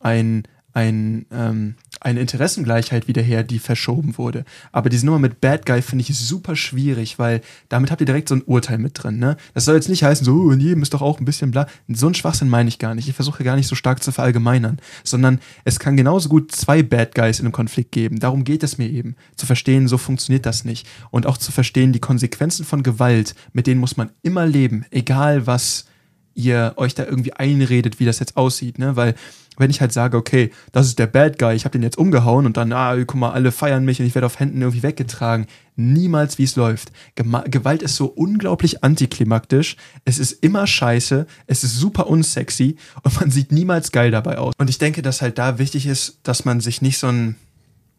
ein, 0.00 0.42
ein, 0.72 1.26
ähm, 1.30 1.76
eine 2.02 2.20
Interessengleichheit 2.20 3.06
wieder 3.06 3.22
her, 3.22 3.44
die 3.44 3.58
verschoben 3.58 4.18
wurde. 4.18 4.44
Aber 4.72 4.90
diese 4.90 5.06
Nummer 5.06 5.18
mit 5.18 5.40
Bad 5.40 5.66
Guy 5.66 5.82
finde 5.82 6.04
ich 6.06 6.16
super 6.18 6.56
schwierig, 6.56 7.18
weil 7.18 7.40
damit 7.68 7.90
habt 7.90 8.00
ihr 8.00 8.06
direkt 8.06 8.28
so 8.28 8.34
ein 8.34 8.42
Urteil 8.42 8.78
mit 8.78 9.02
drin. 9.02 9.18
Ne? 9.18 9.36
Das 9.54 9.64
soll 9.64 9.76
jetzt 9.76 9.88
nicht 9.88 10.02
heißen, 10.02 10.24
so, 10.24 10.50
in 10.50 10.60
jedem 10.60 10.82
ist 10.82 10.94
doch 10.94 11.02
auch 11.02 11.20
ein 11.20 11.24
bisschen 11.24 11.52
bla. 11.52 11.66
So 11.88 12.08
ein 12.08 12.14
Schwachsinn 12.14 12.48
meine 12.48 12.68
ich 12.68 12.78
gar 12.78 12.94
nicht. 12.94 13.08
Ich 13.08 13.14
versuche 13.14 13.44
gar 13.44 13.56
nicht 13.56 13.68
so 13.68 13.76
stark 13.76 14.02
zu 14.02 14.10
verallgemeinern, 14.10 14.78
sondern 15.04 15.40
es 15.64 15.78
kann 15.78 15.96
genauso 15.96 16.28
gut 16.28 16.52
zwei 16.52 16.82
Bad 16.82 17.14
Guys 17.14 17.38
in 17.38 17.46
einem 17.46 17.52
Konflikt 17.52 17.92
geben. 17.92 18.18
Darum 18.18 18.44
geht 18.44 18.62
es 18.62 18.78
mir 18.78 18.88
eben. 18.88 19.14
Zu 19.36 19.46
verstehen, 19.46 19.86
so 19.86 19.96
funktioniert 19.96 20.44
das 20.44 20.64
nicht. 20.64 20.86
Und 21.10 21.26
auch 21.26 21.38
zu 21.38 21.52
verstehen, 21.52 21.92
die 21.92 22.00
Konsequenzen 22.00 22.64
von 22.64 22.82
Gewalt, 22.82 23.34
mit 23.52 23.66
denen 23.66 23.80
muss 23.80 23.96
man 23.96 24.10
immer 24.22 24.46
leben, 24.46 24.84
egal 24.90 25.46
was 25.46 25.86
ihr 26.34 26.72
euch 26.76 26.94
da 26.94 27.04
irgendwie 27.04 27.34
einredet, 27.34 28.00
wie 28.00 28.04
das 28.04 28.18
jetzt 28.18 28.36
aussieht, 28.36 28.78
ne? 28.78 28.96
Weil 28.96 29.14
wenn 29.58 29.70
ich 29.70 29.80
halt 29.80 29.92
sage, 29.92 30.16
okay, 30.16 30.50
das 30.72 30.86
ist 30.86 30.98
der 30.98 31.06
Bad 31.06 31.38
Guy, 31.38 31.54
ich 31.54 31.64
habe 31.64 31.72
den 31.72 31.82
jetzt 31.82 31.98
umgehauen 31.98 32.46
und 32.46 32.56
dann, 32.56 32.72
ah, 32.72 32.96
guck 32.96 33.14
mal, 33.16 33.32
alle 33.32 33.52
feiern 33.52 33.84
mich 33.84 34.00
und 34.00 34.06
ich 34.06 34.14
werde 34.14 34.26
auf 34.26 34.40
Händen 34.40 34.60
irgendwie 34.62 34.82
weggetragen. 34.82 35.46
Niemals, 35.76 36.38
wie 36.38 36.44
es 36.44 36.56
läuft. 36.56 36.92
Gema 37.14 37.40
Gewalt 37.42 37.82
ist 37.82 37.96
so 37.96 38.06
unglaublich 38.06 38.82
antiklimaktisch. 38.82 39.76
Es 40.04 40.18
ist 40.18 40.32
immer 40.42 40.66
scheiße, 40.66 41.26
es 41.46 41.64
ist 41.64 41.76
super 41.76 42.06
unsexy 42.08 42.76
und 43.02 43.20
man 43.20 43.30
sieht 43.30 43.52
niemals 43.52 43.92
geil 43.92 44.10
dabei 44.10 44.38
aus. 44.38 44.54
Und 44.58 44.70
ich 44.70 44.78
denke, 44.78 45.02
dass 45.02 45.22
halt 45.22 45.38
da 45.38 45.58
wichtig 45.58 45.86
ist, 45.86 46.18
dass 46.22 46.44
man 46.44 46.60
sich 46.60 46.82
nicht 46.82 46.98
so 46.98 47.08
ein 47.08 47.36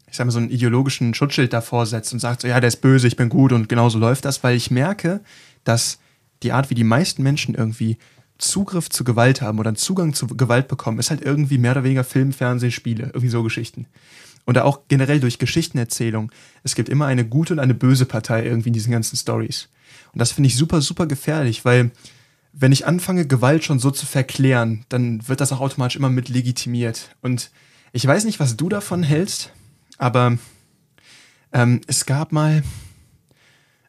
ich 0.09 0.17
sag 0.17 0.25
mal, 0.25 0.31
so 0.31 0.37
einen 0.37 0.51
ideologischen 0.51 1.15
Schutzschild 1.15 1.53
davor 1.53 1.87
setzt 1.87 2.13
und 2.13 2.19
sagt 2.19 2.41
so, 2.41 2.47
ja, 2.47 2.59
der 2.59 2.67
ist 2.67 2.81
böse, 2.81 3.07
ich 3.07 3.15
bin 3.15 3.29
gut 3.29 3.51
und 3.51 3.67
genauso 3.67 3.97
läuft 3.97 4.25
das, 4.25 4.43
weil 4.43 4.55
ich 4.55 4.69
merke, 4.69 5.21
dass 5.63 5.97
die 6.43 6.51
Art, 6.51 6.69
wie 6.69 6.75
die 6.75 6.83
meisten 6.83 7.23
Menschen 7.23 7.55
irgendwie 7.55 7.97
Zugriff 8.37 8.89
zu 8.89 9.03
Gewalt 9.03 9.41
haben 9.41 9.59
oder 9.59 9.69
einen 9.69 9.77
Zugang 9.77 10.13
zu 10.13 10.27
Gewalt 10.27 10.67
bekommen, 10.67 10.99
ist 10.99 11.09
halt 11.09 11.21
irgendwie 11.21 11.57
mehr 11.57 11.71
oder 11.71 11.83
weniger 11.83 12.03
Film, 12.03 12.33
Fernsehen, 12.33 12.71
Spiele, 12.71 13.05
irgendwie 13.05 13.29
so 13.29 13.43
Geschichten. 13.43 13.87
Oder 14.45 14.65
auch 14.65 14.81
generell 14.89 15.19
durch 15.19 15.39
Geschichtenerzählung. 15.39 16.31
Es 16.63 16.75
gibt 16.75 16.89
immer 16.89 17.05
eine 17.05 17.25
gute 17.25 17.53
und 17.53 17.59
eine 17.59 17.73
böse 17.73 18.05
Partei 18.05 18.43
irgendwie 18.43 18.69
in 18.69 18.73
diesen 18.73 18.91
ganzen 18.91 19.15
Stories. 19.15 19.69
Und 20.11 20.19
das 20.19 20.31
finde 20.31 20.47
ich 20.47 20.57
super, 20.57 20.81
super 20.81 21.07
gefährlich, 21.07 21.63
weil 21.63 21.91
wenn 22.51 22.71
ich 22.71 22.85
anfange, 22.85 23.25
Gewalt 23.25 23.63
schon 23.63 23.79
so 23.79 23.89
zu 23.89 24.05
verklären, 24.05 24.85
dann 24.89 25.27
wird 25.27 25.41
das 25.41 25.51
auch 25.51 25.59
automatisch 25.59 25.95
immer 25.95 26.09
mit 26.09 26.29
legitimiert. 26.29 27.15
Und 27.21 27.49
ich 27.93 28.05
weiß 28.05 28.25
nicht, 28.25 28.39
was 28.39 28.55
du 28.57 28.69
davon 28.69 29.01
hältst, 29.01 29.51
aber 29.97 30.37
ähm, 31.51 31.81
es 31.87 32.05
gab 32.05 32.31
mal, 32.31 32.63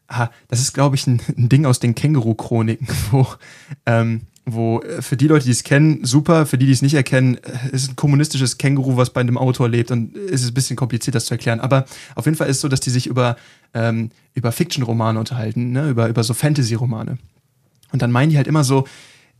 ah, 0.07 0.29
das 0.47 0.59
ist, 0.59 0.73
glaube 0.73 0.95
ich, 0.95 1.05
ein, 1.05 1.21
ein, 1.37 1.49
Ding 1.49 1.65
aus 1.65 1.79
den 1.79 1.95
Känguru-Chroniken, 1.95 2.87
wo 3.11 3.27
ähm, 3.85 4.21
wo 4.45 4.81
äh, 4.81 5.01
für 5.01 5.17
die 5.17 5.27
Leute, 5.27 5.45
die 5.45 5.51
es 5.51 5.63
kennen, 5.63 6.05
super, 6.05 6.45
für 6.45 6.57
die, 6.57 6.67
die 6.67 6.71
es 6.71 6.81
nicht 6.81 6.93
erkennen, 6.93 7.37
äh, 7.37 7.71
ist 7.71 7.89
ein 7.89 7.95
kommunistisches 7.95 8.57
Känguru, 8.57 8.95
was 8.95 9.09
bei 9.09 9.21
einem 9.21 9.37
Autor 9.37 9.67
lebt 9.67 9.91
und 9.91 10.15
es 10.15 10.43
ist 10.43 10.51
ein 10.51 10.53
bisschen 10.53 10.75
kompliziert, 10.75 11.15
das 11.15 11.25
zu 11.25 11.33
erklären. 11.33 11.59
Aber 11.59 11.85
auf 12.13 12.25
jeden 12.25 12.37
Fall 12.37 12.47
ist 12.47 12.57
es 12.57 12.61
so, 12.61 12.67
dass 12.67 12.79
die 12.79 12.91
sich 12.91 13.07
über, 13.07 13.37
ähm, 13.73 14.11
über 14.33 14.51
Fiction-Romane 14.51 15.19
unterhalten, 15.19 15.71
ne? 15.71 15.89
über, 15.89 16.07
über 16.07 16.23
so 16.23 16.33
Fantasy-Romane. 16.33 17.17
Und 17.91 18.01
dann 18.01 18.11
meinen 18.11 18.29
die 18.29 18.37
halt 18.37 18.47
immer 18.47 18.63
so, 18.63 18.87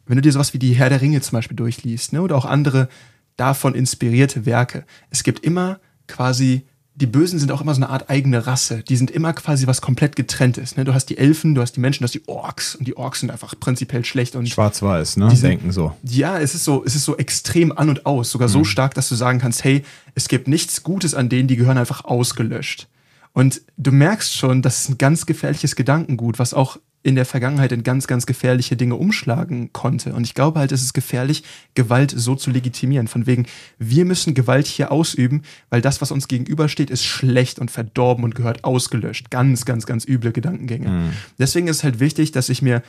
wenn 0.08 0.18
du 0.18 0.22
dir 0.22 0.32
sowas 0.32 0.54
wie 0.54 0.60
die 0.60 0.74
Herr 0.74 0.90
der 0.90 1.02
Ringe 1.02 1.22
zum 1.22 1.38
Beispiel 1.38 1.58
durchliest, 1.58 2.14
ne? 2.14 2.22
oder 2.22 2.36
auch 2.36 2.46
andere 2.46 2.90
davon 3.38 3.76
inspirierte 3.76 4.46
Werke, 4.46 4.86
es 5.10 5.24
gibt 5.24 5.44
immer 5.44 5.80
quasi 6.08 6.66
die 6.98 7.08
Bösen 7.08 7.40
sind 7.40 7.52
auch 7.52 7.60
immer 7.60 7.76
so 7.76 7.80
eine 7.80 7.90
Art 7.90 8.10
eigene 8.10 8.48
Rasse. 8.48 8.82
Die 8.84 8.96
sind 8.96 9.12
immer 9.12 9.34
quasi 9.34 9.68
was 9.68 9.82
komplett 9.82 10.16
getrenntes. 10.16 10.78
Ne? 10.78 10.86
Du 10.86 10.94
hast 10.94 11.08
die 11.08 11.18
Elfen, 11.18 11.54
du 11.54 11.62
hast 11.62 11.74
die 11.74 11.82
Menschen, 11.82 12.00
du 12.00 12.06
hast 12.06 12.14
die 12.14 12.26
Orks 12.28 12.76
und 12.76 12.88
die 12.88 12.96
Orks 12.96 13.20
sind 13.20 13.32
einfach 13.32 13.54
prinzipiell 13.60 14.06
schlecht 14.06 14.38
und 14.38 14.48
schwarz-weiß, 14.48 15.18
ne? 15.18 15.28
Die 15.28 15.42
denken 15.42 15.74
so. 15.74 15.94
Ja, 16.04 16.40
es 16.40 16.56
ist 16.56 16.64
so, 16.64 16.86
es 16.86 16.96
ist 16.96 17.04
so 17.04 17.18
extrem 17.18 17.78
an 17.78 17.90
und 17.90 18.06
aus, 18.06 18.32
sogar 18.32 18.48
mhm. 18.48 18.54
so 18.54 18.64
stark, 18.64 18.94
dass 18.94 19.10
du 19.10 19.16
sagen 19.16 19.40
kannst, 19.40 19.66
hey, 19.66 19.84
es 20.16 20.30
gibt 20.30 20.48
nichts 20.48 20.84
Gutes 20.84 21.14
an 21.14 21.28
denen, 21.28 21.50
die 21.50 21.58
gehören 21.58 21.78
einfach 21.78 22.06
ausgelöscht. 22.06 22.88
Und 23.34 23.62
du 23.76 23.92
merkst 23.92 24.34
schon, 24.34 24.62
das 24.62 24.82
ist 24.82 24.90
ein 24.90 24.98
ganz 24.98 25.26
gefährliches 25.26 25.76
Gedankengut, 25.76 26.40
was 26.40 26.54
auch 26.54 26.78
in 27.06 27.14
der 27.14 27.26
Vergangenheit 27.26 27.72
in 27.72 27.84
ganz, 27.84 28.08
ganz 28.08 28.26
gefährliche 28.26 28.76
Dinge 28.76 28.96
umschlagen 28.96 29.72
konnte. 29.74 30.16
Und 30.16 30.24
ich 30.24 30.34
glaube 30.34 30.58
halt, 30.58 30.72
es 30.72 30.82
ist 30.82 30.94
gefährlich, 30.94 31.44
Gewalt 31.76 32.12
so 32.16 32.34
zu 32.34 32.50
legitimieren. 32.50 33.08
Von 33.08 33.28
wegen, 33.28 33.46
wir 33.78 34.06
müssen 34.06 34.34
Gewalt 34.34 34.66
hier 34.66 34.92
ausüben, 34.92 35.44
weil 35.70 35.82
das, 35.82 36.02
was 36.02 36.12
uns 36.12 36.28
gegenübersteht, 36.28 36.90
ist 36.90 37.04
schlecht 37.04 37.60
und 37.60 37.70
verdorben 37.70 38.24
und 38.26 38.34
gehört 38.34 38.64
ausgelöscht. 38.64 39.30
Ganz, 39.30 39.66
ganz, 39.66 39.86
ganz 39.86 40.08
üble 40.08 40.32
Gedankengänge. 40.32 40.90
Mhm. 40.90 41.10
Deswegen 41.38 41.68
ist 41.68 41.78
es 41.78 41.84
halt 41.84 42.00
wichtig, 42.00 42.32
dass 42.32 42.50
ich 42.50 42.64
mir 42.64 42.82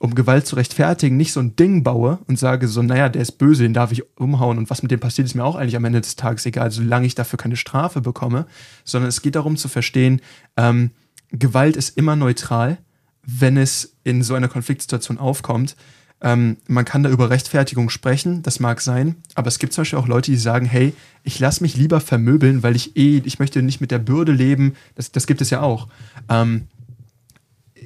um 0.00 0.14
Gewalt 0.14 0.46
zu 0.46 0.56
rechtfertigen, 0.56 1.16
nicht 1.16 1.32
so 1.32 1.40
ein 1.40 1.56
Ding 1.56 1.82
baue 1.82 2.18
und 2.26 2.38
sage 2.38 2.68
so, 2.68 2.82
naja, 2.82 3.08
der 3.08 3.22
ist 3.22 3.38
böse, 3.38 3.62
den 3.62 3.72
darf 3.72 3.90
ich 3.90 4.02
umhauen 4.18 4.58
und 4.58 4.68
was 4.68 4.82
mit 4.82 4.90
dem 4.90 5.00
passiert, 5.00 5.26
ist 5.26 5.34
mir 5.34 5.44
auch 5.44 5.54
eigentlich 5.54 5.76
am 5.76 5.84
Ende 5.86 6.00
des 6.02 6.16
Tages 6.16 6.44
egal, 6.44 6.70
solange 6.72 7.06
ich 7.06 7.14
dafür 7.14 7.38
keine 7.38 7.56
Strafe 7.56 8.02
bekomme, 8.02 8.46
sondern 8.84 9.08
es 9.08 9.22
geht 9.22 9.36
darum 9.36 9.56
zu 9.56 9.68
verstehen, 9.68 10.20
ähm, 10.58 10.90
Gewalt 11.30 11.76
ist 11.76 11.96
immer 11.96 12.16
neutral 12.16 12.78
wenn 13.24 13.56
es 13.56 13.94
in 14.04 14.22
so 14.22 14.34
einer 14.34 14.48
Konfliktsituation 14.48 15.18
aufkommt. 15.18 15.76
Ähm, 16.20 16.56
man 16.68 16.84
kann 16.84 17.02
da 17.02 17.10
über 17.10 17.30
Rechtfertigung 17.30 17.90
sprechen, 17.90 18.42
das 18.42 18.60
mag 18.60 18.80
sein, 18.80 19.16
aber 19.34 19.48
es 19.48 19.58
gibt 19.58 19.72
zum 19.72 19.82
Beispiel 19.82 19.98
auch 19.98 20.06
Leute, 20.06 20.30
die 20.30 20.36
sagen, 20.36 20.66
hey, 20.66 20.94
ich 21.24 21.38
lasse 21.40 21.62
mich 21.62 21.76
lieber 21.76 22.00
vermöbeln, 22.00 22.62
weil 22.62 22.76
ich 22.76 22.96
eh, 22.96 23.20
ich 23.24 23.40
möchte 23.40 23.60
nicht 23.62 23.80
mit 23.80 23.90
der 23.90 23.98
Bürde 23.98 24.32
leben, 24.32 24.74
das, 24.94 25.10
das 25.10 25.26
gibt 25.26 25.40
es 25.40 25.50
ja 25.50 25.62
auch. 25.62 25.88
Ähm, 26.28 26.68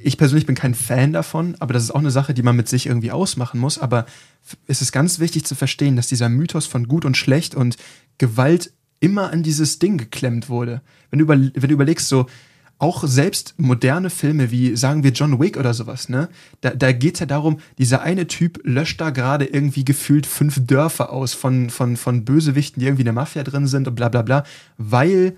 ich 0.03 0.17
persönlich 0.17 0.45
bin 0.45 0.55
kein 0.55 0.75
Fan 0.75 1.13
davon, 1.13 1.55
aber 1.59 1.73
das 1.73 1.83
ist 1.83 1.91
auch 1.91 1.99
eine 1.99 2.11
Sache, 2.11 2.33
die 2.33 2.43
man 2.43 2.55
mit 2.55 2.67
sich 2.67 2.85
irgendwie 2.85 3.11
ausmachen 3.11 3.59
muss. 3.59 3.79
Aber 3.79 4.05
es 4.67 4.81
ist 4.81 4.91
ganz 4.91 5.19
wichtig 5.19 5.45
zu 5.45 5.55
verstehen, 5.55 5.95
dass 5.95 6.07
dieser 6.07 6.29
Mythos 6.29 6.65
von 6.65 6.87
gut 6.87 7.05
und 7.05 7.17
schlecht 7.17 7.55
und 7.55 7.77
Gewalt 8.17 8.71
immer 8.99 9.31
an 9.31 9.43
dieses 9.43 9.79
Ding 9.79 9.97
geklemmt 9.97 10.49
wurde. 10.49 10.81
Wenn 11.09 11.19
du, 11.19 11.23
über, 11.23 11.35
wenn 11.37 11.51
du 11.53 11.73
überlegst, 11.73 12.07
so, 12.07 12.27
auch 12.79 13.03
selbst 13.05 13.55
moderne 13.57 14.09
Filme 14.09 14.51
wie, 14.51 14.75
sagen 14.75 15.03
wir, 15.03 15.11
John 15.11 15.39
Wick 15.39 15.57
oder 15.57 15.73
sowas, 15.73 16.09
ne? 16.09 16.29
Da, 16.61 16.71
da 16.71 16.91
geht 16.91 17.15
es 17.15 17.19
ja 17.21 17.25
darum, 17.25 17.59
dieser 17.77 18.01
eine 18.01 18.27
Typ 18.27 18.59
löscht 18.63 19.01
da 19.01 19.09
gerade 19.09 19.45
irgendwie 19.45 19.83
gefühlt 19.83 20.25
fünf 20.27 20.65
Dörfer 20.65 21.11
aus 21.11 21.33
von, 21.33 21.69
von, 21.69 21.97
von 21.97 22.23
Bösewichten, 22.23 22.79
die 22.79 22.85
irgendwie 22.85 23.01
in 23.01 23.05
der 23.07 23.13
Mafia 23.13 23.43
drin 23.43 23.65
sind 23.67 23.87
und 23.87 23.95
bla 23.95 24.09
bla 24.09 24.21
bla, 24.21 24.43
weil 24.77 25.35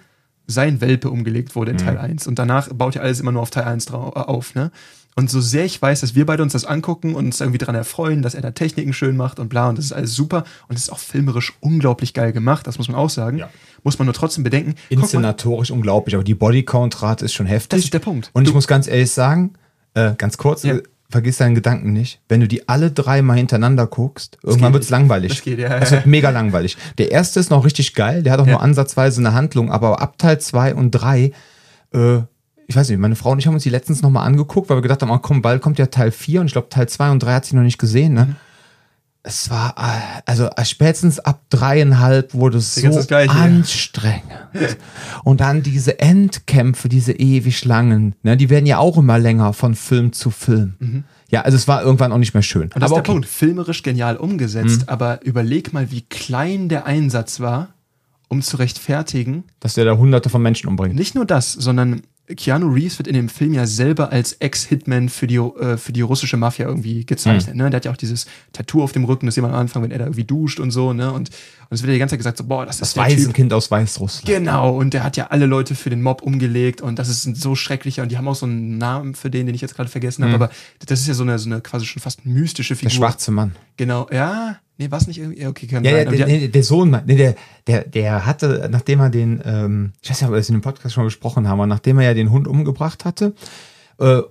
sein 0.47 0.81
Welpe 0.81 1.09
umgelegt 1.11 1.55
wurde 1.55 1.71
in 1.71 1.77
Teil 1.77 1.97
1. 1.97 2.25
Und 2.27 2.39
danach 2.39 2.69
baut 2.69 2.95
ja 2.95 3.01
alles 3.01 3.19
immer 3.19 3.31
nur 3.31 3.43
auf 3.43 3.51
Teil 3.51 3.65
1 3.65 3.85
drau- 3.85 4.09
äh, 4.15 4.19
auf, 4.19 4.55
ne? 4.55 4.71
Und 5.19 5.29
so 5.29 5.41
sehr 5.41 5.65
ich 5.65 5.81
weiß, 5.81 6.01
dass 6.01 6.15
wir 6.15 6.25
beide 6.25 6.41
uns 6.43 6.53
das 6.53 6.65
angucken 6.65 7.13
und 7.13 7.25
uns 7.25 7.39
irgendwie 7.41 7.57
daran 7.57 7.75
erfreuen, 7.75 8.21
dass 8.21 8.33
er 8.35 8.41
da 8.41 8.51
Techniken 8.51 8.93
schön 8.93 9.17
macht 9.17 9.39
und 9.39 9.49
bla, 9.49 9.69
und 9.69 9.77
das 9.77 9.85
ist 9.85 9.91
alles 9.93 10.15
super. 10.15 10.43
Und 10.67 10.75
es 10.77 10.83
ist 10.83 10.89
auch 10.89 10.97
filmerisch 10.99 11.53
unglaublich 11.59 12.13
geil 12.13 12.31
gemacht, 12.31 12.65
das 12.67 12.77
muss 12.77 12.87
man 12.87 12.95
auch 12.97 13.09
sagen. 13.09 13.37
Ja. 13.37 13.49
Muss 13.83 13.99
man 13.99 14.05
nur 14.05 14.13
trotzdem 14.13 14.43
bedenken. 14.43 14.75
Inszenatorisch 14.89 15.71
unglaublich, 15.71 16.15
aber 16.15 16.23
die 16.23 16.35
Bodycount-Rate 16.35 17.25
ist 17.25 17.33
schon 17.33 17.45
heftig. 17.45 17.69
Das 17.79 17.83
ist 17.85 17.93
der 17.93 17.99
Punkt. 17.99 18.29
Und 18.33 18.43
ich 18.43 18.49
Du- 18.49 18.55
muss 18.55 18.67
ganz 18.67 18.87
ehrlich 18.87 19.11
sagen, 19.11 19.53
äh, 19.93 20.13
ganz 20.17 20.37
kurz, 20.37 20.63
Ja. 20.63 20.75
äh, 20.75 20.83
vergiss 21.09 21.37
deinen 21.37 21.55
Gedanken 21.55 21.91
nicht. 21.91 22.21
Wenn 22.29 22.39
du 22.39 22.47
die 22.47 22.69
alle 22.69 22.91
drei 22.91 23.21
mal 23.21 23.35
hintereinander 23.37 23.87
guckst, 23.87 24.37
irgendwann 24.43 24.69
geht 24.69 24.73
wird's 24.75 24.85
nicht. 24.87 24.91
langweilig. 24.91 25.31
Das 25.33 25.41
geht, 25.41 25.59
ja. 25.59 25.75
Es 25.79 25.91
wird 25.91 26.05
mega 26.05 26.29
langweilig. 26.29 26.77
Der 26.97 27.11
erste 27.11 27.39
ist 27.39 27.49
noch 27.49 27.65
richtig 27.65 27.95
geil, 27.95 28.23
der 28.23 28.33
hat 28.33 28.39
auch 28.39 28.45
Ja. 28.45 28.51
nur 28.53 28.61
ansatzweise 28.61 29.19
eine 29.19 29.33
Handlung, 29.33 29.71
aber 29.71 30.01
ab 30.01 30.17
Teil 30.17 30.39
zwei 30.39 30.75
und 30.75 30.91
drei, 30.91 31.31
äh, 31.93 32.19
ich 32.69 32.75
weiß 32.75 32.87
nicht, 32.89 32.99
meine 32.99 33.15
Frau 33.15 33.31
und 33.31 33.39
ich 33.39 33.47
haben 33.47 33.55
uns 33.55 33.63
die 33.63 33.69
letztens 33.71 34.01
nochmal 34.03 34.27
angeguckt, 34.27 34.69
weil 34.69 34.77
wir 34.77 34.81
gedacht 34.83 35.01
haben, 35.01 35.09
oh, 35.09 35.17
komm, 35.17 35.41
bald 35.41 35.61
kommt 35.61 35.79
ja 35.79 35.87
Teil 35.87 36.11
4 36.11 36.41
und 36.41 36.45
ich 36.47 36.53
glaube 36.53 36.69
Teil 36.69 36.87
2 36.87 37.09
und 37.11 37.19
3 37.23 37.33
hat 37.33 37.45
sie 37.45 37.55
noch 37.55 37.63
nicht 37.63 37.79
gesehen, 37.79 38.11
Mhm. 38.13 38.17
ne? 38.19 38.35
Es 39.21 39.49
war, 39.49 39.75
also 40.25 40.45
äh, 40.45 40.63
spätestens 40.63 41.19
ab 41.19 41.41
dreieinhalb 41.49 42.33
wurde 42.33 42.59
es 42.59 42.73
so 42.75 42.87
anstrengend. 43.27 44.23
Und 45.25 45.41
dann 45.41 45.61
diese 45.61 45.99
Endkämpfe, 45.99 46.87
diese 46.87 47.11
ewig 47.11 47.65
langen, 47.65 48.15
ne, 48.23 48.37
die 48.37 48.49
werden 48.49 48.65
ja 48.65 48.77
auch 48.77 48.97
immer 48.97 49.19
länger 49.19 49.51
von 49.51 49.75
Film 49.75 50.13
zu 50.13 50.31
Film. 50.31 51.03
Ja, 51.29 51.41
also 51.41 51.57
es 51.57 51.67
war 51.67 51.83
irgendwann 51.83 52.13
auch 52.13 52.17
nicht 52.17 52.33
mehr 52.33 52.43
schön. 52.43 52.67
Mhm. 52.67 52.71
Und 52.75 52.81
das 52.81 52.91
Aber 52.91 53.01
ist 53.01 53.07
der 53.07 53.11
Punkt. 53.11 53.27
Filmerisch 53.27 53.83
genial 53.83 54.15
umgesetzt, 54.15 54.87
aber 54.87 55.19
überleg 55.25 55.73
mal, 55.73 55.91
wie 55.91 56.01
klein 56.01 56.69
der 56.69 56.85
Einsatz 56.85 57.41
war, 57.41 57.73
um 58.29 58.41
zu 58.41 58.55
rechtfertigen. 58.55 59.43
dass 59.59 59.73
der 59.73 59.83
da 59.83 59.97
hunderte 59.97 60.29
von 60.29 60.41
Menschen 60.41 60.69
umbringt. 60.69 60.95
Nicht 60.95 61.13
nur 61.13 61.25
das, 61.25 61.51
sondern 61.51 62.03
Keanu 62.35 62.67
Reeves 62.71 62.99
wird 62.99 63.07
in 63.07 63.15
dem 63.15 63.27
Film 63.27 63.53
ja 63.53 63.65
selber 63.65 64.11
als 64.11 64.33
Ex-Hitman 64.33 65.09
für 65.09 65.25
die, 65.25 65.37
äh, 65.37 65.77
für 65.77 65.91
die 65.91 66.01
russische 66.01 66.37
Mafia 66.37 66.67
irgendwie 66.67 67.05
gezeichnet. 67.05 67.55
Ne? 67.55 67.69
Der 67.69 67.77
hat 67.77 67.85
ja 67.85 67.91
auch 67.91 67.97
dieses 67.97 68.27
Tattoo 68.53 68.83
auf 68.83 68.91
dem 68.91 69.03
Rücken, 69.03 69.25
das 69.25 69.37
man 69.37 69.51
am 69.51 69.57
Anfang, 69.59 69.83
wenn 69.83 69.91
er 69.91 69.97
da 69.99 70.05
irgendwie 70.05 70.25
duscht 70.25 70.59
und 70.59 70.71
so. 70.71 70.93
Ne? 70.93 71.11
Und, 71.11 71.29
und 71.29 71.75
es 71.75 71.81
wird 71.81 71.89
ja 71.89 71.93
die 71.93 71.99
ganze 71.99 72.13
Zeit 72.13 72.19
gesagt, 72.19 72.37
so, 72.37 72.43
boah, 72.43 72.65
das, 72.65 72.77
Das 72.77 72.89
ist 72.89 72.97
der 72.97 73.07
Typ. 73.07 73.17
Waisenkind 73.17 73.53
aus 73.53 73.71
Weißrussland. 73.71 74.27
Genau, 74.27 74.75
und 74.75 74.93
der 74.93 75.03
hat 75.03 75.17
ja 75.17 75.27
alle 75.27 75.45
Leute 75.45 75.75
für 75.75 75.89
den 75.89 76.01
Mob 76.01 76.21
umgelegt 76.21 76.81
und 76.81 76.99
das 76.99 77.09
ist 77.09 77.25
ein 77.25 77.35
so 77.35 77.55
schrecklicher 77.55 78.03
und 78.03 78.11
die 78.11 78.17
haben 78.17 78.27
auch 78.27 78.35
so 78.35 78.45
einen 78.45 78.77
Namen 78.77 79.15
für 79.15 79.29
den, 79.29 79.45
den 79.45 79.55
ich 79.55 79.61
jetzt 79.61 79.75
gerade 79.75 79.89
vergessen 79.89 80.23
habe, 80.23 80.35
aber 80.35 80.49
das 80.85 81.01
ist 81.01 81.07
ja 81.07 81.13
so 81.13 81.23
eine, 81.23 81.39
so 81.39 81.49
eine 81.49 81.61
quasi 81.61 81.85
schon 81.85 82.01
fast 82.01 82.25
mystische 82.25 82.75
Figur. 82.75 82.89
Der 82.89 82.95
schwarze 82.95 83.31
Mann. 83.31 83.55
Genau, 83.77 84.07
ja, 84.11 84.57
nee, 84.79 84.89
war 84.89 84.97
es 84.97 85.05
nicht 85.07 85.19
irgendwie, 85.19 85.45
okay, 85.45 85.67
kann 85.67 85.83
Ja, 85.83 85.91
sein. 85.91 86.07
Und 86.07 86.17
der, 86.17 86.25
die- 86.27 86.39
der, 86.39 86.47
der 86.47 86.63
Sohn, 86.63 86.89
nee, 87.05 87.15
der, 87.15 87.35
der, 87.67 87.83
der 87.83 88.25
hatte, 88.25 88.67
nachdem 88.71 88.99
er 89.01 89.09
den, 89.11 89.41
ähm, 89.45 89.93
ich 90.01 90.09
weiß 90.09 90.21
nicht, 90.21 90.27
ob 90.27 90.33
wir 90.33 90.37
das 90.39 90.49
in 90.49 90.55
dem 90.55 90.61
Podcast 90.61 90.95
schon 90.95 91.03
besprochen 91.05 91.47
haben, 91.47 91.59
aber 91.59 91.67
nachdem 91.67 91.99
er 91.99 92.05
ja 92.05 92.13
den 92.15 92.31
Hund 92.31 92.47
umgebracht 92.47 93.05
hatte 93.05 93.33
äh, 93.99 94.21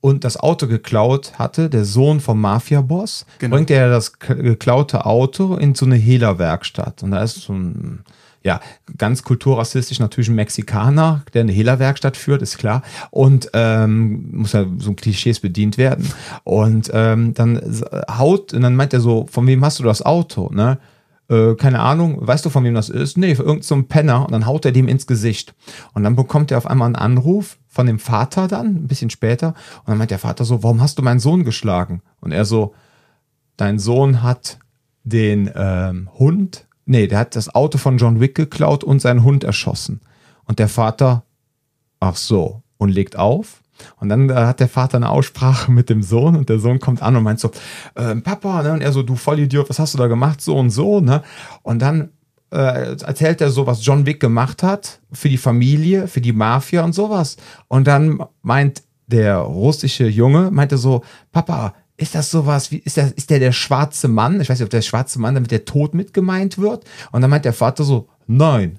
und 0.00 0.24
das 0.24 0.36
Auto 0.36 0.66
geklaut 0.66 1.38
hatte, 1.38 1.70
der 1.70 1.84
Sohn 1.84 2.18
vom 2.20 2.40
Mafia-Boss, 2.40 3.24
Genau. 3.38 3.54
bringt 3.54 3.70
er 3.70 3.88
das 3.88 4.18
geklaute 4.18 5.06
Auto 5.06 5.54
in 5.54 5.76
so 5.76 5.86
eine 5.86 5.94
Hehlerwerkstatt. 5.94 7.04
Und 7.04 7.12
da 7.12 7.22
ist 7.22 7.36
so 7.36 7.52
ein, 7.52 8.00
ja, 8.44 8.60
ganz 8.98 9.22
kulturrassistisch 9.22 10.00
natürlich 10.00 10.28
ein 10.28 10.34
Mexikaner, 10.34 11.24
der 11.32 11.42
eine 11.42 11.52
Hehlerwerkstatt 11.52 12.16
führt, 12.16 12.42
ist 12.42 12.58
klar. 12.58 12.82
Und 13.10 13.50
ähm, 13.52 14.30
muss 14.32 14.52
ja 14.52 14.66
so 14.78 14.94
Klischees 14.94 15.40
bedient 15.40 15.78
werden. 15.78 16.10
Und 16.44 16.90
ähm, 16.92 17.34
dann 17.34 17.60
haut, 18.10 18.52
und 18.52 18.62
dann 18.62 18.76
meint 18.76 18.92
er 18.92 19.00
so, 19.00 19.26
von 19.30 19.46
wem 19.46 19.64
hast 19.64 19.78
du 19.78 19.84
das 19.84 20.02
Auto, 20.02 20.50
ne? 20.52 20.78
Äh, 21.28 21.54
keine 21.54 21.80
Ahnung, 21.80 22.18
weißt 22.20 22.44
du, 22.44 22.50
von 22.50 22.64
wem 22.64 22.74
das 22.74 22.88
ist? 22.88 23.16
Nee, 23.16 23.34
für 23.34 23.42
irgendeinen 23.42 23.62
so 23.62 23.82
Penner. 23.82 24.26
Und 24.26 24.32
dann 24.32 24.46
haut 24.46 24.64
er 24.64 24.72
dem 24.72 24.88
ins 24.88 25.06
Gesicht. 25.06 25.54
Und 25.94 26.02
dann 26.02 26.16
bekommt 26.16 26.50
er 26.50 26.58
auf 26.58 26.66
einmal 26.66 26.86
einen 26.86 26.96
Anruf 26.96 27.58
von 27.68 27.86
dem 27.86 27.98
Vater 27.98 28.48
dann, 28.48 28.66
ein 28.66 28.88
bisschen 28.88 29.10
später. 29.10 29.48
Und 29.80 29.88
dann 29.88 29.98
meint 29.98 30.10
der 30.10 30.18
Vater 30.18 30.44
so, 30.44 30.62
warum 30.62 30.80
hast 30.80 30.98
du 30.98 31.02
meinen 31.02 31.20
Sohn 31.20 31.44
geschlagen? 31.44 32.02
Und 32.20 32.32
er 32.32 32.44
so, 32.44 32.74
dein 33.56 33.78
Sohn 33.78 34.22
hat 34.22 34.58
den 35.04 35.50
ähm, 35.54 36.10
Hund, 36.18 36.66
nee, 36.84 37.06
der 37.06 37.18
hat 37.18 37.36
das 37.36 37.54
Auto 37.54 37.78
von 37.78 37.98
John 37.98 38.20
Wick 38.20 38.34
geklaut 38.34 38.84
und 38.84 39.00
seinen 39.00 39.22
Hund 39.22 39.44
erschossen. 39.44 40.00
Und 40.44 40.58
der 40.58 40.68
Vater, 40.68 41.24
ach 42.00 42.16
so, 42.16 42.62
und 42.78 42.90
legt 42.90 43.16
auf. 43.16 43.62
Und 43.98 44.08
dann 44.08 44.30
äh, 44.30 44.34
hat 44.34 44.60
der 44.60 44.68
Vater 44.68 44.96
eine 44.96 45.10
Aussprache 45.10 45.72
mit 45.72 45.88
dem 45.88 46.02
Sohn 46.02 46.36
und 46.36 46.48
der 46.48 46.58
Sohn 46.58 46.78
kommt 46.78 47.02
an 47.02 47.16
und 47.16 47.22
meint 47.22 47.40
so, 47.40 47.50
ähm, 47.96 48.22
Papa, 48.22 48.62
ne? 48.62 48.72
Und 48.72 48.80
er 48.80 48.92
so, 48.92 49.02
du 49.02 49.16
Vollidiot, 49.16 49.68
was 49.68 49.78
hast 49.78 49.94
du 49.94 49.98
da 49.98 50.06
gemacht? 50.06 50.40
So 50.40 50.56
und 50.56 50.70
so, 50.70 51.00
ne? 51.00 51.22
Und 51.62 51.80
dann 51.80 52.10
äh, 52.50 52.96
erzählt 53.02 53.40
er 53.40 53.50
so, 53.50 53.66
was 53.66 53.84
John 53.84 54.06
Wick 54.06 54.20
gemacht 54.20 54.62
hat 54.62 55.00
für 55.10 55.28
die 55.28 55.38
Familie, 55.38 56.06
für 56.06 56.20
die 56.20 56.32
Mafia 56.32 56.84
und 56.84 56.92
sowas. 56.92 57.36
Und 57.68 57.86
dann 57.86 58.22
meint 58.42 58.82
der 59.06 59.38
russische 59.38 60.06
Junge, 60.06 60.50
meinte 60.50 60.76
so, 60.76 61.02
Papa, 61.32 61.74
ist 61.96 62.14
das 62.14 62.30
sowas 62.30 62.70
wie, 62.70 62.78
ist, 62.78 62.96
das, 62.96 63.12
ist 63.12 63.30
der 63.30 63.38
der 63.38 63.52
schwarze 63.52 64.08
Mann? 64.08 64.40
Ich 64.40 64.48
weiß 64.48 64.58
nicht, 64.58 64.64
ob 64.64 64.70
der 64.70 64.82
schwarze 64.82 65.20
Mann 65.20 65.34
damit 65.34 65.50
der 65.50 65.64
Tod 65.64 65.94
mit 65.94 66.12
gemeint 66.14 66.58
wird. 66.58 66.84
Und 67.12 67.20
dann 67.20 67.30
meint 67.30 67.44
der 67.44 67.52
Vater 67.52 67.84
so, 67.84 68.08
nein, 68.26 68.78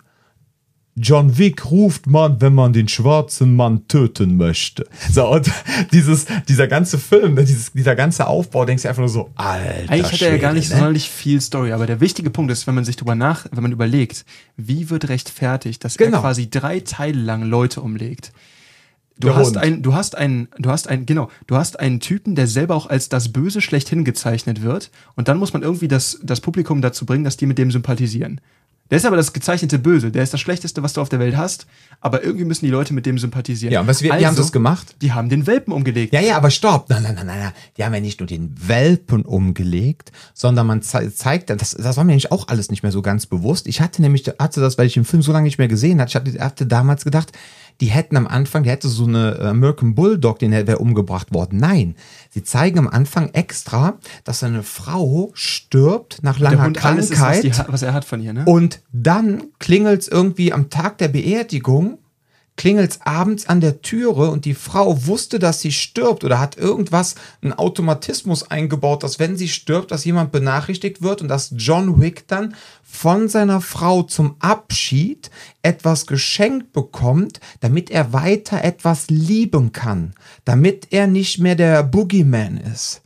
John 0.96 1.40
Wick 1.40 1.72
ruft 1.72 2.06
man, 2.06 2.40
wenn 2.40 2.54
man 2.54 2.72
den 2.72 2.88
schwarzen 2.88 3.56
Mann 3.56 3.88
töten 3.88 4.38
möchte. 4.38 4.86
So, 5.12 5.28
und 5.28 5.50
dieses, 5.92 6.26
dieser 6.48 6.68
ganze 6.68 7.00
Film, 7.00 7.34
ne, 7.34 7.46
dieses, 7.46 7.72
dieser 7.72 7.96
ganze 7.96 8.28
Aufbau, 8.28 8.66
denkst 8.66 8.84
du 8.84 8.90
einfach 8.90 9.00
nur 9.00 9.10
so, 9.10 9.32
alter 9.36 9.92
Eigentlich 9.92 10.12
hat 10.12 10.22
er 10.22 10.32
ja 10.34 10.38
gar 10.38 10.54
nicht 10.54 10.70
ne? 10.70 10.76
sonderlich 10.76 11.10
viel 11.10 11.42
Story, 11.42 11.72
aber 11.72 11.88
der 11.88 12.00
wichtige 12.00 12.30
Punkt 12.30 12.52
ist, 12.52 12.68
wenn 12.68 12.76
man 12.76 12.86
sich 12.86 12.96
drüber 12.96 13.16
nach, 13.16 13.48
wenn 13.52 13.64
man 13.64 13.72
überlegt, 13.72 14.24
wie 14.56 14.92
wird 14.92 15.10
rechtfertigt, 15.10 15.84
dass 15.84 15.98
Genau. 15.98 16.18
er 16.18 16.22
quasi 16.22 16.50
drei 16.50 16.80
Teile 16.80 17.20
lang 17.20 17.42
Leute 17.42 17.82
umlegt. 17.82 18.32
Du 19.20 19.28
Der 19.28 19.36
hast 19.36 19.48
Hund. 19.48 19.58
ein, 19.58 19.82
du 19.84 19.94
hast 19.94 20.16
einen, 20.16 20.48
du 20.58 20.70
hast 20.70 20.90
einen, 20.90 21.06
genau, 21.06 21.30
du 21.48 21.56
hast 21.56 21.80
einen 21.80 22.00
Typen, 22.00 22.36
der 22.36 22.48
selber 22.48 22.76
auch 22.76 22.88
als 22.88 23.10
das 23.10 23.32
Böse 23.32 23.62
schlechthin 23.62 24.04
gezeichnet 24.04 24.64
wird, 24.64 24.90
und 25.16 25.28
dann 25.28 25.38
muss 25.38 25.54
man 25.54 25.62
irgendwie 25.62 25.88
das, 25.88 26.20
das 26.24 26.42
Publikum 26.42 26.82
dazu 26.82 27.06
bringen, 27.06 27.24
dass 27.24 27.38
die 27.38 27.46
mit 27.46 27.58
dem 27.58 27.70
sympathisieren. 27.72 28.42
Der 28.92 28.98
ist 28.98 29.06
aber 29.06 29.16
das 29.16 29.34
gezeichnete 29.34 29.80
Böse, 29.80 30.12
der 30.12 30.24
ist 30.24 30.34
das 30.34 30.42
Schlechteste, 30.42 30.84
was 30.84 30.94
du 30.94 31.02
auf 31.02 31.10
der 31.10 31.20
Welt 31.20 31.38
hast, 31.38 31.68
aber 32.02 32.24
irgendwie 32.24 32.44
müssen 32.46 32.66
die 32.66 32.72
Leute 32.72 32.94
mit 32.94 33.06
dem 33.06 33.18
sympathisieren. 33.18 33.74
Ja, 33.74 33.82
und 33.82 33.88
was, 33.88 34.02
wir, 34.04 34.14
wie 34.14 34.26
haben 34.26 34.36
sie 34.36 34.42
das 34.42 34.52
gemacht? 34.52 34.98
Die 35.02 35.14
haben 35.14 35.30
den 35.30 35.48
Welpen 35.48 35.74
umgelegt. 35.74 36.14
Ja, 36.14 36.20
ja, 36.20 36.36
aber 36.36 36.52
stopp. 36.52 36.90
Nein, 36.90 37.02
nein, 37.02 37.16
nein, 37.16 37.26
nein, 37.28 37.40
nein. 37.40 37.52
Die 37.78 37.84
haben 37.86 37.94
ja 37.94 38.02
nicht 38.02 38.20
nur 38.20 38.28
den 38.28 38.54
Welpen 38.68 39.24
umgelegt, 39.24 40.12
sondern 40.34 40.68
man 40.68 40.82
zei 40.82 41.08
zeigt, 41.08 41.50
das, 41.50 41.72
das 41.72 41.98
war 41.98 42.04
mir 42.04 42.12
nämlich 42.12 42.32
auch 42.32 42.50
alles 42.50 42.70
nicht 42.70 42.84
mehr 42.84 42.92
so 42.92 43.02
ganz 43.02 43.26
bewusst. 43.26 43.68
Ich 43.68 43.80
hatte 43.80 44.02
nämlich, 44.02 44.26
hatte 44.38 44.60
das, 44.60 44.78
weil 44.78 44.86
ich 44.86 44.94
den 44.94 45.06
Film 45.06 45.24
so 45.24 45.32
lange 45.32 45.46
nicht 45.46 45.58
mehr 45.58 45.70
gesehen 45.70 46.02
hatte, 46.02 46.10
ich 46.10 46.16
hatte, 46.16 46.40
hatte 46.44 46.66
damals 46.68 47.06
gedacht, 47.06 47.32
die 47.82 47.88
hätten 47.88 48.18
am 48.18 48.28
Anfang, 48.28 48.64
die 48.64 48.70
hätte 48.70 48.88
so 48.88 49.06
eine 49.06 49.38
äh, 49.40 49.48
American 49.48 49.96
Bulldog, 49.96 50.40
den 50.40 50.52
wäre 50.52 50.78
umgebracht 50.78 51.34
worden. 51.34 51.60
Nein, 51.60 51.96
sie 52.30 52.44
zeigen 52.44 52.80
am 52.80 52.88
Anfang 52.88 53.30
extra, 53.34 53.98
dass 54.24 54.44
eine 54.44 54.64
Frau 54.64 55.32
stirbt 55.34 56.24
nach 56.24 56.40
langer 56.40 56.72
alles 56.82 57.10
ist, 57.10 57.12
was, 57.12 57.20
Krankheit. 57.20 57.44
die, 57.44 57.72
was 57.72 57.82
er 57.82 57.94
hat 57.94 58.06
von 58.06 58.22
ihr, 58.22 58.34
ne? 58.34 58.46
Und 58.46 58.82
dann 58.92 59.46
klingelt's 59.60 60.08
irgendwie 60.08 60.54
am 60.54 60.70
Tag 60.70 60.98
der 60.98 61.08
Beerdigung, 61.08 61.98
klingelt's 62.56 63.00
abends 63.02 63.48
an 63.48 63.62
der 63.62 63.82
Türe 63.82 64.30
und 64.30 64.46
die 64.46 64.54
Frau 64.54 65.08
wusste, 65.08 65.40
dass 65.40 65.60
sie 65.60 65.72
stirbt 65.72 66.24
oder 66.24 66.40
hat 66.40 66.58
irgendwas, 66.58 67.16
einen 67.42 67.54
Automatismus 67.54 68.50
eingebaut, 68.50 69.04
dass 69.04 69.20
wenn 69.20 69.38
sie 69.38 69.48
stirbt, 69.48 69.92
dass 69.92 70.06
jemand 70.06 70.32
benachrichtigt 70.32 71.02
wird 71.02 71.22
und 71.22 71.28
dass 71.28 71.54
John 71.58 72.00
Wick 72.00 72.28
dann 72.28 72.56
von 72.84 73.28
seiner 73.28 73.60
Frau 73.60 74.04
zum 74.04 74.36
Abschied 74.40 75.32
etwas 75.64 76.06
geschenkt 76.06 76.74
bekommt, 76.74 77.40
damit 77.60 77.90
er 77.90 78.14
weiter 78.14 78.64
etwas 78.64 79.10
lieben 79.10 79.72
kann, 79.72 80.14
damit 80.46 80.88
er 80.92 81.08
nicht 81.08 81.40
mehr 81.40 81.56
der 81.56 81.82
Boogeyman 81.84 82.58
ist. 82.58 83.02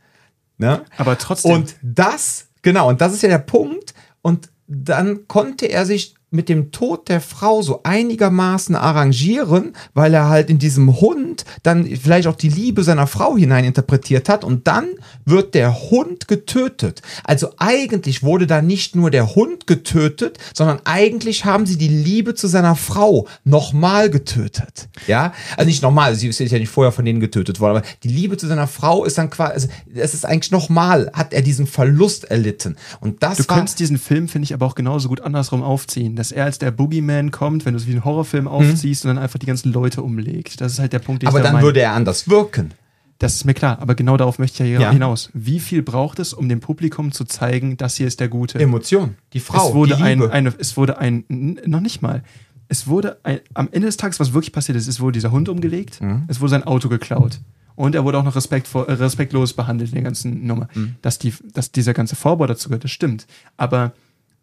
Ne? 0.57 0.83
Aber 0.97 1.17
trotzdem. 1.17 1.51
Und 1.51 1.75
das, 1.81 2.47
genau, 2.63 2.89
und 2.89 2.99
das 2.99 3.13
ist 3.13 3.23
ja 3.23 3.29
der 3.29 3.37
Punkt. 3.37 3.93
Und 4.21 4.49
dann 4.67 5.27
konnte 5.27 5.67
er 5.67 5.85
sich 5.85 6.16
mit 6.29 6.49
dem 6.49 6.71
Tod 6.71 7.07
der 7.07 7.21
Frau 7.21 7.61
so 7.61 7.81
einigermaßen 7.83 8.75
arrangieren, 8.75 9.73
weil 9.93 10.13
er 10.13 10.27
halt 10.27 10.49
in 10.49 10.59
diesem 10.59 10.99
Hund 10.99 11.45
dann 11.63 11.85
vielleicht 11.85 12.27
auch 12.27 12.35
die 12.35 12.49
Liebe 12.49 12.83
seiner 12.83 13.07
Frau 13.07 13.37
hineininterpretiert 13.37 14.27
hat 14.27 14.43
und 14.43 14.67
dann 14.67 14.87
wird 15.23 15.55
der 15.55 15.89
Hund 15.89 16.27
getötet. 16.27 17.01
Also 17.23 17.51
eigentlich 17.57 18.23
wurde 18.23 18.45
da 18.45 18.61
nicht 18.61 18.93
nur 18.93 19.09
der 19.09 19.35
Hund 19.35 19.67
getötet, 19.67 20.37
sondern 20.53 20.79
eigentlich 20.83 21.45
haben 21.45 21.65
sie 21.65 21.77
die 21.77 21.87
Liebe 21.87 22.35
zu 22.35 22.47
seiner 22.47 22.75
Frau 22.75 23.25
nochmal 23.45 24.09
getötet. 24.09 24.89
Ja, 25.07 25.33
also 25.55 25.67
nicht 25.67 25.81
nochmal, 25.81 26.15
sie 26.15 26.27
ist 26.27 26.39
ja 26.39 26.59
nicht 26.59 26.69
vorher 26.69 26.91
von 26.91 27.05
denen 27.05 27.21
getötet 27.21 27.61
worden, 27.61 27.77
aber 27.77 27.87
die 28.03 28.09
Liebe 28.09 28.35
zu 28.35 28.47
seiner 28.47 28.67
Frau 28.67 29.05
ist 29.05 29.17
dann 29.17 29.29
quasi, 29.29 29.53
also 29.53 29.67
es 29.95 30.13
ist 30.13 30.25
eigentlich 30.25 30.51
nochmal, 30.51 31.09
hat 31.13 31.31
er 31.31 31.41
diesen 31.41 31.67
Verlust 31.67 32.25
erlitten. 32.25 32.75
Und 32.99 33.23
das 33.23 33.37
Du 33.37 33.47
war, 33.47 33.55
könntest 33.55 33.79
diesen 33.79 33.97
Film, 33.97 34.27
finde 34.27 34.43
ich, 34.43 34.53
aber 34.53 34.65
auch 34.65 34.75
genauso 34.75 35.07
gut 35.07 35.21
andersrum 35.21 35.63
aufziehen. 35.63 36.16
Dass 36.17 36.31
er 36.33 36.45
als 36.45 36.59
der 36.59 36.71
Boogeyman 36.71 37.31
kommt, 37.31 37.65
wenn 37.65 37.73
du 37.73 37.79
es 37.79 37.87
wie 37.87 37.91
einen 37.91 38.03
Horrorfilm 38.03 38.47
aufziehst 38.47 39.05
und 39.05 39.09
dann 39.09 39.17
einfach 39.17 39.39
die 39.39 39.45
ganzen 39.45 39.71
Leute 39.71 40.01
umlegt. 40.01 40.59
Das 40.59 40.73
ist 40.73 40.79
halt 40.79 40.91
der 40.91 40.99
Punkt, 40.99 41.21
den 41.21 41.29
aber 41.29 41.37
ich 41.37 41.43
da 41.43 41.47
dann 41.47 41.53
meine. 41.55 41.65
würde 41.65 41.79
er 41.81 41.93
anders 41.93 42.27
wirken. 42.29 42.71
Das 43.19 43.33
ist 43.33 43.45
mir 43.45 43.55
klar, 43.55 43.79
aber 43.79 43.95
genau 43.95 44.15
darauf 44.17 44.37
möchte 44.37 44.63
ich 44.63 44.71
ja, 44.73 44.79
Ja. 44.79 44.91
hinaus. 44.91 45.31
Wie 45.33 45.59
viel 45.59 45.81
braucht 45.81 46.19
es, 46.19 46.33
um 46.33 46.49
dem 46.49 46.59
Publikum 46.59 47.11
zu 47.11 47.23
zeigen, 47.25 47.75
das 47.77 47.95
hier 47.95 48.05
ist 48.05 48.19
der 48.19 48.27
Gute? 48.29 48.59
Emotion, 48.59 49.15
die 49.33 49.39
Frau, 49.39 49.69
es 49.69 49.73
wurde 49.73 49.95
die 49.95 50.03
ein, 50.03 50.19
Liebe. 50.19 50.31
eine, 50.31 50.53
es 50.59 50.77
wurde 50.77 50.99
ein, 50.99 51.23
noch 51.65 51.79
nicht 51.79 52.01
mal. 52.03 52.21
es 52.67 52.85
wurde 52.87 53.17
ein, 53.23 53.39
am 53.55 53.69
Ende 53.71 53.87
des 53.87 53.97
Tages, 53.97 54.19
was 54.19 54.33
wirklich 54.33 54.51
passiert 54.51 54.77
ist, 54.77 54.87
es 54.87 54.99
wurde 54.99 55.13
dieser 55.13 55.31
Hund 55.31 55.49
umgelegt, 55.49 55.99
es 56.27 56.41
wurde 56.41 56.49
sein 56.51 56.63
Auto 56.63 56.89
geklaut. 56.89 57.39
Und 57.75 57.93
er 57.95 58.03
wurde 58.03 58.17
auch 58.17 58.23
noch 58.23 58.35
respektvoll, 58.35 58.85
äh, 58.87 58.93
respektlos 58.93 59.53
behandelt 59.53 59.89
in 59.91 59.95
der 59.95 60.03
ganzen 60.03 60.45
Nummer. 60.47 60.67
Dass, 61.03 61.17
die, 61.19 61.31
dass 61.53 61.71
dieser 61.71 61.93
ganze 61.93 62.15
Vorbau 62.15 62.45
dazu 62.47 62.69
gehört, 62.69 62.83
das 62.83 62.91
stimmt. 62.91 63.25
Aber 63.55 63.93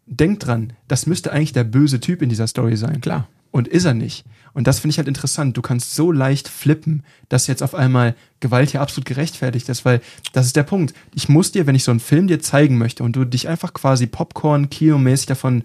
denkt 0.05 0.45
dran, 0.45 0.73
das 0.87 1.07
müsste 1.07 1.31
eigentlich 1.31 1.53
der 1.53 1.63
böse 1.63 1.99
Typ 1.99 2.21
in 2.21 2.29
dieser 2.29 2.47
Story 2.47 2.77
sein. 2.77 3.01
Klar. 3.01 3.27
Und 3.51 3.67
ist 3.67 3.85
er 3.85 3.93
nicht. 3.93 4.25
Und 4.53 4.67
das 4.67 4.79
finde 4.79 4.91
ich 4.91 4.97
halt 4.97 5.07
interessant. 5.07 5.57
Du 5.57 5.61
kannst 5.61 5.95
so 5.95 6.11
leicht 6.11 6.47
flippen, 6.47 7.03
dass 7.29 7.47
jetzt 7.47 7.63
auf 7.63 7.75
einmal 7.75 8.15
Gewalt 8.39 8.71
hier 8.71 8.81
absolut 8.81 9.05
gerechtfertigt 9.05 9.67
ist, 9.69 9.85
weil 9.85 10.01
das 10.33 10.45
ist 10.45 10.55
der 10.55 10.63
Punkt. 10.63 10.93
Ich 11.13 11.29
muss 11.29 11.51
dir, 11.51 11.67
wenn 11.67 11.75
ich 11.75 11.83
so 11.83 11.91
einen 11.91 11.99
Film 11.99 12.27
dir 12.27 12.39
zeigen 12.39 12.77
möchte 12.77 13.03
und 13.03 13.15
du 13.15 13.25
dich 13.25 13.47
einfach 13.47 13.73
quasi 13.73 14.07
Popcorn-Kino-mäßig 14.07 15.27
davon 15.27 15.63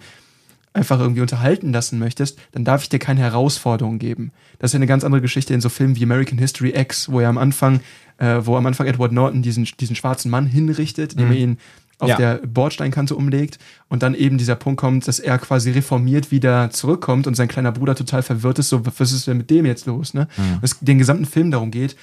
einfach 0.72 1.00
irgendwie 1.00 1.20
unterhalten 1.20 1.72
lassen 1.72 1.98
möchtest, 1.98 2.38
dann 2.52 2.64
darf 2.64 2.82
ich 2.82 2.88
dir 2.88 2.98
keine 2.98 3.20
Herausforderung 3.20 3.98
geben. 3.98 4.32
Das 4.58 4.70
ist 4.70 4.74
ja 4.74 4.78
eine 4.78 4.86
ganz 4.86 5.04
andere 5.04 5.20
Geschichte 5.20 5.52
in 5.52 5.60
so 5.60 5.68
Filmen 5.68 5.96
wie 5.96 6.04
American 6.04 6.38
History 6.38 6.72
X, 6.76 7.10
wo 7.10 7.20
er 7.20 7.28
am 7.28 7.38
Anfang, 7.38 7.80
äh, 8.18 8.38
wo 8.42 8.56
am 8.56 8.66
Anfang 8.66 8.86
Edward 8.86 9.12
Norton 9.12 9.42
diesen, 9.42 9.68
diesen 9.78 9.96
schwarzen 9.96 10.30
Mann 10.30 10.46
hinrichtet, 10.46 11.14
indem 11.14 11.30
er 11.30 11.36
ihn 11.36 11.58
auf 12.00 12.08
Ja. 12.08 12.16
der 12.16 12.34
Bordsteinkante 12.46 13.14
umlegt 13.14 13.58
und 13.88 14.02
dann 14.02 14.14
eben 14.14 14.38
dieser 14.38 14.56
Punkt 14.56 14.80
kommt, 14.80 15.06
dass 15.06 15.18
er 15.18 15.38
quasi 15.38 15.70
reformiert 15.70 16.30
wieder 16.30 16.70
zurückkommt 16.70 17.26
und 17.26 17.34
sein 17.34 17.48
kleiner 17.48 17.72
Bruder 17.72 17.94
total 17.94 18.22
verwirrt 18.22 18.58
ist, 18.58 18.68
so, 18.70 18.82
was 18.84 19.12
ist 19.12 19.26
denn 19.26 19.36
mit 19.36 19.50
dem 19.50 19.66
jetzt 19.66 19.86
los, 19.86 20.14
ne? 20.14 20.26
Und 20.36 20.64
es 20.64 20.78
den 20.80 20.98
gesamten 20.98 21.26
Film 21.26 21.50
darum 21.50 21.70
geht, 21.70 21.96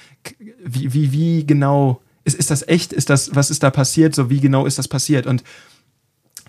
wie, 0.64 0.92
wie, 0.94 1.12
wie 1.12 1.46
genau, 1.46 2.00
ist, 2.24 2.36
ist 2.38 2.50
das 2.50 2.66
echt, 2.66 2.92
ist 2.92 3.10
das, 3.10 3.34
was 3.34 3.50
ist 3.50 3.62
da 3.62 3.70
passiert, 3.70 4.14
so 4.14 4.30
wie 4.30 4.40
genau 4.40 4.66
ist 4.66 4.78
das 4.78 4.88
passiert 4.88 5.26
und 5.26 5.42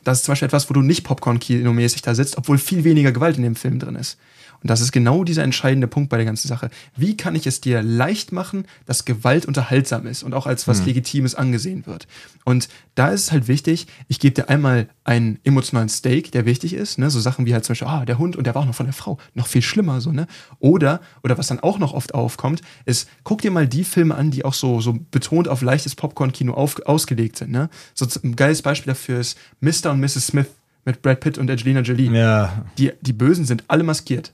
das 0.04 0.20
ist 0.20 0.26
zum 0.26 0.32
Beispiel 0.32 0.46
etwas, 0.48 0.70
wo 0.70 0.74
du 0.74 0.82
nicht 0.82 1.04
Popcorn-Kino-mäßig 1.04 2.02
da 2.02 2.16
sitzt, 2.16 2.38
obwohl 2.38 2.58
viel 2.58 2.84
weniger 2.84 3.12
Gewalt 3.12 3.38
in 3.38 3.44
dem 3.44 3.56
Film 3.56 3.80
drin 3.80 3.96
ist. 3.96 4.18
Und 4.62 4.70
das 4.70 4.82
ist 4.82 4.92
genau 4.92 5.24
dieser 5.24 5.44
entscheidende 5.44 5.88
Punkt 5.88 6.10
bei 6.10 6.18
der 6.18 6.26
ganzen 6.26 6.48
Sache. 6.48 6.70
Wie 6.96 7.16
kann 7.16 7.36
ich 7.36 7.48
es 7.48 7.62
dir 7.62 7.82
leicht 7.82 8.32
machen, 8.32 8.66
dass 8.86 9.06
Gewalt 9.06 9.46
unterhaltsam 9.46 10.06
ist 10.06 10.24
und 10.24 10.34
auch 10.34 10.48
als 10.48 10.68
was 10.68 10.86
Legitimes 10.86 11.36
angesehen 11.36 11.86
wird? 11.86 12.08
Und 12.46 12.68
da 12.96 13.10
ist 13.10 13.22
es 13.22 13.32
halt 13.32 13.48
wichtig, 13.48 13.88
ich 14.08 14.20
gebe 14.20 14.34
dir 14.36 14.50
einmal 14.50 14.90
einen 15.04 15.40
emotionalen 15.44 15.90
Stake, 15.90 16.32
der 16.32 16.46
wichtig 16.46 16.74
ist, 16.74 16.98
ne? 16.98 17.10
so 17.10 17.20
Sachen 17.20 17.46
wie 17.46 17.54
halt 17.54 17.64
zum 17.64 17.74
Beispiel, 17.74 17.88
ah, 17.88 18.06
der 18.06 18.18
Hund 18.18 18.36
und 18.36 18.46
der 18.46 18.56
war 18.56 18.64
auch 18.64 18.66
noch 18.66 18.76
von 18.76 18.86
der 18.86 18.94
Frau, 18.94 19.18
noch 19.34 19.48
viel 19.48 19.62
schlimmer, 19.62 20.02
so, 20.02 20.12
ne? 20.12 20.28
Oder, 20.60 21.00
oder 21.24 21.38
was 21.38 21.48
dann 21.48 21.60
auch 21.60 21.80
noch 21.80 21.94
oft 21.94 22.14
aufkommt, 22.14 22.62
ist, 22.86 23.10
guck 23.24 23.42
dir 23.42 23.52
mal 23.52 23.68
die 23.68 23.84
Filme 23.84 24.16
an, 24.16 24.32
die 24.32 24.44
auch 24.46 24.54
so, 24.54 24.82
so 24.82 24.98
betont 25.12 25.48
auf 25.48 25.62
leichtes 25.62 25.96
Popcorn-Kino 25.96 26.54
ausgelegt 26.54 27.38
sind, 27.38 27.52
ne? 27.52 27.70
So 27.94 28.06
ein 28.24 28.36
geiles 28.36 28.62
Beispiel 28.62 28.92
dafür 28.92 29.20
ist 29.20 29.38
Mr. 29.62 29.92
und 29.92 30.00
Mrs. 30.00 30.28
Smith 30.28 30.48
mit 30.86 31.02
Brad 31.02 31.20
Pitt 31.20 31.38
und 31.38 31.50
Angelina 31.50 31.82
Jolie 31.82 32.10
Ja. 32.12 32.66
die, 32.78 32.92
die 33.02 33.14
Bösen 33.14 33.46
sind 33.46 33.64
alle 33.68 33.84
maskiert. 33.84 34.34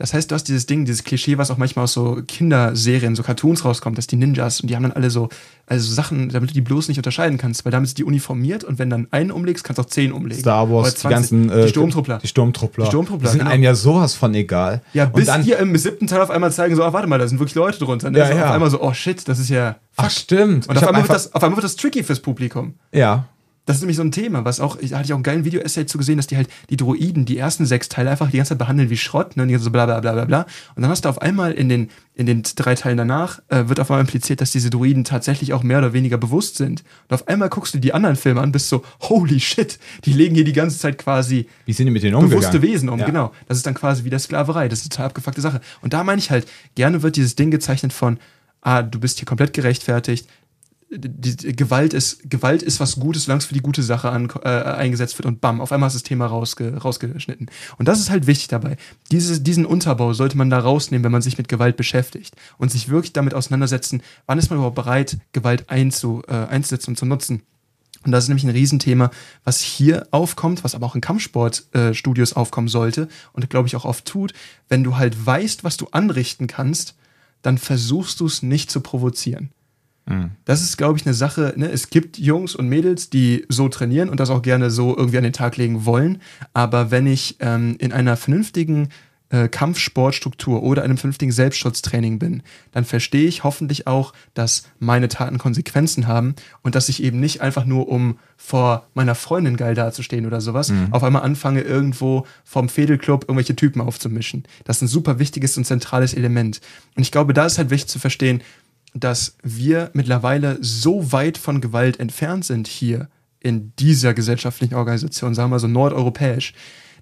Das 0.00 0.14
heißt, 0.14 0.30
du 0.30 0.34
hast 0.34 0.44
dieses 0.44 0.64
Ding, 0.64 0.86
dieses 0.86 1.04
Klischee, 1.04 1.36
was 1.36 1.50
auch 1.50 1.58
manchmal 1.58 1.82
aus 1.82 1.92
so 1.92 2.22
Kinderserien, 2.26 3.14
so 3.14 3.22
Cartoons 3.22 3.66
rauskommt, 3.66 3.98
dass 3.98 4.06
die 4.06 4.16
Ninjas 4.16 4.62
und 4.62 4.70
die 4.70 4.74
haben 4.74 4.84
dann 4.84 4.92
alle 4.92 5.10
so, 5.10 5.28
also 5.66 5.86
so 5.86 5.94
Sachen, 5.94 6.30
damit 6.30 6.48
du 6.48 6.54
die 6.54 6.62
bloß 6.62 6.88
nicht 6.88 6.96
unterscheiden 6.96 7.36
kannst, 7.36 7.66
weil 7.66 7.70
damit 7.70 7.90
sind 7.90 7.98
die 7.98 8.04
uniformiert 8.04 8.64
und 8.64 8.78
wenn 8.78 8.88
dann 8.88 9.08
einen 9.10 9.30
umlegst, 9.30 9.62
kannst 9.62 9.76
du 9.76 9.82
auch 9.82 9.86
zehn 9.86 10.12
umlegen. 10.12 10.40
Star 10.40 10.70
Wars, 10.70 10.86
Oder 10.86 10.90
die 10.92 10.96
20. 10.96 11.10
ganzen 11.10 11.50
äh, 11.50 11.62
die 11.64 11.68
Sturmtruppler. 11.68 12.18
Die 12.22 12.28
Sturmtruppler. 12.28 12.84
Die 12.84 12.88
Sturmtruppler, 12.88 13.28
Die 13.28 13.32
sind 13.32 13.38
genau. 13.40 13.50
einem 13.50 13.62
ja 13.62 13.74
sowas 13.74 14.14
von 14.14 14.32
egal. 14.32 14.80
ja, 14.94 15.04
bis 15.04 15.28
und 15.28 15.34
dann, 15.34 15.42
hier 15.42 15.58
im 15.58 15.76
siebten 15.76 16.06
Teil 16.06 16.22
auf 16.22 16.30
einmal 16.30 16.50
zeigen, 16.50 16.74
so, 16.76 16.82
ah, 16.82 16.94
warte 16.94 17.06
mal, 17.06 17.18
da 17.18 17.28
sind 17.28 17.38
wirklich 17.38 17.56
Leute 17.56 17.78
drunter. 17.78 18.10
Ne? 18.10 18.20
Ja, 18.20 18.28
so 18.28 18.32
ja. 18.32 18.46
Auf 18.46 18.52
einmal 18.52 18.70
so, 18.70 18.80
oh 18.80 18.94
shit, 18.94 19.28
das 19.28 19.38
ist 19.38 19.50
ja. 19.50 19.76
Ach, 19.96 20.10
stimmt. 20.10 20.66
Und 20.66 20.78
auf 20.78 20.86
einmal, 20.86 21.02
das, 21.02 21.34
auf 21.34 21.42
einmal 21.44 21.58
wird 21.58 21.64
das 21.64 21.76
tricky 21.76 22.02
fürs 22.02 22.20
Publikum. 22.20 22.72
Ja. 22.90 23.26
Das 23.70 23.76
ist 23.76 23.82
nämlich 23.82 23.96
so 23.96 24.02
ein 24.02 24.12
Thema, 24.12 24.44
was 24.44 24.60
auch, 24.60 24.76
da 24.76 24.96
hatte 24.96 25.06
ich 25.06 25.12
auch 25.12 25.16
einen 25.16 25.22
geilen 25.22 25.44
Video-Essay 25.44 25.86
zu 25.86 25.98
gesehen, 25.98 26.16
dass 26.16 26.26
die 26.26 26.36
halt 26.36 26.48
die 26.68 26.76
Droiden, 26.76 27.24
die 27.24 27.38
ersten 27.38 27.64
sechs 27.66 27.88
Teile 27.88 28.10
einfach 28.10 28.30
die 28.30 28.36
ganze 28.36 28.50
Zeit 28.50 28.58
behandeln 28.58 28.90
wie 28.90 28.96
Schrott, 28.96 29.36
ne, 29.36 29.42
und 29.42 29.48
die 29.48 29.52
ganze 29.52 29.64
so 29.64 29.70
bla 29.70 29.86
bla 29.86 30.00
bla 30.00 30.12
bla 30.12 30.24
bla. 30.24 30.46
Und 30.74 30.82
dann 30.82 30.90
hast 30.90 31.04
du 31.04 31.08
auf 31.08 31.20
einmal 31.22 31.52
in 31.52 31.68
den, 31.68 31.88
in 32.14 32.26
den 32.26 32.42
drei 32.56 32.74
Teilen 32.74 32.96
danach, 32.98 33.40
äh, 33.48 33.68
wird 33.68 33.80
auf 33.80 33.90
einmal 33.90 34.00
impliziert, 34.02 34.40
dass 34.40 34.52
diese 34.52 34.70
Droiden 34.70 35.04
tatsächlich 35.04 35.52
auch 35.52 35.62
mehr 35.62 35.78
oder 35.78 35.92
weniger 35.92 36.18
bewusst 36.18 36.56
sind. 36.56 36.82
Und 37.08 37.14
auf 37.14 37.28
einmal 37.28 37.48
guckst 37.48 37.72
du 37.74 37.78
die 37.78 37.94
anderen 37.94 38.16
Filme 38.16 38.40
an, 38.40 38.52
bist 38.52 38.68
so, 38.68 38.82
holy 39.02 39.40
shit, 39.40 39.78
die 40.04 40.12
legen 40.12 40.34
hier 40.34 40.44
die 40.44 40.52
ganze 40.52 40.78
Zeit 40.78 40.98
quasi 40.98 41.46
Wie 41.64 41.72
sind 41.72 41.86
die 41.86 41.92
mit 41.92 42.02
denen 42.02 42.14
umgegangen? 42.14 42.40
bewusste 42.40 42.62
Wesen 42.62 42.88
um, 42.88 42.98
Ja. 42.98 43.06
genau. 43.06 43.32
Das 43.48 43.56
ist 43.56 43.66
dann 43.66 43.74
quasi 43.74 44.04
wie 44.04 44.10
der 44.10 44.18
Sklaverei. 44.18 44.68
Das 44.68 44.80
ist 44.80 44.86
eine 44.86 44.90
total 44.90 45.06
abgefuckte 45.06 45.40
Sache. 45.40 45.60
Und 45.80 45.92
da 45.92 46.04
meine 46.04 46.18
ich 46.18 46.30
halt, 46.30 46.46
gerne 46.74 47.02
wird 47.02 47.16
dieses 47.16 47.36
Ding 47.36 47.50
gezeichnet 47.50 47.92
von, 47.92 48.18
ah, 48.62 48.82
du 48.82 49.00
bist 49.00 49.18
hier 49.18 49.26
komplett 49.26 49.52
gerechtfertigt. 49.52 50.26
Die, 50.92 51.36
die, 51.36 51.54
Gewalt, 51.54 51.94
ist, 51.94 52.28
Gewalt 52.28 52.64
ist 52.64 52.80
was 52.80 52.96
Gutes, 52.96 53.24
solange 53.24 53.38
es 53.38 53.44
für 53.44 53.54
die 53.54 53.60
gute 53.60 53.82
Sache 53.82 54.10
an, 54.10 54.28
äh, 54.42 54.48
eingesetzt 54.48 55.16
wird 55.18 55.26
und 55.26 55.40
bam, 55.40 55.60
auf 55.60 55.70
einmal 55.70 55.86
ist 55.86 55.94
das 55.94 56.02
Thema 56.02 56.26
rausge, 56.26 56.78
rausgeschnitten. 56.78 57.48
Und 57.78 57.86
das 57.86 58.00
ist 58.00 58.10
halt 58.10 58.26
wichtig 58.26 58.48
dabei. 58.48 58.76
Dieses, 59.12 59.44
diesen 59.44 59.66
Unterbau 59.66 60.14
sollte 60.14 60.36
man 60.36 60.50
da 60.50 60.58
rausnehmen, 60.58 61.04
wenn 61.04 61.12
man 61.12 61.22
sich 61.22 61.38
mit 61.38 61.46
Gewalt 61.46 61.76
beschäftigt 61.76 62.34
und 62.58 62.72
sich 62.72 62.88
wirklich 62.88 63.12
damit 63.12 63.34
auseinandersetzen, 63.34 64.02
wann 64.26 64.38
ist 64.38 64.50
man 64.50 64.58
überhaupt 64.58 64.74
bereit, 64.74 65.18
Gewalt 65.32 65.70
einzu, 65.70 66.22
äh, 66.26 66.32
einzusetzen 66.32 66.90
und 66.90 66.96
zu 66.96 67.06
nutzen. 67.06 67.42
Und 68.04 68.12
das 68.12 68.24
ist 68.24 68.28
nämlich 68.28 68.44
ein 68.44 68.50
Riesenthema, 68.50 69.10
was 69.44 69.60
hier 69.60 70.08
aufkommt, 70.10 70.64
was 70.64 70.74
aber 70.74 70.86
auch 70.86 70.94
in 70.94 71.00
Kampfsportstudios 71.02 72.32
äh, 72.32 72.34
aufkommen 72.34 72.68
sollte 72.68 73.08
und 73.32 73.48
glaube 73.50 73.68
ich 73.68 73.76
auch 73.76 73.84
oft 73.84 74.06
tut. 74.06 74.32
Wenn 74.68 74.82
du 74.82 74.96
halt 74.96 75.24
weißt, 75.24 75.64
was 75.64 75.76
du 75.76 75.86
anrichten 75.92 76.46
kannst, 76.46 76.96
dann 77.42 77.58
versuchst 77.58 78.20
du 78.20 78.26
es 78.26 78.42
nicht 78.42 78.70
zu 78.70 78.80
provozieren. 78.80 79.50
Das 80.44 80.62
ist, 80.62 80.76
glaube 80.76 80.98
ich, 80.98 81.06
eine 81.06 81.14
Sache. 81.14 81.54
Ne? 81.56 81.70
Es 81.70 81.90
gibt 81.90 82.18
Jungs 82.18 82.54
und 82.54 82.68
Mädels, 82.68 83.10
die 83.10 83.46
so 83.48 83.68
trainieren 83.68 84.08
und 84.08 84.20
das 84.20 84.30
auch 84.30 84.42
gerne 84.42 84.70
so 84.70 84.96
irgendwie 84.96 85.18
an 85.18 85.24
den 85.24 85.32
Tag 85.32 85.56
legen 85.56 85.84
wollen. 85.86 86.20
Aber 86.52 86.90
wenn 86.90 87.06
ich 87.06 87.36
ähm, 87.40 87.76
in 87.78 87.92
einer 87.92 88.16
vernünftigen 88.16 88.88
äh, 89.30 89.48
Kampfsportstruktur 89.48 90.62
oder 90.62 90.82
einem 90.82 90.96
vernünftigen 90.96 91.30
Selbstschutztraining 91.30 92.18
bin, 92.18 92.42
dann 92.72 92.84
verstehe 92.84 93.28
ich 93.28 93.44
hoffentlich 93.44 93.86
auch, 93.86 94.12
dass 94.34 94.64
meine 94.80 95.06
Taten 95.08 95.38
Konsequenzen 95.38 96.08
haben 96.08 96.34
und 96.62 96.74
dass 96.74 96.88
ich 96.88 97.02
eben 97.02 97.20
nicht 97.20 97.40
einfach 97.40 97.64
nur, 97.64 97.88
um 97.88 98.18
vor 98.36 98.88
meiner 98.94 99.14
Freundin 99.14 99.56
geil 99.56 99.74
dazustehen 99.74 100.26
oder 100.26 100.40
sowas, 100.40 100.72
auf 100.90 101.04
einmal 101.04 101.22
anfange, 101.22 101.60
irgendwo 101.60 102.26
vom 102.42 102.68
Fädelclub 102.68 103.24
irgendwelche 103.24 103.54
Typen 103.54 103.80
aufzumischen. 103.80 104.44
Das 104.64 104.78
ist 104.78 104.82
ein 104.82 104.88
super 104.88 105.18
wichtiges 105.18 105.56
und 105.56 105.64
zentrales 105.64 106.14
Element. 106.14 106.60
Und 106.96 107.02
ich 107.02 107.12
glaube, 107.12 107.32
da 107.32 107.46
ist 107.46 107.58
halt 107.58 107.70
wichtig 107.70 107.88
zu 107.88 107.98
verstehen, 108.00 108.42
dass 108.94 109.36
wir 109.42 109.90
mittlerweile 109.92 110.58
so 110.60 111.12
weit 111.12 111.38
von 111.38 111.60
Gewalt 111.60 112.00
entfernt 112.00 112.44
sind 112.44 112.66
hier 112.66 113.08
in 113.38 113.72
dieser 113.78 114.14
gesellschaftlichen 114.14 114.74
Organisation, 114.74 115.34
sagen 115.34 115.50
wir 115.50 115.58
so 115.58 115.68
nordeuropäisch, 115.68 116.52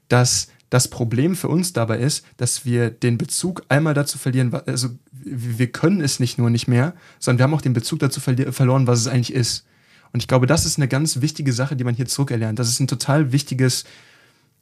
dass 0.09 0.49
das 0.71 0.89
Problem 0.89 1.35
für 1.35 1.49
uns 1.49 1.73
dabei 1.73 1.99
ist, 1.99 2.25
dass 2.37 2.65
wir 2.65 2.91
den 2.91 3.17
Bezug 3.19 3.63
einmal 3.69 3.95
dazu 3.95 4.19
verlieren, 4.19 4.55
also 4.67 4.91
wir 5.11 5.73
können 5.73 6.01
es 6.01 6.21
nicht 6.21 6.39
nur 6.39 6.51
nicht 6.51 6.69
mehr, 6.69 6.95
sondern 7.19 7.39
wir 7.39 7.45
haben 7.45 7.55
auch 7.55 7.63
den 7.63 7.73
Bezug 7.73 7.99
dazu 8.01 8.21
verloren, 8.21 8.87
was 8.87 9.01
es 9.01 9.07
eigentlich 9.09 9.33
ist. 9.33 9.65
Und 10.13 10.23
ich 10.23 10.29
glaube, 10.29 10.47
das 10.47 10.67
ist 10.67 10.79
eine 10.79 10.89
ganz 10.89 11.21
wichtige 11.21 11.53
Sache, 11.53 11.77
die 11.77 11.85
man 11.85 11.95
hier 11.95 12.07
zurückerlernt. 12.07 12.59
Das 12.59 12.69
ist 12.69 12.81
ein 12.81 12.87
total 12.87 13.33
wichtiges, 13.33 13.85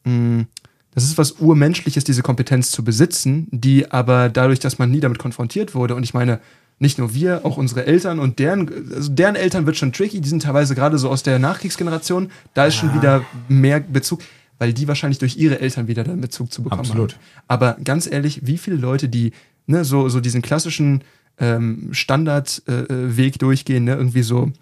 mh, 0.05 0.47
das 0.93 1.05
ist 1.05 1.19
was 1.19 1.33
Urmenschliches, 1.33 2.05
diese 2.05 2.23
Kompetenz 2.23 2.71
zu 2.71 2.83
besitzen, 2.83 3.49
die 3.51 3.91
aber 3.91 4.29
dadurch, 4.29 4.61
dass 4.61 4.79
man 4.79 4.91
nie 4.91 5.01
damit 5.01 5.19
konfrontiert 5.19 5.75
wurde, 5.75 5.95
und 5.95 6.03
ich 6.05 6.15
meine, 6.15 6.41
nicht 6.79 6.99
nur 6.99 7.15
wir, 7.15 7.45
auch 7.45 7.57
unsere 7.57 7.87
Eltern 7.87 8.19
und 8.19 8.39
deren, 8.39 8.93
also 8.95 9.11
deren 9.11 9.35
Eltern 9.35 9.67
wird 9.67 9.77
schon 9.77 9.93
tricky, 9.93 10.21
die 10.21 10.29
sind 10.29 10.43
teilweise 10.43 10.75
gerade 10.75 10.99
so 10.99 11.09
aus 11.09 11.23
der 11.23 11.39
Nachkriegsgeneration, 11.39 12.31
da 12.55 12.67
ist 12.67 12.75
schon 12.75 12.95
wieder 12.95 13.25
mehr 13.49 13.81
Bezug, 13.81 14.21
weil 14.59 14.73
die 14.73 14.87
wahrscheinlich 14.87 15.19
durch 15.19 15.37
ihre 15.37 15.61
Eltern 15.61 15.89
wieder 15.89 16.05
den 16.05 16.21
Bezug 16.21 16.53
zu 16.53 16.63
bekommen 16.63 16.81
Absolut. 16.81 17.15
haben. 17.15 17.21
Aber 17.49 17.77
ganz 17.83 18.11
ehrlich, 18.11 18.47
wie 18.47 18.59
viele 18.59 18.77
Leute, 18.77 19.09
die 19.09 19.33
ne, 19.67 19.85
so, 19.85 20.09
so 20.09 20.21
diesen 20.21 20.43
klassischen 20.43 21.03
ähm, 21.39 21.89
Standardweg 21.93 22.91
äh, 22.91 23.17
Weg 23.17 23.39
durchgehen, 23.39 23.85
ne, 23.85 23.95
irgendwie 23.95 24.23
so, 24.23 24.53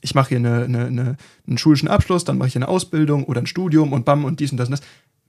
ich 0.00 0.14
mache 0.14 0.30
hier 0.30 0.38
eine, 0.38 0.64
eine, 0.64 0.86
eine, 0.86 1.16
einen 1.46 1.58
schulischen 1.58 1.88
Abschluss, 1.88 2.24
dann 2.24 2.36
mache 2.36 2.48
ich 2.48 2.56
eine 2.56 2.68
Ausbildung 2.68 3.24
oder 3.24 3.40
ein 3.40 3.46
Studium 3.46 3.92
und 3.92 4.04
bam 4.04 4.24
und 4.24 4.40
dies 4.40 4.50
und 4.50 4.58
das 4.58 4.68
und 4.68 4.72
das. 4.72 4.82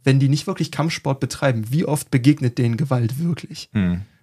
Wenn 0.04 0.20
die 0.20 0.30
nicht 0.30 0.46
wirklich 0.48 0.72
Kampfsport 0.72 1.20
betreiben, 1.20 1.66
wie 1.70 1.86
oft 1.86 2.12
begegnet 2.12 2.58
denen 2.58 2.78
Gewalt 2.78 3.20
wirklich? 3.20 3.70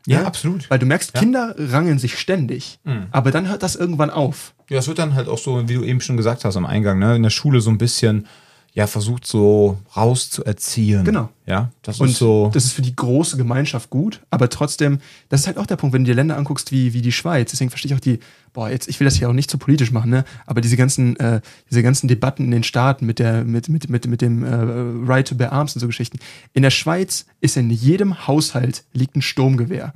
Ja, 0.07 0.25
absolut. 0.25 0.69
Weil 0.71 0.79
du 0.79 0.87
merkst, 0.87 1.15
Kinder 1.15 1.55
rangeln 1.59 1.99
sich 1.99 2.19
ständig, 2.19 2.79
aber 3.11 3.31
dann 3.31 3.49
hört 3.49 3.63
das 3.63 3.77
irgendwann 3.77 4.11
auf. 4.11 4.55
Ja, 4.69 4.79
es 4.79 4.89
wird 4.89 4.99
dann 4.99 5.15
halt 5.15 5.29
auch 5.29 5.39
so, 5.39 5.69
wie 5.69 5.75
du 5.75 5.85
eben 5.85 6.01
schon 6.01 6.17
gesagt 6.17 6.45
hast 6.45 6.57
am 6.57 6.67
Eingang, 6.67 6.99
ne, 6.99 7.17
in 7.17 7.23
der 7.23 7.31
Schule 7.31 7.61
so 7.61 7.71
ein 7.71 7.79
bisschen 7.79 8.27
ja 8.75 8.87
versucht 8.87 9.27
so 9.27 9.79
rauszuerziehen. 9.95 11.05
Genau. 11.05 11.29
Ja, 11.47 11.71
das 11.83 12.01
Und 12.01 12.11
ist 12.11 12.19
so. 12.19 12.51
das 12.55 12.65
ist 12.65 12.73
für 12.73 12.83
die 12.83 12.97
große 12.97 13.37
Gemeinschaft 13.37 13.91
gut, 13.91 14.21
aber 14.31 14.49
trotzdem, 14.49 15.01
das 15.29 15.41
ist 15.41 15.47
halt 15.47 15.59
auch 15.59 15.67
der 15.67 15.77
Punkt, 15.77 15.93
wenn 15.93 16.05
du 16.05 16.11
dir 16.11 16.15
Länder 16.15 16.39
anguckst 16.39 16.73
wie, 16.73 16.95
wie 16.95 17.03
die 17.03 17.13
Schweiz, 17.13 17.51
deswegen 17.51 17.69
verstehe 17.69 17.93
ich 17.93 17.97
auch 17.97 18.01
die, 18.01 18.21
boah, 18.55 18.71
jetzt, 18.71 18.89
ich 18.89 18.99
will 18.99 19.05
das 19.05 19.17
hier 19.17 19.29
auch 19.29 19.35
nicht 19.35 19.51
zu 19.51 19.59
politisch 19.59 19.91
machen, 19.93 20.11
ne? 20.11 20.25
Aber 20.47 20.63
diese 20.63 20.77
ganzen, 20.77 21.17
äh, 21.17 21.41
diese 21.71 21.83
ganzen 21.83 22.09
Debatten 22.09 22.45
in 22.45 22.51
den 22.51 22.63
Staaten 22.63 23.05
mit 23.05 23.19
der, 23.19 23.45
mit, 23.45 23.69
mit, 23.69 23.91
mit, 23.91 24.07
mit 24.07 24.23
dem 24.23 24.45
äh, 24.45 25.07
Right 25.07 25.29
to 25.29 25.35
Bear 25.35 25.53
Arms 25.53 25.75
und 25.75 25.81
so 25.81 25.87
Geschichten. 25.87 26.19
In 26.55 26.63
der 26.63 26.71
Schweiz 26.71 27.27
ist 27.41 27.57
in 27.57 27.69
jedem 27.69 28.27
Haushalt 28.27 28.85
liegt 28.93 29.17
ein 29.17 29.23
Sturmgewehr. 29.23 29.93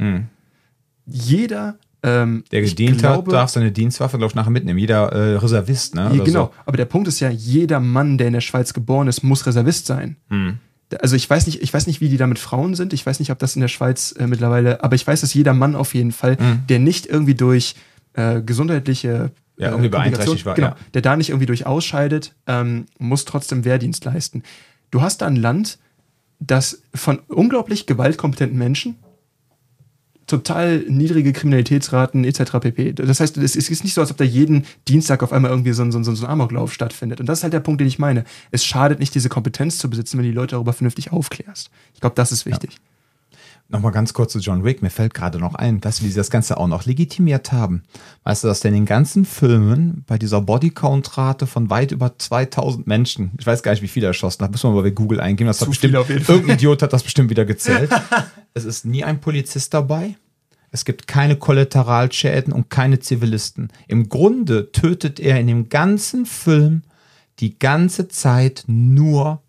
Jeder, 1.06 1.78
ähm, 2.02 2.44
der 2.52 2.62
gedient 2.62 2.98
glaube- 2.98 3.30
hat, 3.32 3.32
darf 3.32 3.50
seine 3.50 3.72
Dienstwaffe, 3.72 4.18
glaube 4.18 4.30
ich, 4.32 4.34
nachher 4.34 4.50
mitnehmen. 4.50 4.78
Jeder 4.78 5.10
äh, 5.12 5.36
Reservist, 5.36 5.94
ne? 5.94 6.10
Oder 6.12 6.24
genau. 6.24 6.44
So. 6.46 6.52
Aber 6.66 6.76
der 6.76 6.84
Punkt 6.84 7.08
ist 7.08 7.20
ja, 7.20 7.30
jeder 7.30 7.80
Mann, 7.80 8.18
der 8.18 8.26
in 8.28 8.32
der 8.34 8.40
Schweiz 8.40 8.72
geboren 8.72 9.08
ist, 9.08 9.22
muss 9.22 9.46
Reservist 9.46 9.86
sein. 9.86 10.16
Hm. 10.28 10.58
also 11.00 11.16
ich 11.16 11.28
weiß 11.28 11.46
nicht, 11.46 11.62
ich 11.62 11.72
weiß 11.74 11.86
nicht, 11.88 12.00
wie 12.00 12.08
die 12.08 12.16
da 12.16 12.26
mit 12.26 12.38
Frauen 12.38 12.74
sind. 12.74 12.92
Ich 12.92 13.04
weiß 13.04 13.18
nicht, 13.18 13.30
ob 13.32 13.38
das 13.38 13.56
in 13.56 13.60
der 13.60 13.68
Schweiz 13.68 14.12
äh, 14.18 14.26
mittlerweile, 14.26 14.84
aber 14.84 14.94
ich 14.94 15.06
weiß, 15.06 15.20
dass 15.22 15.34
jeder 15.34 15.52
Mann 15.54 15.74
auf 15.74 15.94
jeden 15.94 16.12
Fall, 16.12 16.36
Mhm. 16.38 16.66
der 16.68 16.78
nicht 16.78 17.06
irgendwie 17.06 17.34
durch 17.34 17.74
äh, 18.14 18.40
gesundheitliche 18.40 19.30
Ja, 19.58 19.68
äh, 19.68 19.70
irgendwie 19.70 19.88
beeinträchtigt 19.88 20.44
war, 20.46 20.54
genau, 20.54 20.68
ja. 20.68 20.76
der 20.94 21.02
da 21.02 21.16
nicht 21.16 21.30
irgendwie 21.30 21.46
durch 21.46 21.66
ausscheidet, 21.66 22.34
ähm, 22.46 22.86
muss 22.98 23.24
trotzdem 23.24 23.64
Wehrdienst 23.64 24.04
leisten. 24.04 24.42
Du 24.90 25.00
hast 25.02 25.22
da 25.22 25.26
ein 25.26 25.36
Land, 25.36 25.78
das 26.38 26.82
von 26.94 27.18
unglaublich 27.28 27.86
gewaltkompetenten 27.86 28.58
Menschen 28.58 28.96
total 30.26 30.84
niedrige 30.88 31.32
Kriminalitätsraten 31.32 32.24
etc. 32.24 32.58
pp. 32.60 32.92
Das 32.94 33.20
heißt, 33.20 33.36
es 33.36 33.56
ist 33.56 33.84
nicht 33.84 33.94
so, 33.94 34.00
als 34.00 34.10
ob 34.10 34.16
da 34.16 34.24
jeden 34.24 34.64
Dienstag 34.88 35.22
auf 35.22 35.32
einmal 35.32 35.50
irgendwie 35.50 35.72
so 35.72 35.82
ein, 35.82 35.92
so 35.92 35.98
ein, 35.98 36.04
so 36.04 36.12
ein 36.12 36.30
Amoklauf 36.30 36.72
stattfindet. 36.72 37.20
Und 37.20 37.26
das 37.26 37.38
ist 37.38 37.42
halt 37.44 37.52
der 37.52 37.60
Punkt, 37.60 37.80
den 37.80 37.88
ich 37.88 37.98
meine. 37.98 38.24
Es 38.50 38.64
schadet 38.64 38.98
nicht, 38.98 39.14
diese 39.14 39.28
Kompetenz 39.28 39.78
zu 39.78 39.88
besitzen, 39.88 40.18
wenn 40.18 40.24
du 40.24 40.30
die 40.30 40.36
Leute 40.36 40.56
darüber 40.56 40.72
vernünftig 40.72 41.12
aufklärst. 41.12 41.70
Ich 41.94 42.00
glaube, 42.00 42.16
das 42.16 42.32
ist 42.32 42.46
wichtig. 42.46 42.78
Nochmal 43.68 43.90
ganz 43.90 44.14
kurz 44.14 44.32
zu 44.32 44.38
John 44.38 44.64
Wick. 44.64 44.80
Mir 44.80 44.90
fällt 44.90 45.12
gerade 45.12 45.40
noch 45.40 45.56
ein, 45.56 45.80
dass 45.80 46.02
wir 46.02 46.12
das 46.14 46.30
Ganze 46.30 46.56
auch 46.56 46.68
noch 46.68 46.84
legitimiert 46.84 47.50
haben. 47.50 47.82
Weißt 48.22 48.44
du, 48.44 48.48
dass 48.48 48.60
der 48.60 48.68
in 48.68 48.76
den 48.76 48.86
ganzen 48.86 49.24
Filmen 49.24 50.04
bei 50.06 50.18
dieser 50.18 50.40
Bodycount-Rate 50.40 51.48
von 51.48 51.68
weit 51.68 51.90
über 51.90 52.16
2000 52.16 52.86
Menschen, 52.86 53.32
ich 53.40 53.46
weiß 53.46 53.64
gar 53.64 53.72
nicht, 53.72 53.82
wie 53.82 53.88
viele 53.88 54.06
er 54.06 54.10
erschossen 54.10 54.44
hat, 54.44 54.52
müssen 54.52 54.70
wir 54.70 54.74
mal 54.74 54.82
bei 54.82 54.90
Google 54.90 55.20
eingeben. 55.20 55.48
Das 55.48 55.60
hat 55.60 55.64
Zu 55.64 55.70
bestimmt, 55.70 55.94
jeden 56.08 56.24
Fall. 56.24 56.36
irgendein 56.36 56.58
Idiot 56.58 56.82
hat 56.82 56.92
das 56.92 57.02
bestimmt 57.02 57.28
wieder 57.28 57.44
gezählt. 57.44 57.90
es 58.54 58.64
ist 58.64 58.84
nie 58.84 59.02
ein 59.02 59.20
Polizist 59.20 59.74
dabei. 59.74 60.14
Es 60.70 60.84
gibt 60.84 61.08
keine 61.08 61.36
Kollateralschäden 61.36 62.52
und 62.52 62.70
keine 62.70 63.00
Zivilisten. 63.00 63.72
Im 63.88 64.08
Grunde 64.08 64.70
tötet 64.70 65.18
er 65.18 65.40
in 65.40 65.48
dem 65.48 65.68
ganzen 65.68 66.24
Film 66.24 66.82
die 67.40 67.58
ganze 67.58 68.08
Zeit 68.08 68.64
nur 68.66 69.42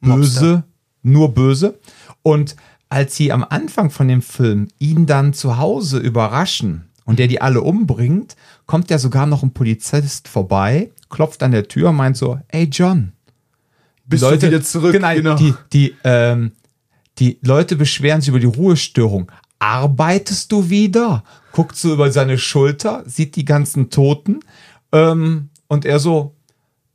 böse, 0.00 0.16
Mobster. 0.16 0.64
nur 1.02 1.34
böse. 1.34 1.78
Und 2.22 2.54
als 2.88 3.16
sie 3.16 3.32
am 3.32 3.44
Anfang 3.48 3.90
von 3.90 4.08
dem 4.08 4.22
Film 4.22 4.68
ihn 4.78 5.06
dann 5.06 5.32
zu 5.32 5.58
Hause 5.58 5.98
überraschen 5.98 6.88
und 7.04 7.18
der 7.18 7.28
die 7.28 7.40
alle 7.40 7.60
umbringt, 7.60 8.36
kommt 8.66 8.90
ja 8.90 8.98
sogar 8.98 9.26
noch 9.26 9.42
ein 9.42 9.52
Polizist 9.52 10.28
vorbei, 10.28 10.90
klopft 11.10 11.42
an 11.42 11.52
der 11.52 11.68
Tür 11.68 11.90
und 11.90 11.96
meint 11.96 12.16
so, 12.16 12.38
ey 12.48 12.64
John, 12.64 13.12
Bist 14.06 14.22
du 14.22 14.42
wieder 14.42 14.62
zurück? 14.62 14.92
Genau, 14.92 15.14
Genau. 15.14 15.36
Die, 15.36 15.54
die, 15.72 15.94
ähm, 16.04 16.52
die 17.18 17.38
Leute 17.42 17.76
beschweren 17.76 18.20
sich 18.20 18.28
über 18.28 18.40
die 18.40 18.46
Ruhestörung. 18.46 19.30
Arbeitest 19.58 20.52
du 20.52 20.70
wieder? 20.70 21.24
Guckt 21.52 21.76
so 21.76 21.92
über 21.92 22.12
seine 22.12 22.38
Schulter, 22.38 23.02
sieht 23.06 23.36
die 23.36 23.44
ganzen 23.44 23.90
Toten 23.90 24.40
ähm, 24.92 25.50
und 25.66 25.84
er 25.84 25.98
so, 25.98 26.34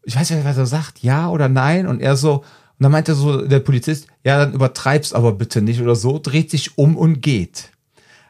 ich 0.03 0.15
weiß 0.15 0.31
nicht, 0.31 0.45
was 0.45 0.57
er 0.57 0.65
sagt, 0.65 0.99
ja 0.99 1.29
oder 1.29 1.49
nein. 1.49 1.87
Und 1.87 2.01
er 2.01 2.15
so, 2.15 2.35
und 2.37 2.43
dann 2.79 2.91
meint 2.91 3.09
er 3.09 3.15
so, 3.15 3.41
der 3.45 3.59
Polizist, 3.59 4.07
ja, 4.23 4.37
dann 4.37 4.53
übertreib's 4.53 5.13
aber 5.13 5.33
bitte 5.33 5.61
nicht 5.61 5.81
oder 5.81 5.95
so, 5.95 6.19
dreht 6.19 6.49
sich 6.49 6.77
um 6.77 6.95
und 6.95 7.21
geht. 7.21 7.69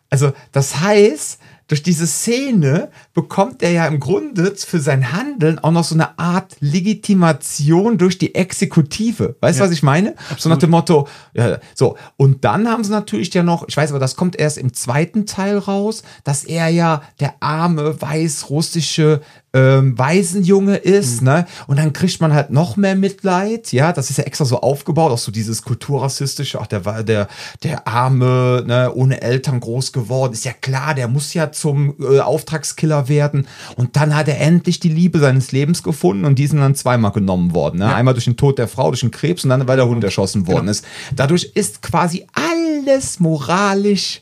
Also, 0.10 0.34
das 0.52 0.80
heißt, 0.80 1.39
durch 1.68 1.82
diese 1.84 2.05
Szene 2.07 2.89
bekommt 3.14 3.64
er 3.64 3.72
ja 3.72 3.88
im 3.88 3.99
Grunde 3.99 4.53
für 4.55 4.80
sein 4.80 5.14
Handeln 5.14 5.59
auch 5.59 5.72
noch 5.72 5.84
so 5.84 5.95
eine 5.95 6.20
Art 6.20 6.55
Legitimation 6.59 7.97
durch 7.97 8.18
die 8.18 8.36
Exekutive. 8.36 9.36
Weißt 9.39 9.59
du, 9.59 9.64
Ja. 9.64 9.68
was 9.70 9.74
ich 9.76 9.84
meine? 9.84 10.16
So 10.38 10.49
nach 10.49 10.57
dem 10.57 10.72
Motto, 10.72 11.07
ja, 11.34 11.59
so. 11.74 11.97
Und 12.18 12.43
dann 12.43 12.68
haben 12.68 12.84
sie 12.84 12.91
natürlich 12.91 13.34
ja 13.34 13.43
noch, 13.43 13.68
ich 13.68 13.78
weiß 13.78 13.91
aber, 13.91 13.99
das 13.99 14.16
kommt 14.16 14.36
erst 14.39 14.57
im 14.57 14.74
zweiten 14.74 15.26
Teil 15.26 15.57
raus, 15.57 16.03
dass 16.24 16.43
er 16.43 16.68
ja 16.70 17.01
der 17.20 17.34
arme, 17.39 18.01
weiß-russische 18.01 19.22
ähm, 19.55 19.95
Waisenjunge 19.99 20.78
ist, 20.78 21.22
ne? 21.22 21.45
Und 21.68 21.78
dann 21.78 21.93
kriegt 21.93 22.20
man 22.20 22.34
halt 22.34 22.49
noch 22.49 22.76
mehr 22.76 22.95
Mitleid, 22.95 23.72
ja? 23.72 23.93
Das 23.93 24.09
ist 24.09 24.18
ja 24.18 24.24
extra 24.24 24.45
so 24.45 24.59
aufgebaut, 24.61 25.11
auch 25.11 25.18
so 25.20 25.32
dieses 25.32 25.61
kulturrassistische, 25.61 26.59
ach, 26.59 26.66
der 26.66 26.86
war 26.86 27.03
der, 27.03 27.28
der 27.61 27.88
arme, 27.88 28.64
ne, 28.66 28.91
ohne 28.95 29.22
Eltern 29.22 29.59
groß 29.59 29.91
geworden. 29.91 30.34
Ist 30.34 30.45
ja 30.45 30.53
klar, 30.53 30.95
der 30.95 31.07
muss 31.07 31.36
ja 31.36 31.51
zum 31.54 31.95
äh, 31.99 32.20
Auftragskiller 32.20 33.08
werden. 33.10 33.47
Und 33.76 33.95
dann 33.95 34.16
hat 34.16 34.28
er 34.28 34.39
endlich 34.41 34.80
die 34.80 34.89
Liebe 34.89 35.20
seines 35.20 35.51
Lebens 35.51 35.84
gefunden 35.84 36.26
und 36.26 36.39
die 36.39 36.47
sind 36.47 36.60
dann 36.60 36.76
zweimal 36.76 37.12
genommen 37.12 37.54
worden, 37.54 37.80
ne? 37.80 37.93
Einmal 37.93 38.14
durch 38.14 38.26
den 38.26 38.38
Tod 38.38 38.58
der 38.58 38.68
Frau, 38.68 38.89
durch 38.89 39.01
den 39.01 39.12
Krebs 39.12 39.43
und 39.43 39.49
dann, 39.49 39.68
weil 39.68 39.78
der 39.78 39.88
Hund 39.88 40.04
erschossen 40.04 40.47
worden 40.47 40.68
ist. 40.68 40.86
Dadurch 41.16 41.51
ist 41.56 41.82
quasi 41.82 42.26
alles 42.34 43.20
moralisch 43.20 44.22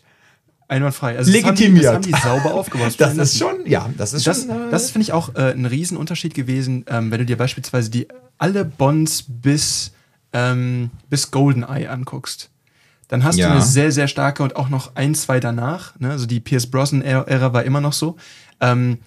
Einwandfrei. 0.67 1.17
Also 1.17 1.31
Legitimiert. 1.33 1.83
Das 1.83 1.93
haben 1.95 2.01
die, 2.03 2.11
das 2.11 2.23
haben 2.23 2.33
die 2.33 2.43
sauber 2.43 2.55
aufgebaut. 2.59 2.95
Das 2.97 3.17
ist 3.17 3.37
schon, 3.37 3.65
ja, 3.65 3.89
das 3.97 4.13
ist 4.13 4.25
Das, 4.25 4.43
schon. 4.43 4.51
äh, 4.51 4.71
das 4.71 4.89
finde 4.91 5.03
ich 5.03 5.11
auch 5.11 5.35
äh, 5.35 5.51
ein 5.51 5.65
Riesenunterschied 5.65 6.33
gewesen, 6.33 6.85
ähm, 6.87 7.11
wenn 7.11 7.19
du 7.19 7.25
dir 7.25 7.35
beispielsweise 7.37 7.89
die 7.89 8.07
alle 8.37 8.63
Bonds 8.63 9.25
bis, 9.27 9.91
ähm, 10.31 10.89
bis 11.09 11.29
GoldenEye 11.29 11.87
anguckst. 11.89 12.50
Dann 13.11 13.25
hast 13.25 13.35
Ja. 13.35 13.47
du 13.49 13.55
eine 13.55 13.61
sehr, 13.61 13.91
sehr 13.91 14.07
starke 14.07 14.41
und 14.41 14.55
auch 14.55 14.69
noch 14.69 14.95
ein, 14.95 15.13
zwei 15.15 15.41
danach, 15.41 15.99
ne? 15.99 16.11
also 16.11 16.25
die 16.25 16.39
Pierce 16.39 16.67
Brosnan-Ära 16.67 17.51
war 17.51 17.63
immer 17.63 17.81
noch 17.81 17.91
so, 17.91 18.15
ähm, 18.61 18.99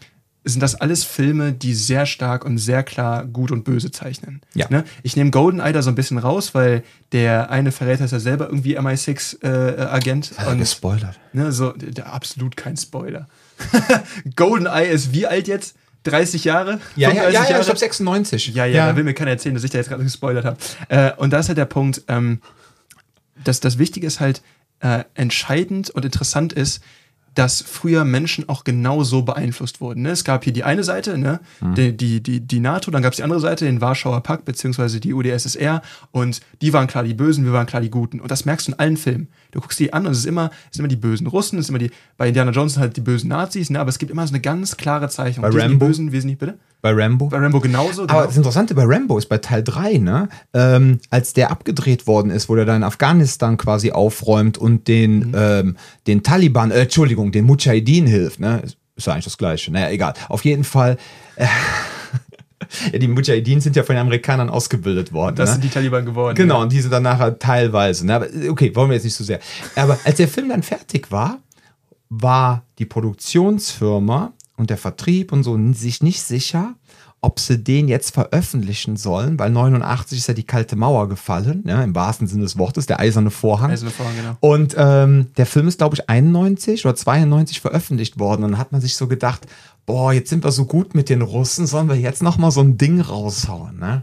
sind 0.45 0.61
das 0.63 0.75
alles 0.75 1.05
Filme, 1.05 1.53
die 1.55 1.73
sehr 1.73 2.05
stark 2.05 2.45
und 2.45 2.59
sehr 2.59 2.83
klar 2.83 3.25
gut 3.25 3.51
und 3.51 3.65
böse 3.65 3.91
zeichnen. 3.91 4.43
Ja. 4.53 4.67
Ne? 4.69 4.85
Ich 5.03 5.17
nehme 5.17 5.31
GoldenEye 5.31 5.73
da 5.73 5.81
so 5.81 5.89
ein 5.91 5.95
bisschen 5.95 6.19
raus, 6.19 6.55
weil 6.55 6.83
der 7.13 7.49
eine 7.51 7.73
Verräter 7.73 8.05
ist 8.05 8.11
ja 8.11 8.21
selber 8.21 8.49
irgendwie 8.49 8.79
MI6-Agent. 8.79 10.33
hat 10.37 10.49
er 10.49 10.57
gespoilert. 10.57 11.19
Ne, 11.33 11.51
so, 11.51 11.73
der, 11.73 12.13
absolut 12.13 12.59
kein 12.59 12.77
Spoiler. 12.77 13.27
GoldenEye 14.37 14.89
ist 14.89 15.15
wie 15.15 15.27
alt 15.27 15.49
jetzt? 15.49 15.77
30 16.03 16.45
Jahre? 16.45 16.79
Ja, 16.95 17.09
ja, 17.09 17.15
35 17.15 17.15
ja, 17.15 17.31
ja, 17.31 17.49
Jahre? 17.49 17.61
ich 17.61 17.65
glaube 17.65 17.79
96. 17.79 18.47
Ja, 18.55 18.67
ja, 18.67 18.89
da 18.89 18.97
will 18.97 19.05
mir 19.05 19.15
keiner 19.15 19.31
erzählen, 19.31 19.55
dass 19.55 19.65
ich 19.65 19.71
da 19.71 19.79
jetzt 19.79 19.89
gerade 19.89 20.05
gespoilert 20.05 20.45
habe. 20.45 20.59
Äh, 20.91 21.13
und 21.17 21.33
da 21.33 21.39
ist 21.39 21.49
halt 21.49 21.57
der 21.57 21.65
Punkt, 21.65 22.03
ähm, 22.09 22.41
dass 23.45 23.61
das 23.61 23.79
Wichtige 23.79 24.07
ist 24.07 24.21
halt, 24.21 24.43
äh, 24.81 25.05
entscheidend 25.15 25.91
und 25.91 26.05
interessant 26.05 26.53
ist, 26.53 26.83
dass 27.35 27.63
früher 27.63 28.05
Menschen 28.05 28.49
auch 28.49 28.65
genau 28.65 29.03
so 29.03 29.23
beeinflusst 29.23 29.81
wurden. 29.81 30.03
Ne? 30.03 30.11
Es 30.11 30.25
gab 30.25 30.45
hier 30.45 30.53
die 30.53 30.65
eine 30.65 30.85
Seite, 30.85 31.19
ne? 31.19 31.41
die, 31.77 31.97
die, 31.97 32.23
die, 32.23 32.41
die 32.41 32.61
NATO, 32.61 32.91
dann 32.91 33.03
gab 33.03 33.13
es 33.13 33.17
die 33.17 33.23
andere 33.25 33.41
Seite, 33.41 33.65
den 33.65 33.81
Warschauer 33.81 34.21
Pakt, 34.23 34.45
beziehungsweise 34.45 35.01
die 35.01 35.13
UdSSR 35.13 35.83
und 36.13 36.41
die 36.63 36.73
waren 36.73 36.87
klar 36.87 37.03
die 37.03 37.15
Bösen, 37.15 37.45
wir 37.45 37.53
waren 37.53 37.67
klar 37.67 37.83
die 37.83 37.91
Guten. 37.91 38.21
Und 38.21 38.31
das 38.31 38.45
merkst 38.45 38.69
du 38.69 38.73
in 38.73 38.79
allen 38.79 38.97
Filmen. 38.97 39.29
Du 39.55 39.61
guckst 39.61 39.79
die 39.79 39.93
an 39.93 40.05
und 40.05 40.13
es 40.13 40.19
ist 40.19 40.27
immer, 40.27 40.51
es 40.71 40.77
sind 40.77 40.81
immer 40.81 40.89
die 40.89 40.97
bösen 40.97 41.27
Russen, 41.27 41.59
es 41.59 41.69
sind 41.69 41.77
immer 41.77 41.87
die, 41.87 41.95
bei 42.17 42.29
Indiana 42.29 42.51
Jones 42.51 42.75
sind 42.75 42.83
halt 42.83 42.97
die 42.97 43.01
bösen 43.01 43.29
Nazis, 43.29 43.71
ne? 43.71 43.79
aber 43.79 43.89
es 43.89 43.99
gibt 43.99 44.11
immer 44.11 44.27
so 44.27 44.33
eine 44.33 44.41
ganz 44.41 44.77
klare 44.77 45.09
Zeichnung. 45.09 45.43
Bei 45.43 45.51
die 45.51 45.59
sind 45.59 45.69
die 45.69 45.73
Rambo? 45.73 45.87
Bösen, 45.87 46.27
nicht, 46.27 46.39
bitte? 46.39 46.59
Bei 46.83 46.93
Rambo. 46.93 47.29
Bei 47.29 47.39
Rambo 47.39 47.61
genauso. 47.61 48.03
Aber 48.03 48.13
genau. 48.13 48.27
das 48.27 48.37
Interessante 48.37 48.75
bei 48.75 48.85
Rambo 48.85 49.17
ist 49.17 49.27
bei 49.27 49.39
Teil 49.39 49.63
3, 49.63 49.99
ne, 49.99 50.29
ähm, 50.53 50.99
als 51.11 51.33
der 51.33 51.51
abgedreht 51.51 52.07
worden 52.07 52.31
ist, 52.31 52.49
wo 52.49 52.57
der 52.57 52.65
da 52.65 52.77
in 52.77 52.83
Afghanistan 52.83 53.57
quasi 53.57 53.93
aufräumt 53.93 54.59
und 54.59 54.89
den, 54.89 55.33
ähm, 55.37 55.77
den 56.07 56.23
Taliban, 56.23 56.73
äh, 56.73 56.81
Entschuldigung, 56.81 57.33
den 57.33 57.45
Mujahideen 57.45 58.07
hilft, 58.07 58.41
ne? 58.41 58.61
Ist 58.65 58.77
ist 58.97 59.07
ja 59.07 59.13
eigentlich 59.13 59.25
das 59.25 59.39
Gleiche. 59.39 59.73
Naja, 59.73 59.91
egal. 59.91 60.15
Auf 60.29 60.45
jeden 60.45 60.65
Fall. 60.65 60.97
Äh, 61.37 61.47
ja, 62.93 62.99
die 62.99 63.09
Mujahideen 63.09 63.61
sind 63.61 63.77
ja 63.77 63.83
von 63.83 63.95
den 63.95 64.03
Amerikanern 64.03 64.51
ausgebildet 64.51 65.13
worden. 65.13 65.37
das 65.37 65.51
ne? 65.51 65.53
sind 65.55 65.65
die 65.65 65.69
Taliban 65.69 66.05
geworden. 66.05 66.35
Genau, 66.35 66.63
und 66.63 66.73
diese 66.73 66.89
dann 66.89 67.03
nachher 67.03 67.39
teilweise. 67.39 68.07
Ne? 68.07 68.15
Aber 68.15 68.27
okay, 68.49 68.75
wollen 68.75 68.91
wir 68.91 68.95
jetzt 68.95 69.05
nicht 69.05 69.17
so 69.17 69.25
sehr. 69.25 69.41
Aber 69.77 69.99
als 70.05 70.17
der 70.17 70.29
Film 70.29 70.49
dann 70.49 70.63
fertig 70.63 71.11
war, 71.11 71.39
war 72.09 72.65
die 72.79 72.85
Produktionsfirma 72.85 74.33
und 74.57 74.71
der 74.71 74.79
Vertrieb 74.79 75.33
und 75.33 75.43
so 75.43 75.59
sich 75.73 76.03
nicht 76.03 76.23
sicher, 76.23 76.75
ob 77.25 77.41
sie 77.41 77.59
den 77.59 77.89
jetzt 77.89 78.13
veröffentlichen 78.13 78.97
sollen, 78.97 79.39
weil 79.39 79.51
89 79.51 80.19
ist 80.19 80.29
ja 80.29 80.35
die 80.35 80.45
kalte 80.45 80.77
Mauer 80.77 81.09
gefallen, 81.09 81.63
ne? 81.65 81.83
im 81.83 81.95
wahrsten 81.95 82.27
Sinne 82.27 82.43
des 82.43 82.59
Wortes, 82.59 82.85
der 82.85 83.01
eiserne 83.01 83.31
Vorhang. 83.31 83.71
Eiserne 83.71 83.91
Vorhang, 83.91 84.15
genau. 84.15 84.37
Und 84.41 84.75
ähm, 84.77 85.29
der 85.39 85.47
Film 85.47 85.67
ist, 85.67 85.79
glaube 85.79 85.97
ich, 85.97 86.09
91 86.09 86.85
oder 86.85 86.95
92 86.95 87.61
veröffentlicht 87.61 88.19
worden. 88.19 88.45
Und 88.45 88.53
dann 88.53 88.61
hat 88.61 88.73
man 88.73 88.83
sich 88.83 88.97
so 88.97 89.09
gedacht, 89.09 89.47
boah, 89.87 90.13
jetzt 90.13 90.29
sind 90.29 90.45
wir 90.45 90.53
so 90.53 90.67
gut 90.67 90.95
mit 90.95 91.09
den 91.09 91.23
Russen, 91.23 91.67
sollen 91.67 91.89
wir 91.89 91.97
jetzt 91.97 92.23
noch 92.23 92.37
mal 92.37 92.51
so 92.51 92.61
ein 92.61 92.77
Ding 92.77 93.01
raushauen, 93.01 93.79
ne? 93.79 94.03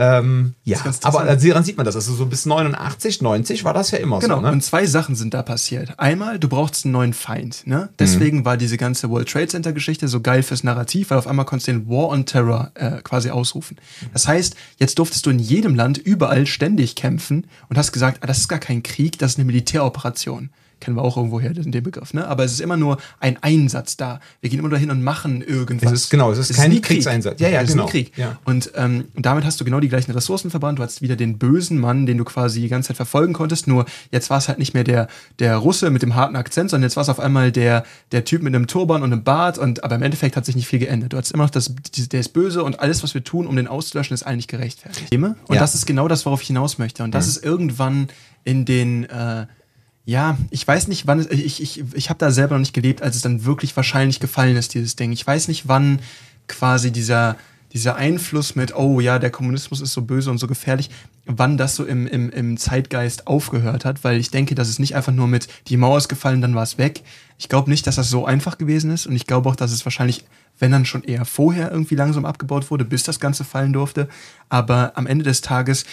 Ähm, 0.00 0.54
ja, 0.62 0.78
aber 1.02 1.24
daran 1.24 1.64
sieht 1.64 1.76
man 1.76 1.84
das. 1.84 1.96
Also 1.96 2.14
so 2.14 2.26
bis 2.26 2.46
89, 2.46 3.20
90 3.20 3.64
war 3.64 3.74
das 3.74 3.90
ja 3.90 3.98
immer 3.98 4.20
Genau, 4.20 4.36
so. 4.36 4.42
Ne? 4.42 4.52
und 4.52 4.62
zwei 4.62 4.86
Sachen 4.86 5.16
sind 5.16 5.34
da 5.34 5.42
passiert. 5.42 5.98
Einmal, 5.98 6.38
du 6.38 6.48
brauchst 6.48 6.84
einen 6.84 6.92
neuen 6.92 7.12
Feind. 7.12 7.66
Ne? 7.66 7.88
Deswegen 7.98 8.44
war 8.44 8.56
diese 8.56 8.76
ganze 8.76 9.10
World 9.10 9.28
Trade 9.28 9.48
Center 9.48 9.72
Geschichte 9.72 10.06
so 10.06 10.20
geil 10.20 10.44
fürs 10.44 10.62
Narrativ, 10.62 11.10
weil 11.10 11.18
auf 11.18 11.26
einmal 11.26 11.46
konntest 11.46 11.66
du 11.66 11.72
den 11.72 11.88
War 11.88 12.10
on 12.10 12.26
Terror 12.26 12.70
äh, 12.74 13.02
quasi 13.02 13.30
ausrufen. 13.30 13.76
Das 14.12 14.28
heißt, 14.28 14.54
jetzt 14.78 15.00
durftest 15.00 15.26
du 15.26 15.30
in 15.30 15.40
jedem 15.40 15.74
Land 15.74 15.98
überall 15.98 16.46
ständig 16.46 16.94
kämpfen 16.94 17.48
und 17.68 17.76
hast 17.76 17.90
gesagt, 17.90 18.18
ah, 18.20 18.26
das 18.28 18.38
ist 18.38 18.48
gar 18.48 18.60
kein 18.60 18.84
Krieg, 18.84 19.18
das 19.18 19.32
ist 19.32 19.38
eine 19.38 19.46
Militäroperation. 19.46 20.50
Kennen 20.80 20.96
wir 20.96 21.02
auch 21.02 21.16
irgendwo 21.16 21.40
her, 21.40 21.52
den 21.52 21.70
Begriff, 21.82 22.14
ne? 22.14 22.26
Aber 22.26 22.44
es 22.44 22.52
ist 22.52 22.60
immer 22.60 22.76
nur 22.76 22.98
ein 23.20 23.42
Einsatz 23.42 23.96
da. 23.96 24.20
Wir 24.40 24.50
gehen 24.50 24.58
immer 24.60 24.68
dahin 24.68 24.90
und 24.90 25.02
machen 25.02 25.42
irgendwas. 25.42 25.92
Es 25.92 26.02
ist, 26.02 26.10
genau, 26.10 26.30
es 26.30 26.38
ist 26.38 26.54
kein 26.54 26.80
Kriegseinsatz. 26.80 27.40
Ja, 27.40 27.48
ja, 27.48 27.60
es 27.62 27.70
genau. 27.70 27.84
ist 27.86 27.90
Krieg. 27.90 28.16
Ja. 28.16 28.38
Und, 28.44 28.72
ähm, 28.74 29.04
damit 29.16 29.44
hast 29.44 29.60
du 29.60 29.64
genau 29.64 29.80
die 29.80 29.88
gleichen 29.88 30.12
Ressourcen 30.12 30.50
verbrannt. 30.50 30.78
Du 30.78 30.82
hast 30.82 31.02
wieder 31.02 31.16
den 31.16 31.38
bösen 31.38 31.78
Mann, 31.78 32.06
den 32.06 32.18
du 32.18 32.24
quasi 32.24 32.60
die 32.60 32.68
ganze 32.68 32.88
Zeit 32.88 32.96
verfolgen 32.96 33.32
konntest. 33.32 33.66
Nur 33.66 33.86
jetzt 34.10 34.30
war 34.30 34.38
es 34.38 34.48
halt 34.48 34.58
nicht 34.58 34.74
mehr 34.74 34.84
der, 34.84 35.08
der 35.38 35.56
Russe 35.56 35.90
mit 35.90 36.02
dem 36.02 36.14
harten 36.14 36.36
Akzent, 36.36 36.70
sondern 36.70 36.88
jetzt 36.88 36.96
war 36.96 37.02
es 37.02 37.08
auf 37.08 37.20
einmal 37.20 37.52
der, 37.52 37.84
der 38.12 38.24
Typ 38.24 38.42
mit 38.42 38.54
einem 38.54 38.66
Turban 38.66 39.02
und 39.02 39.12
einem 39.12 39.24
Bart. 39.24 39.58
Und, 39.58 39.84
aber 39.84 39.96
im 39.96 40.02
Endeffekt 40.02 40.36
hat 40.36 40.44
sich 40.44 40.56
nicht 40.56 40.66
viel 40.68 40.78
geändert. 40.78 41.12
Du 41.12 41.16
hast 41.16 41.32
immer 41.32 41.44
noch 41.44 41.50
das, 41.50 41.74
der 42.12 42.20
ist 42.20 42.32
böse 42.32 42.62
und 42.62 42.80
alles, 42.80 43.02
was 43.02 43.14
wir 43.14 43.24
tun, 43.24 43.46
um 43.46 43.56
den 43.56 43.66
auszulöschen, 43.66 44.14
ist 44.14 44.22
eigentlich 44.22 44.48
gerechtfertigt. 44.48 45.12
Und 45.12 45.54
Ja. 45.54 45.60
das 45.60 45.74
ist 45.74 45.86
genau 45.86 46.08
das, 46.08 46.24
worauf 46.26 46.40
ich 46.42 46.46
hinaus 46.48 46.78
möchte. 46.78 47.02
Und 47.02 47.14
das 47.14 47.26
ist 47.26 47.44
irgendwann 47.44 48.08
in 48.44 48.64
den, 48.64 49.04
äh, 49.04 49.46
ja, 50.08 50.38
ich 50.48 50.66
weiß 50.66 50.88
nicht, 50.88 51.06
wann 51.06 51.18
es, 51.18 51.26
ich, 51.26 51.60
ich, 51.60 51.84
ich 51.92 52.08
habe 52.08 52.18
da 52.18 52.30
selber 52.30 52.54
noch 52.54 52.60
nicht 52.60 52.72
gelebt, 52.72 53.02
als 53.02 53.14
es 53.14 53.20
dann 53.20 53.44
wirklich 53.44 53.76
wahrscheinlich 53.76 54.20
gefallen 54.20 54.56
ist, 54.56 54.72
dieses 54.72 54.96
Ding. 54.96 55.12
Ich 55.12 55.26
weiß 55.26 55.48
nicht, 55.48 55.68
wann 55.68 56.00
quasi 56.46 56.90
dieser, 56.90 57.36
dieser 57.74 57.96
Einfluss 57.96 58.56
mit, 58.56 58.74
oh 58.74 59.00
ja, 59.00 59.18
der 59.18 59.28
Kommunismus 59.28 59.82
ist 59.82 59.92
so 59.92 60.00
böse 60.00 60.30
und 60.30 60.38
so 60.38 60.46
gefährlich, 60.46 60.88
wann 61.26 61.58
das 61.58 61.76
so 61.76 61.84
im, 61.84 62.06
im, 62.06 62.30
im 62.30 62.56
Zeitgeist 62.56 63.26
aufgehört 63.26 63.84
hat, 63.84 64.02
weil 64.02 64.18
ich 64.18 64.30
denke, 64.30 64.54
dass 64.54 64.70
es 64.70 64.78
nicht 64.78 64.96
einfach 64.96 65.12
nur 65.12 65.26
mit, 65.26 65.46
die 65.66 65.76
Mauer 65.76 65.98
ist 65.98 66.08
gefallen, 66.08 66.40
dann 66.40 66.54
war 66.54 66.62
es 66.62 66.78
weg. 66.78 67.02
Ich 67.36 67.50
glaube 67.50 67.68
nicht, 67.68 67.86
dass 67.86 67.96
das 67.96 68.08
so 68.08 68.24
einfach 68.24 68.56
gewesen 68.56 68.90
ist 68.90 69.06
und 69.06 69.14
ich 69.14 69.26
glaube 69.26 69.50
auch, 69.50 69.56
dass 69.56 69.72
es 69.72 69.84
wahrscheinlich, 69.84 70.24
wenn 70.58 70.72
dann 70.72 70.86
schon 70.86 71.04
eher 71.04 71.26
vorher 71.26 71.70
irgendwie 71.70 71.96
langsam 71.96 72.24
abgebaut 72.24 72.70
wurde, 72.70 72.86
bis 72.86 73.02
das 73.02 73.20
Ganze 73.20 73.44
fallen 73.44 73.74
durfte. 73.74 74.08
Aber 74.48 74.92
am 74.94 75.06
Ende 75.06 75.24
des 75.24 75.42
Tages, 75.42 75.84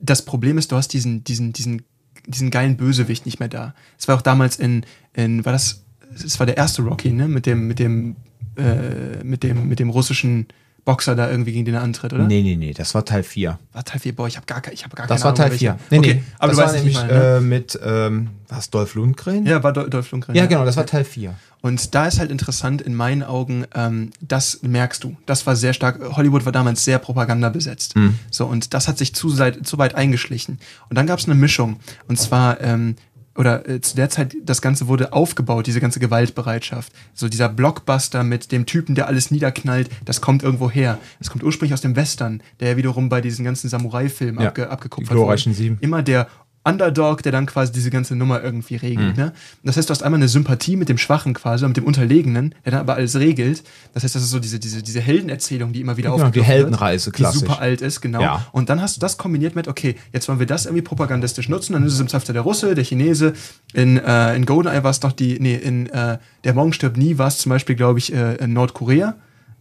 das 0.00 0.22
Problem 0.22 0.58
ist, 0.58 0.70
du 0.70 0.76
hast 0.76 0.92
diesen, 0.92 1.24
diesen, 1.24 1.54
diesen, 1.54 1.82
diesen 2.26 2.50
geilen 2.50 2.76
Bösewicht 2.76 3.24
nicht 3.26 3.38
mehr 3.40 3.48
da. 3.48 3.74
Es 3.98 4.08
war 4.08 4.16
auch 4.16 4.22
damals 4.22 4.56
in, 4.56 4.84
in 5.14 5.44
war 5.44 5.52
das, 5.52 5.84
es 6.14 6.38
war 6.38 6.46
der 6.46 6.56
erste 6.56 6.82
Rocky, 6.82 7.10
ne, 7.12 7.28
mit 7.28 7.46
dem, 7.46 7.66
mit 7.68 7.78
dem, 7.78 8.16
äh, 8.56 9.22
mit 9.24 9.42
dem, 9.42 9.68
mit 9.68 9.78
dem 9.78 9.90
russischen 9.90 10.46
Boxer 10.84 11.16
da 11.16 11.28
irgendwie 11.28 11.50
gegen 11.52 11.64
den 11.64 11.74
er 11.74 11.82
antritt, 11.82 12.12
oder? 12.12 12.26
Nee, 12.28 12.42
nee, 12.42 12.54
nee, 12.54 12.72
das 12.72 12.94
war 12.94 13.04
Teil 13.04 13.24
4. 13.24 13.58
War 13.72 13.84
Teil 13.84 13.98
4, 14.00 14.14
boah, 14.14 14.28
ich 14.28 14.36
habe 14.36 14.46
gar, 14.46 14.62
ich 14.72 14.84
hab 14.84 14.94
gar 14.94 15.06
Das 15.08 15.20
keine 15.22 15.24
war 15.30 15.34
Teil 15.34 15.46
Ahnung, 15.46 15.58
4. 15.58 15.68
welcher. 15.70 15.84
Nee, 15.90 15.98
okay, 15.98 16.14
nee, 16.14 16.22
aber 16.38 16.48
das 16.52 16.56
du 16.56 16.62
war 16.62 16.68
weißt 16.68 16.76
nämlich 16.76 16.94
mal, 16.94 17.06
ne? 17.08 17.36
äh, 17.36 17.40
mit, 17.40 17.80
ähm, 17.84 18.28
was, 18.48 18.70
Dolph 18.70 18.94
Lundgren? 18.94 19.44
Ja, 19.46 19.62
war 19.64 19.72
Dol- 19.72 19.88
Dolph 19.88 20.10
Lundgren. 20.12 20.36
Ja, 20.36 20.46
genau, 20.46 20.64
das 20.64 20.76
war 20.76 20.86
Teil 20.86 21.04
4. 21.04 21.34
Und 21.66 21.96
da 21.96 22.06
ist 22.06 22.20
halt 22.20 22.30
interessant 22.30 22.80
in 22.80 22.94
meinen 22.94 23.24
Augen, 23.24 23.64
ähm, 23.74 24.10
das 24.20 24.60
merkst 24.62 25.02
du. 25.02 25.16
Das 25.26 25.46
war 25.48 25.56
sehr 25.56 25.72
stark. 25.72 26.00
Hollywood 26.16 26.44
war 26.44 26.52
damals 26.52 26.84
sehr 26.84 27.00
Propaganda 27.00 27.48
besetzt. 27.48 27.96
Mhm. 27.96 28.20
So, 28.30 28.46
und 28.46 28.72
das 28.72 28.86
hat 28.86 28.98
sich 28.98 29.16
zu, 29.16 29.30
seit, 29.30 29.66
zu 29.66 29.76
weit 29.76 29.96
eingeschlichen. 29.96 30.60
Und 30.88 30.96
dann 30.96 31.08
gab 31.08 31.18
es 31.18 31.24
eine 31.24 31.34
Mischung. 31.34 31.80
Und 32.06 32.20
zwar, 32.20 32.60
ähm, 32.60 32.94
oder 33.34 33.68
äh, 33.68 33.80
zu 33.80 33.96
der 33.96 34.10
Zeit, 34.10 34.36
das 34.44 34.62
Ganze 34.62 34.86
wurde 34.86 35.12
aufgebaut, 35.12 35.66
diese 35.66 35.80
ganze 35.80 35.98
Gewaltbereitschaft. 35.98 36.92
So 37.14 37.28
dieser 37.28 37.48
Blockbuster 37.48 38.22
mit 38.22 38.52
dem 38.52 38.64
Typen, 38.64 38.94
der 38.94 39.08
alles 39.08 39.32
niederknallt, 39.32 39.90
das 40.04 40.20
kommt 40.20 40.44
irgendwo 40.44 40.70
her. 40.70 40.98
Das 41.18 41.30
kommt 41.30 41.42
ursprünglich 41.42 41.74
aus 41.74 41.80
dem 41.80 41.96
Western, 41.96 42.44
der 42.60 42.70
ja 42.70 42.76
wiederum 42.76 43.08
bei 43.08 43.20
diesen 43.20 43.44
ganzen 43.44 43.68
Samurai-Filmen 43.68 44.40
Ja, 44.40 44.50
abge, 44.50 44.70
abgekupfert 44.70 45.16
wurde. 45.16 45.52
Sieben. 45.52 45.78
Immer 45.80 46.04
der 46.04 46.28
Underdog, 46.66 47.22
der 47.22 47.32
dann 47.32 47.46
quasi 47.46 47.72
diese 47.72 47.90
ganze 47.90 48.16
Nummer 48.16 48.42
irgendwie 48.42 48.76
regelt. 48.76 49.16
Ne? 49.16 49.32
Das 49.62 49.76
heißt, 49.76 49.88
du 49.88 49.92
hast 49.92 50.02
einmal 50.02 50.18
eine 50.18 50.28
Sympathie 50.28 50.76
mit 50.76 50.88
dem 50.88 50.98
Schwachen 50.98 51.32
quasi, 51.32 51.66
mit 51.66 51.76
dem 51.76 51.84
Unterlegenen, 51.84 52.54
der 52.64 52.72
dann 52.72 52.80
aber 52.80 52.94
alles 52.96 53.16
regelt. 53.16 53.62
Das 53.94 54.02
heißt, 54.02 54.14
das 54.14 54.22
ist 54.22 54.30
so 54.30 54.40
diese, 54.40 54.58
diese, 54.58 54.82
diese 54.82 55.00
Heldenerzählung, 55.00 55.72
die 55.72 55.80
immer 55.80 55.96
wieder 55.96 56.10
Genau, 56.10 56.18
die 56.18 56.24
aufgegriffen 56.24 56.48
wird, 56.48 56.64
Heldenreise, 56.64 57.12
klassisch. 57.12 57.42
Die 57.42 57.46
super 57.46 57.60
alt 57.60 57.80
ist, 57.80 58.00
genau. 58.00 58.20
Ja. 58.20 58.46
Und 58.52 58.68
dann 58.68 58.82
hast 58.82 58.96
du 58.96 59.00
das 59.00 59.16
kombiniert 59.16 59.54
mit, 59.54 59.68
okay, 59.68 59.96
jetzt 60.12 60.28
wollen 60.28 60.38
wir 60.38 60.46
das 60.46 60.66
irgendwie 60.66 60.82
propagandistisch 60.82 61.48
nutzen, 61.48 61.74
dann 61.74 61.84
ist 61.84 61.92
es 61.92 62.00
im 62.00 62.08
Zweifel 62.08 62.32
der 62.32 62.42
Russe, 62.42 62.74
der 62.74 62.84
Chinese, 62.84 63.34
in, 63.72 63.98
äh, 63.98 64.34
in 64.34 64.44
GoldenEye 64.44 64.82
war 64.82 64.90
es 64.90 65.00
doch 65.00 65.12
die, 65.12 65.38
nee, 65.40 65.54
in 65.54 65.86
äh, 65.86 66.18
Der 66.44 66.54
Morgen 66.54 66.72
stirbt 66.72 66.96
nie 66.96 67.18
war 67.18 67.28
es 67.28 67.38
zum 67.38 67.50
Beispiel, 67.50 67.76
glaube 67.76 67.98
ich, 67.98 68.12
äh, 68.12 68.36
in 68.36 68.52
Nordkorea. 68.52 69.14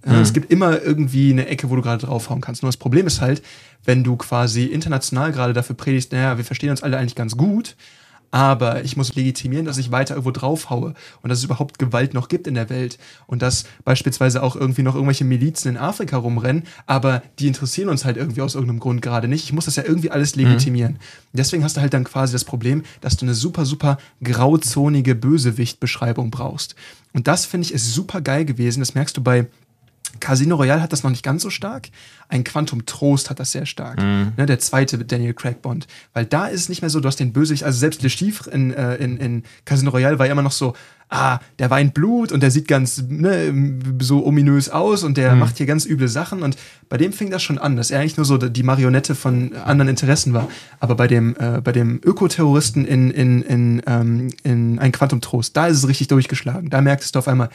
Mhm. 0.05 0.21
Es 0.21 0.33
gibt 0.33 0.51
immer 0.51 0.81
irgendwie 0.81 1.31
eine 1.31 1.47
Ecke, 1.47 1.69
wo 1.69 1.75
du 1.75 1.81
gerade 1.81 2.05
draufhauen 2.05 2.41
kannst. 2.41 2.61
Nur 2.61 2.69
das 2.69 2.77
Problem 2.77 3.07
ist 3.07 3.21
halt, 3.21 3.41
wenn 3.83 4.03
du 4.03 4.15
quasi 4.15 4.65
international 4.65 5.31
gerade 5.31 5.53
dafür 5.53 5.75
predigst, 5.75 6.11
naja, 6.11 6.37
wir 6.37 6.45
verstehen 6.45 6.69
uns 6.69 6.83
alle 6.83 6.97
eigentlich 6.97 7.15
ganz 7.15 7.35
gut, 7.35 7.75
aber 8.31 8.83
ich 8.83 8.97
muss 8.97 9.15
legitimieren, 9.15 9.65
dass 9.65 9.77
ich 9.77 9.91
weiter 9.91 10.15
irgendwo 10.15 10.31
draufhaue 10.31 10.93
und 11.21 11.29
dass 11.29 11.39
es 11.39 11.45
überhaupt 11.45 11.79
Gewalt 11.79 12.13
noch 12.13 12.27
gibt 12.27 12.47
in 12.47 12.55
der 12.55 12.69
Welt 12.69 12.97
und 13.27 13.41
dass 13.41 13.63
beispielsweise 13.85 14.43
auch 14.43 14.55
irgendwie 14.55 14.81
noch 14.81 14.95
irgendwelche 14.95 15.23
Milizen 15.23 15.69
in 15.69 15.77
Afrika 15.77 16.17
rumrennen, 16.17 16.63
aber 16.85 17.23
die 17.39 17.47
interessieren 17.47 17.87
uns 17.87 18.03
halt 18.03 18.17
irgendwie 18.17 18.41
aus 18.41 18.55
irgendeinem 18.55 18.81
Grund 18.81 19.01
gerade 19.01 19.27
nicht. 19.27 19.45
Ich 19.45 19.53
muss 19.53 19.65
das 19.65 19.77
ja 19.77 19.83
irgendwie 19.85 20.11
alles 20.11 20.35
legitimieren. 20.35 20.99
Deswegen 21.31 21.63
hast 21.63 21.77
du 21.77 21.81
halt 21.81 21.93
dann 21.93 22.03
quasi 22.03 22.33
das 22.33 22.43
Problem, 22.43 22.83
dass 22.99 23.15
du 23.15 23.25
eine 23.25 23.35
super, 23.35 23.65
super 23.65 23.97
grauzonige 24.21 25.15
Bösewicht-Beschreibung 25.15 26.29
brauchst. 26.29 26.75
Und 27.13 27.27
das 27.27 27.45
finde 27.45 27.67
ich 27.67 27.73
ist 27.73 27.93
super 27.93 28.19
geil 28.19 28.43
gewesen. 28.43 28.81
Das 28.81 28.95
merkst 28.95 29.15
du 29.15 29.23
bei 29.23 29.47
Casino 30.19 30.55
Royale 30.55 30.81
hat 30.81 30.91
das 30.91 31.03
noch 31.03 31.11
nicht 31.11 31.23
ganz 31.23 31.41
so 31.43 31.49
stark. 31.49 31.89
Ein 32.29 32.43
Quantum 32.43 32.85
Trost 32.85 33.29
hat 33.29 33.39
das 33.39 33.51
sehr 33.51 33.65
stark. 33.65 33.99
Ne, 34.37 34.45
der 34.45 34.59
zweite 34.59 34.97
mit 34.97 35.11
Daniel 35.11 35.33
Craig 35.33 35.61
Bond. 35.61 35.87
Weil 36.13 36.25
da 36.25 36.47
ist 36.47 36.61
es 36.61 36.69
nicht 36.69 36.81
mehr 36.81 36.89
so, 36.89 36.99
du 36.99 37.07
hast 37.07 37.19
den 37.19 37.33
Bösewicht, 37.33 37.63
also 37.63 37.77
selbst 37.77 38.01
Le 38.01 38.09
Chiffre 38.09 38.49
in, 38.49 38.73
äh, 38.73 38.95
in, 38.95 39.17
in 39.17 39.43
Casino 39.65 39.91
Royale 39.91 40.19
war 40.19 40.25
ja 40.25 40.31
immer 40.31 40.41
noch 40.41 40.51
so, 40.51 40.73
ah, 41.09 41.39
der 41.59 41.69
weint 41.69 41.93
Blut 41.93 42.31
und 42.31 42.41
der 42.41 42.51
sieht 42.51 42.67
ganz 42.67 43.03
ne, 43.07 43.53
so 43.99 44.25
ominös 44.25 44.69
aus 44.69 45.03
und 45.03 45.17
der 45.17 45.35
macht 45.35 45.57
hier 45.57 45.65
ganz 45.65 45.85
üble 45.85 46.07
Sachen. 46.07 46.41
Und 46.41 46.57
bei 46.89 46.97
dem 46.97 47.13
fing 47.13 47.29
das 47.29 47.43
schon 47.43 47.57
an, 47.57 47.75
dass 47.75 47.91
er 47.91 47.99
eigentlich 47.99 48.17
nur 48.17 48.25
so 48.25 48.37
die 48.37 48.63
Marionette 48.63 49.15
von 49.15 49.55
anderen 49.55 49.89
Interessen 49.89 50.33
war. 50.33 50.47
Aber 50.79 50.95
bei 50.95 51.07
dem, 51.07 51.35
äh, 51.37 51.61
bei 51.61 51.71
dem 51.71 51.99
Ökoterroristen 52.03 52.85
in, 52.85 53.11
in, 53.11 53.41
in, 53.43 53.81
ähm, 53.85 54.29
in 54.43 54.79
Ein 54.79 54.91
Quantum 54.91 55.21
Trost, 55.21 55.55
da 55.55 55.67
ist 55.67 55.77
es 55.77 55.87
richtig 55.87 56.07
durchgeschlagen. 56.07 56.69
Da 56.69 56.81
merktest 56.81 57.15
du 57.15 57.19
auf 57.19 57.27
einmal, 57.27 57.49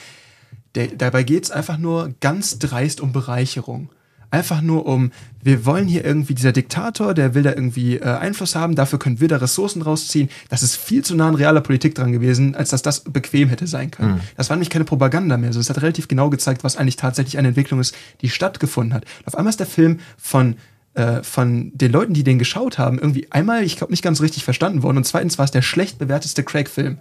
der, 0.75 0.89
dabei 0.89 1.23
geht 1.23 1.45
es 1.45 1.51
einfach 1.51 1.79
nur 1.79 2.14
ganz 2.21 2.59
dreist 2.59 3.01
um 3.01 3.12
Bereicherung. 3.12 3.91
Einfach 4.33 4.61
nur 4.61 4.87
um, 4.87 5.11
wir 5.43 5.66
wollen 5.66 5.89
hier 5.89 6.05
irgendwie, 6.05 6.35
dieser 6.35 6.53
Diktator, 6.53 7.14
der 7.14 7.35
will 7.35 7.43
da 7.43 7.51
irgendwie 7.51 7.97
äh, 7.97 8.05
Einfluss 8.05 8.55
haben, 8.55 8.77
dafür 8.77 9.01
können 9.01 9.18
wir 9.18 9.27
da 9.27 9.39
Ressourcen 9.39 9.83
rausziehen. 9.83 10.29
Das 10.49 10.62
ist 10.62 10.77
viel 10.77 11.05
zu 11.05 11.16
nah 11.16 11.27
an 11.27 11.35
realer 11.35 11.61
Politik 11.62 11.97
dran 11.97 12.12
gewesen, 12.12 12.55
als 12.55 12.71
dass 12.71 12.83
das 12.83 13.01
bequem 13.01 13.49
hätte 13.49 13.66
sein 13.66 13.91
können. 13.91 14.21
Das 14.37 14.49
war 14.49 14.57
nämlich 14.57 14.71
keine 14.71 14.85
Propaganda 14.85 15.37
mehr. 15.37 15.49
Also 15.49 15.59
es 15.59 15.68
hat 15.68 15.83
relativ 15.83 16.07
genau 16.07 16.31
gezeigt, 16.31 16.62
was 16.62 16.77
eigentlich 16.77 16.95
tatsächlich 16.95 17.39
eine 17.39 17.49
Entwicklung 17.49 17.81
ist, 17.81 17.97
die 18.21 18.29
stattgefunden 18.29 18.95
hat. 18.95 19.05
Und 19.18 19.27
auf 19.27 19.35
einmal 19.35 19.51
ist 19.51 19.59
der 19.59 19.66
Film 19.66 19.99
von 20.16 20.55
äh, 20.95 21.23
von 21.23 21.71
den 21.75 21.93
Leuten, 21.93 22.14
die 22.14 22.25
den 22.25 22.39
geschaut 22.39 22.79
haben, 22.79 22.99
irgendwie 22.99 23.31
einmal, 23.31 23.62
ich 23.62 23.77
glaube, 23.77 23.93
nicht 23.93 24.03
ganz 24.03 24.21
richtig 24.21 24.45
verstanden 24.45 24.83
worden 24.83 24.97
und 24.97 25.05
zweitens 25.05 25.39
war 25.39 25.45
es 25.45 25.53
der 25.53 25.62
schlecht 25.62 25.99
bewerteste 25.99 26.43
Craig-Film. 26.43 26.99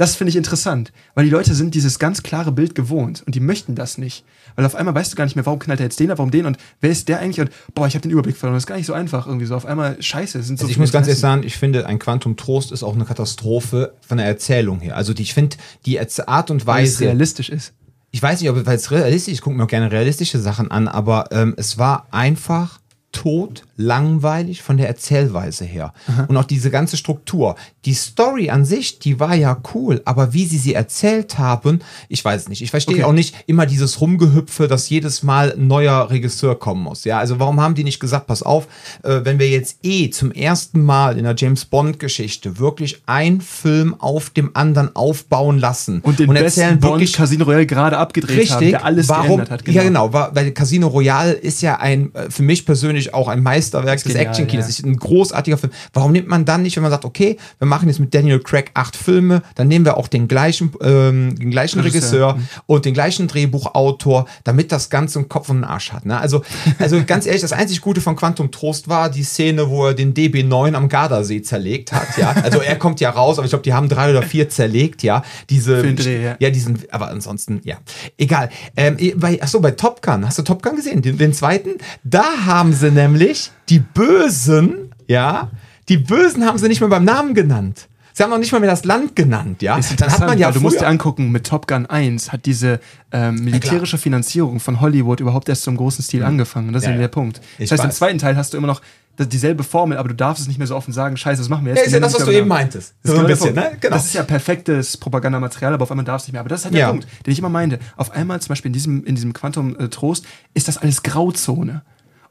Das 0.00 0.16
finde 0.16 0.30
ich 0.30 0.36
interessant, 0.36 0.94
weil 1.14 1.26
die 1.26 1.30
Leute 1.30 1.54
sind 1.54 1.74
dieses 1.74 1.98
ganz 1.98 2.22
klare 2.22 2.52
Bild 2.52 2.74
gewohnt 2.74 3.22
und 3.26 3.34
die 3.34 3.40
möchten 3.40 3.74
das 3.74 3.98
nicht. 3.98 4.24
Weil 4.56 4.64
auf 4.64 4.74
einmal 4.74 4.94
weißt 4.94 5.12
du 5.12 5.16
gar 5.16 5.24
nicht 5.24 5.36
mehr, 5.36 5.44
warum 5.44 5.58
knallt 5.58 5.78
er 5.78 5.84
jetzt 5.84 6.00
den 6.00 6.10
ab, 6.10 6.16
warum 6.16 6.30
den 6.30 6.46
und 6.46 6.56
wer 6.80 6.88
ist 6.88 7.06
der 7.10 7.20
eigentlich 7.20 7.38
und 7.38 7.50
boah, 7.74 7.86
ich 7.86 7.92
habe 7.92 8.00
den 8.00 8.10
Überblick 8.10 8.38
verloren. 8.38 8.56
Das 8.56 8.62
ist 8.62 8.66
gar 8.66 8.76
nicht 8.76 8.86
so 8.86 8.94
einfach 8.94 9.26
irgendwie 9.26 9.44
so. 9.44 9.54
Auf 9.54 9.66
einmal 9.66 10.00
scheiße, 10.00 10.42
sind 10.42 10.58
so 10.58 10.64
Also 10.64 10.70
ich 10.72 10.78
muss 10.78 10.90
ganz 10.90 11.06
ehrlich 11.06 11.20
sagen, 11.20 11.42
ich 11.42 11.58
finde, 11.58 11.84
ein 11.84 11.98
Quantum 11.98 12.38
Trost 12.38 12.72
ist 12.72 12.82
auch 12.82 12.94
eine 12.94 13.04
Katastrophe 13.04 13.92
von 14.00 14.16
der 14.16 14.26
Erzählung 14.26 14.80
her. 14.80 14.96
Also 14.96 15.12
die, 15.12 15.20
ich 15.20 15.34
finde, 15.34 15.58
die 15.84 16.00
Art 16.00 16.50
und 16.50 16.66
weil 16.66 16.84
es 16.84 16.94
Weise, 16.94 17.04
realistisch 17.04 17.50
ist. 17.50 17.74
ich 18.10 18.22
weiß 18.22 18.40
nicht, 18.40 18.48
ob 18.48 18.56
es 18.56 18.90
realistisch 18.90 19.32
ist, 19.32 19.34
ich 19.34 19.42
gucke 19.42 19.54
mir 19.54 19.64
auch 19.64 19.68
gerne 19.68 19.92
realistische 19.92 20.38
Sachen 20.38 20.70
an, 20.70 20.88
aber 20.88 21.26
ähm, 21.30 21.52
es 21.58 21.76
war 21.76 22.06
einfach 22.10 22.80
tot, 23.12 23.64
langweilig 23.80 24.62
von 24.62 24.76
der 24.76 24.88
Erzählweise 24.88 25.64
her. 25.64 25.92
Und 26.28 26.36
auch 26.36 26.44
diese 26.44 26.70
ganze 26.70 26.96
Struktur. 26.96 27.56
Die 27.84 27.94
Story 27.94 28.50
an 28.50 28.64
sich, 28.64 28.98
die 28.98 29.18
war 29.18 29.34
ja 29.34 29.56
cool, 29.74 30.02
aber 30.04 30.32
wie 30.32 30.44
sie 30.46 30.58
sie 30.58 30.74
erzählt 30.74 31.38
haben, 31.38 31.80
ich 32.08 32.24
weiß 32.24 32.42
es 32.42 32.48
nicht. 32.48 32.62
Ich 32.62 32.70
verstehe 32.70 32.96
Okay. 32.96 33.04
auch 33.04 33.12
nicht 33.12 33.34
immer 33.46 33.66
dieses 33.66 34.00
Rumgehüpfe, 34.00 34.68
dass 34.68 34.88
jedes 34.90 35.22
Mal 35.22 35.52
ein 35.52 35.66
neuer 35.66 36.10
Regisseur 36.10 36.58
kommen 36.58 36.82
muss. 36.82 37.04
Ja, 37.04 37.18
also 37.18 37.38
warum 37.38 37.60
haben 37.60 37.74
die 37.74 37.84
nicht 37.84 38.00
gesagt, 38.00 38.26
pass 38.26 38.42
auf, 38.42 38.66
äh, 39.02 39.20
wenn 39.24 39.38
wir 39.38 39.48
jetzt 39.48 39.78
eh 39.82 40.10
zum 40.10 40.30
ersten 40.32 40.82
Mal 40.84 41.16
in 41.18 41.24
der 41.24 41.34
James 41.36 41.64
Bond 41.64 41.98
Geschichte 41.98 42.58
wirklich 42.58 43.02
einen 43.06 43.40
Film 43.40 43.94
auf 43.98 44.30
dem 44.30 44.50
anderen 44.54 44.94
aufbauen 44.94 45.58
lassen 45.58 46.00
Und 46.02 46.18
den 46.18 46.28
besten 46.32 46.78
Bond 46.80 47.12
Casino 47.12 47.44
Royale 47.44 47.66
gerade 47.66 47.96
abgedreht 47.96 48.36
Richtig, 48.38 48.52
haben, 48.52 48.68
der 48.70 48.84
alles 48.84 49.08
warum, 49.08 49.26
geändert 49.38 49.50
hat. 49.50 49.68
Ja, 49.68 49.82
genau, 49.82 50.12
wa- 50.12 50.30
weil 50.34 50.50
Casino 50.52 50.88
Royale 50.88 51.32
ist 51.32 51.62
ja 51.62 51.78
ein, 51.78 52.14
äh, 52.14 52.28
für 52.30 52.42
mich 52.42 52.66
persönlich 52.66 53.14
auch 53.14 53.28
ein 53.28 53.42
Meisterwerk 53.72 54.02
des 54.02 54.14
Action-Kinos. 54.14 54.66
ja. 54.66 54.70
Ist 54.70 54.84
ein 54.84 54.96
großartiger 54.96 55.58
Film. 55.58 55.72
Warum 55.92 56.12
nimmt 56.12 56.28
man 56.28 56.44
dann 56.44 56.62
nicht, 56.62 56.76
wenn 56.76 56.82
man 56.82 56.90
sagt, 56.90 57.04
okay, 57.04 57.36
wir 57.58 57.66
machen 57.66 57.88
jetzt 57.88 58.00
mit 58.00 58.14
Daniel 58.14 58.40
Craig 58.40 58.70
acht 58.74 58.96
Filme, 58.96 59.42
dann 59.54 59.68
nehmen 59.68 59.84
wir 59.84 59.96
auch 59.96 60.08
den 60.08 60.28
gleichen, 60.28 60.72
ähm, 60.82 61.36
den 61.36 61.50
gleichen 61.50 61.80
Regisseur. 61.80 62.34
Regisseur 62.34 62.62
und 62.66 62.84
den 62.84 62.94
gleichen 62.94 63.28
Drehbuchautor, 63.28 64.26
damit 64.44 64.72
das 64.72 64.90
Ganze 64.90 65.20
einen 65.20 65.28
Kopf 65.28 65.48
und 65.48 65.56
einen 65.56 65.64
Arsch 65.64 65.92
hat. 65.92 66.06
Ne? 66.06 66.18
Also, 66.18 66.42
also 66.78 67.02
ganz 67.04 67.26
ehrlich, 67.26 67.42
das 67.42 67.52
einzig 67.52 67.80
Gute 67.80 68.00
von 68.00 68.16
Quantum 68.16 68.50
Trost 68.50 68.88
war 68.88 69.10
die 69.10 69.22
Szene, 69.22 69.68
wo 69.68 69.86
er 69.86 69.94
den 69.94 70.14
DB9 70.14 70.74
am 70.74 70.88
Gardasee 70.88 71.42
zerlegt 71.42 71.92
hat. 71.92 72.16
Ja, 72.16 72.32
also 72.42 72.60
er 72.60 72.76
kommt 72.76 73.00
ja 73.00 73.10
raus, 73.10 73.38
aber 73.38 73.44
ich 73.44 73.50
glaube, 73.50 73.62
die 73.62 73.72
haben 73.72 73.88
drei 73.88 74.10
oder 74.10 74.22
vier 74.22 74.48
zerlegt. 74.48 75.02
Ja, 75.02 75.22
diese 75.48 75.82
Dreh, 75.94 76.24
ja. 76.24 76.36
ja, 76.38 76.50
diesen, 76.50 76.78
aber 76.90 77.08
ansonsten, 77.08 77.60
ja. 77.64 77.76
Egal. 78.18 78.50
Ähm, 78.76 78.96
bei, 79.16 79.40
achso, 79.42 79.60
bei 79.60 79.72
Top 79.72 80.02
Gun, 80.02 80.26
hast 80.26 80.38
du 80.38 80.42
Top 80.42 80.62
Gun 80.62 80.76
gesehen? 80.76 81.02
Den, 81.02 81.18
den 81.18 81.32
zweiten? 81.32 81.78
Da 82.04 82.24
haben 82.46 82.72
sie 82.72 82.90
nämlich 82.90 83.50
die 83.70 83.78
Bösen, 83.78 84.90
ja, 85.06 85.50
die 85.88 85.96
Bösen 85.96 86.44
haben 86.44 86.58
sie 86.58 86.68
nicht 86.68 86.80
mehr 86.80 86.90
beim 86.90 87.04
Namen 87.04 87.34
genannt. 87.34 87.88
Sie 88.12 88.22
haben 88.24 88.30
noch 88.30 88.38
nicht 88.38 88.52
mal 88.52 88.60
mehr 88.60 88.68
das 88.70 88.84
Land 88.84 89.16
genannt, 89.16 89.62
ja. 89.62 89.78
Ist 89.78 89.98
Dann 90.00 90.10
hat 90.10 90.20
man 90.20 90.36
ja 90.36 90.50
du 90.50 90.60
musst 90.60 90.80
dir 90.80 90.86
angucken, 90.86 91.30
mit 91.30 91.46
Top 91.46 91.66
Gun 91.66 91.86
1 91.86 92.32
hat 92.32 92.44
diese 92.44 92.80
ähm, 93.12 93.36
militärische 93.36 93.96
Finanzierung 93.98 94.60
von 94.60 94.80
Hollywood 94.80 95.20
überhaupt 95.20 95.48
erst 95.48 95.62
zum 95.62 95.76
großen 95.76 96.04
Stil 96.04 96.24
angefangen. 96.24 96.68
Und 96.68 96.74
das 96.74 96.82
ist 96.82 96.86
Ja, 96.88 96.90
ja, 96.92 96.96
ja. 96.96 97.02
der 97.02 97.08
Punkt. 97.08 97.40
Ich 97.58 97.70
Das 97.70 97.78
heißt, 97.78 97.84
im 97.84 97.88
weiß. 97.90 97.96
zweiten 97.96 98.18
Teil 98.18 98.36
hast 98.36 98.52
du 98.52 98.58
immer 98.58 98.66
noch 98.66 98.82
dieselbe 99.18 99.62
Formel, 99.62 99.98
aber 99.98 100.08
du 100.08 100.14
darfst 100.14 100.40
es 100.42 100.48
nicht 100.48 100.58
mehr 100.58 100.66
so 100.66 100.74
offen 100.76 100.92
sagen, 100.92 101.16
scheiße, 101.16 101.40
das 101.40 101.48
machen 101.48 101.64
wir 101.64 101.72
jetzt. 101.72 101.80
Ja, 101.80 101.86
ist 101.86 101.92
ja 101.92 102.00
das, 102.00 102.14
was 102.14 102.24
du 102.24 102.30
eben 102.30 102.48
meintest. 102.48 102.94
Das 103.02 103.12
So 103.12 103.12
ist, 103.12 103.18
ein 103.20 103.26
genau 103.26 103.28
der 103.28 103.34
bisschen, 103.34 103.54
ne? 103.54 103.76
Genau. 103.80 103.96
das 103.96 104.06
ist 104.06 104.14
ja 104.14 104.22
perfektes 104.22 104.96
Propagandamaterial, 104.96 105.74
aber 105.74 105.82
auf 105.84 105.90
einmal 105.90 106.04
darfst 106.04 106.26
du 106.26 106.30
nicht 106.30 106.32
mehr. 106.34 106.40
Aber 106.40 106.48
das 106.48 106.60
ist 106.60 106.64
halt 106.66 106.74
der 106.74 106.80
Ja. 106.80 106.90
Punkt, 106.90 107.06
den 107.26 107.32
ich 107.32 107.38
immer 107.38 107.48
meinte. 107.50 107.78
Auf 107.96 108.10
einmal, 108.12 108.40
zum 108.40 108.48
Beispiel 108.48 108.70
in 108.70 108.72
diesem, 108.72 109.04
in 109.04 109.14
diesem 109.14 109.32
Quantum 109.32 109.76
äh, 109.78 109.88
Trost, 109.88 110.24
ist 110.54 110.68
das 110.68 110.78
alles 110.78 111.02
Grauzone. 111.02 111.82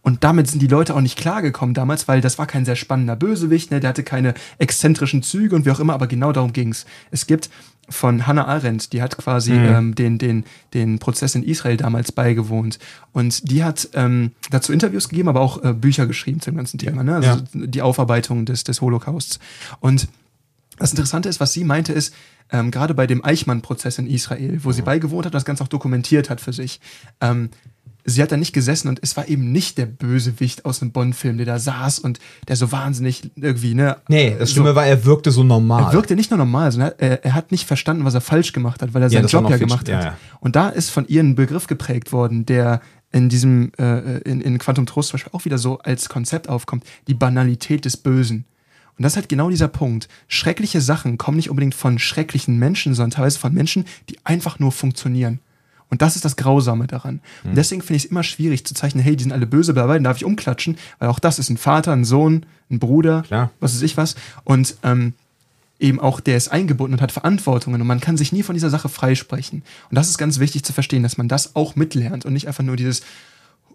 Und 0.10 0.24
damit 0.24 0.48
sind 0.48 0.60
die 0.60 0.68
Leute 0.68 0.96
auch 0.96 1.02
nicht 1.02 1.20
klargekommen 1.20 1.76
damals, 1.76 2.08
weil 2.08 2.20
das 2.20 2.40
war 2.40 2.48
kein 2.48 2.66
sehr 2.66 2.76
spannender 2.76 3.16
Bösewicht, 3.16 3.70
ne? 3.70 3.80
der 3.80 3.90
hatte 3.90 4.02
keine 4.02 4.34
exzentrischen 4.58 5.22
Züge 5.22 5.56
und 5.56 5.68
wie 5.68 5.70
auch 5.70 5.80
immer, 5.80 5.94
aber 5.94 6.08
genau 6.08 6.32
darum 6.32 6.52
ging's. 6.52 6.88
Es 7.12 7.28
gibt 7.28 7.52
von 7.88 8.26
Hannah 8.26 8.48
Arendt, 8.48 8.92
die 8.92 9.04
hat 9.04 9.18
quasi 9.18 9.52
Mhm. 9.52 9.66
ähm, 9.66 9.96
den, 9.96 10.18
den, 10.18 10.46
den 10.74 10.98
Prozess 10.98 11.36
in 11.36 11.44
Israel 11.44 11.78
damals 11.78 12.12
beigewohnt. 12.12 12.80
Und 13.12 13.52
die 13.52 13.64
hat 13.64 13.90
ähm, 13.94 14.32
dazu 14.50 14.74
Interviews 14.74 15.10
gegeben, 15.10 15.30
aber 15.30 15.42
auch 15.42 15.64
äh, 15.64 15.74
Bücher 15.74 16.08
geschrieben 16.08 16.42
zum 16.42 16.56
ganzen 16.56 16.80
Thema, 16.80 17.04
ne? 17.04 17.18
also 17.18 17.44
die 17.54 17.84
Aufarbeitung 17.84 18.46
des, 18.46 18.64
des 18.64 18.82
Holocausts. 18.82 19.38
Und 19.80 20.08
das 20.80 20.90
Interessante 20.90 21.30
ist, 21.30 21.40
was 21.40 21.54
sie 21.54 21.66
meinte, 21.66 21.94
ist, 21.94 22.16
ähm, 22.52 22.72
gerade 22.72 22.96
bei 22.96 23.06
dem 23.06 23.24
Eichmann-Prozess 23.24 24.00
in 24.00 24.08
Israel, 24.08 24.60
wo 24.64 24.72
sie 24.72 24.82
beigewohnt 24.82 25.28
hat 25.28 25.34
und 25.34 25.36
das 25.36 25.46
Ganze 25.46 25.64
auch 25.64 25.68
dokumentiert 25.68 26.32
hat 26.32 26.42
für 26.42 26.54
sich, 26.54 26.80
ähm, 27.22 27.50
sie 28.10 28.22
hat 28.22 28.32
da 28.32 28.38
nicht 28.38 28.54
gesessen 28.54 28.88
und 28.88 29.00
es 29.02 29.16
war 29.18 29.28
eben 29.28 29.52
nicht 29.52 29.78
der 29.78 29.86
Bösewicht 29.86 30.66
aus 30.66 30.82
einem 30.82 30.92
Bond-Film, 30.92 31.38
der 31.38 31.46
da 31.46 31.60
saß 31.60 32.00
und 32.00 32.20
der 32.48 32.56
so 32.56 32.72
wahnsinnig 32.72 33.32
irgendwie, 33.36 33.74
ne? 33.76 33.98
Nee, 34.08 34.36
das 34.38 34.52
Schlimme 34.52 34.70
so, 34.70 34.76
war, 34.76 34.86
er 34.86 35.06
wirkte 35.06 35.32
so 35.32 35.44
normal. 35.44 35.84
er 35.84 35.94
wirkte 35.94 36.16
nicht 36.16 36.32
nur 36.32 36.38
normal, 36.38 36.72
sondern 36.72 36.94
er, 36.98 37.24
er 37.24 37.34
hat 37.34 37.52
nicht 37.52 37.66
verstanden, 37.68 38.06
was 38.06 38.14
er 38.14 38.22
falsch 38.22 38.54
gemacht 38.54 38.82
hat, 38.82 38.94
weil 38.94 39.02
er 39.04 39.10
Ja, 39.10 39.22
seinen 39.22 39.32
war 39.34 39.42
Job 39.42 39.52
ja 39.52 39.58
gemacht 39.58 39.88
ja, 39.88 39.98
hat. 39.98 40.04
ja. 40.06 40.18
Und 40.40 40.56
da 40.56 40.70
ist 40.70 40.90
von 40.90 41.08
ihr 41.08 41.22
ein 41.24 41.36
Begriff 41.36 41.68
geprägt 41.68 42.12
worden, 42.12 42.46
der 42.46 42.82
in 43.12 43.30
diesem, 43.30 43.72
äh, 43.80 44.20
in, 44.20 44.42
in 44.42 44.58
Quantum 44.60 44.86
Trost 44.86 45.10
zum 45.10 45.18
Beispiel 45.18 45.34
auch 45.34 45.46
wieder 45.46 45.58
so 45.58 45.80
als 45.80 46.10
Konzept 46.10 46.50
aufkommt, 46.50 46.84
die 47.08 47.14
Banalität 47.14 47.86
des 47.86 47.98
Bösen. 47.98 48.46
Und 48.98 49.04
das 49.04 49.14
ist 49.14 49.18
halt 49.18 49.30
genau 49.30 49.50
dieser 49.50 49.70
Punkt. 49.70 50.10
Schreckliche 50.28 50.82
Sachen 50.82 51.18
kommen 51.18 51.38
nicht 51.38 51.50
unbedingt 51.50 51.74
von 51.74 52.00
schrecklichen 52.00 52.60
Menschen, 52.60 52.94
sondern 52.94 53.12
teilweise 53.12 53.40
von 53.40 53.54
Menschen, 53.54 53.86
die 54.10 54.18
einfach 54.26 54.60
nur 54.60 54.72
funktionieren. 54.74 55.40
Und 55.90 56.02
das 56.02 56.16
ist 56.16 56.26
das 56.26 56.36
Grausame 56.36 56.88
daran. 56.88 57.22
Hm. 57.42 57.52
Und 57.52 57.56
deswegen 57.56 57.82
finde 57.82 57.98
ich 57.98 58.06
es 58.06 58.12
immer 58.12 58.24
schwierig 58.24 58.66
zu 58.66 58.74
zeichnen, 58.74 59.04
hey, 59.04 59.16
die 59.16 59.24
sind 59.24 59.34
alle 59.34 59.48
böse, 59.48 59.74
bla, 59.74 59.86
bla, 59.86 59.98
darf 60.00 60.18
ich 60.18 60.26
umklatschen, 60.26 60.78
weil 61.00 61.10
auch 61.10 61.20
das 61.20 61.40
ist 61.40 61.50
ein 61.50 61.58
Vater, 61.58 61.92
ein 61.92 62.06
Sohn, 62.06 62.46
ein 62.70 62.80
Bruder, 62.80 63.24
Klar. 63.24 63.52
was 63.60 63.74
weiß 63.74 63.82
ich 63.82 63.98
was. 63.98 64.16
Und 64.44 64.76
ähm, 64.84 65.14
eben 65.80 66.00
auch 66.00 66.20
der 66.20 66.38
ist 66.38 66.50
eingebunden 66.50 66.96
und 66.96 67.02
hat 67.02 67.12
Verantwortungen 67.12 67.82
und 67.82 67.88
man 67.88 68.02
kann 68.02 68.18
sich 68.18 68.32
nie 68.32 68.44
von 68.44 68.54
dieser 68.54 68.70
Sache 68.70 68.90
freisprechen. 68.90 69.64
Und 69.90 69.96
das 69.96 70.10
ist 70.10 70.18
ganz 70.18 70.40
wichtig 70.40 70.64
zu 70.64 70.74
verstehen, 70.74 71.04
dass 71.04 71.18
man 71.18 71.28
das 71.28 71.56
auch 71.56 71.76
mitlernt 71.76 72.26
und 72.26 72.34
nicht 72.34 72.48
einfach 72.48 72.64
nur 72.64 72.76
dieses 72.76 73.02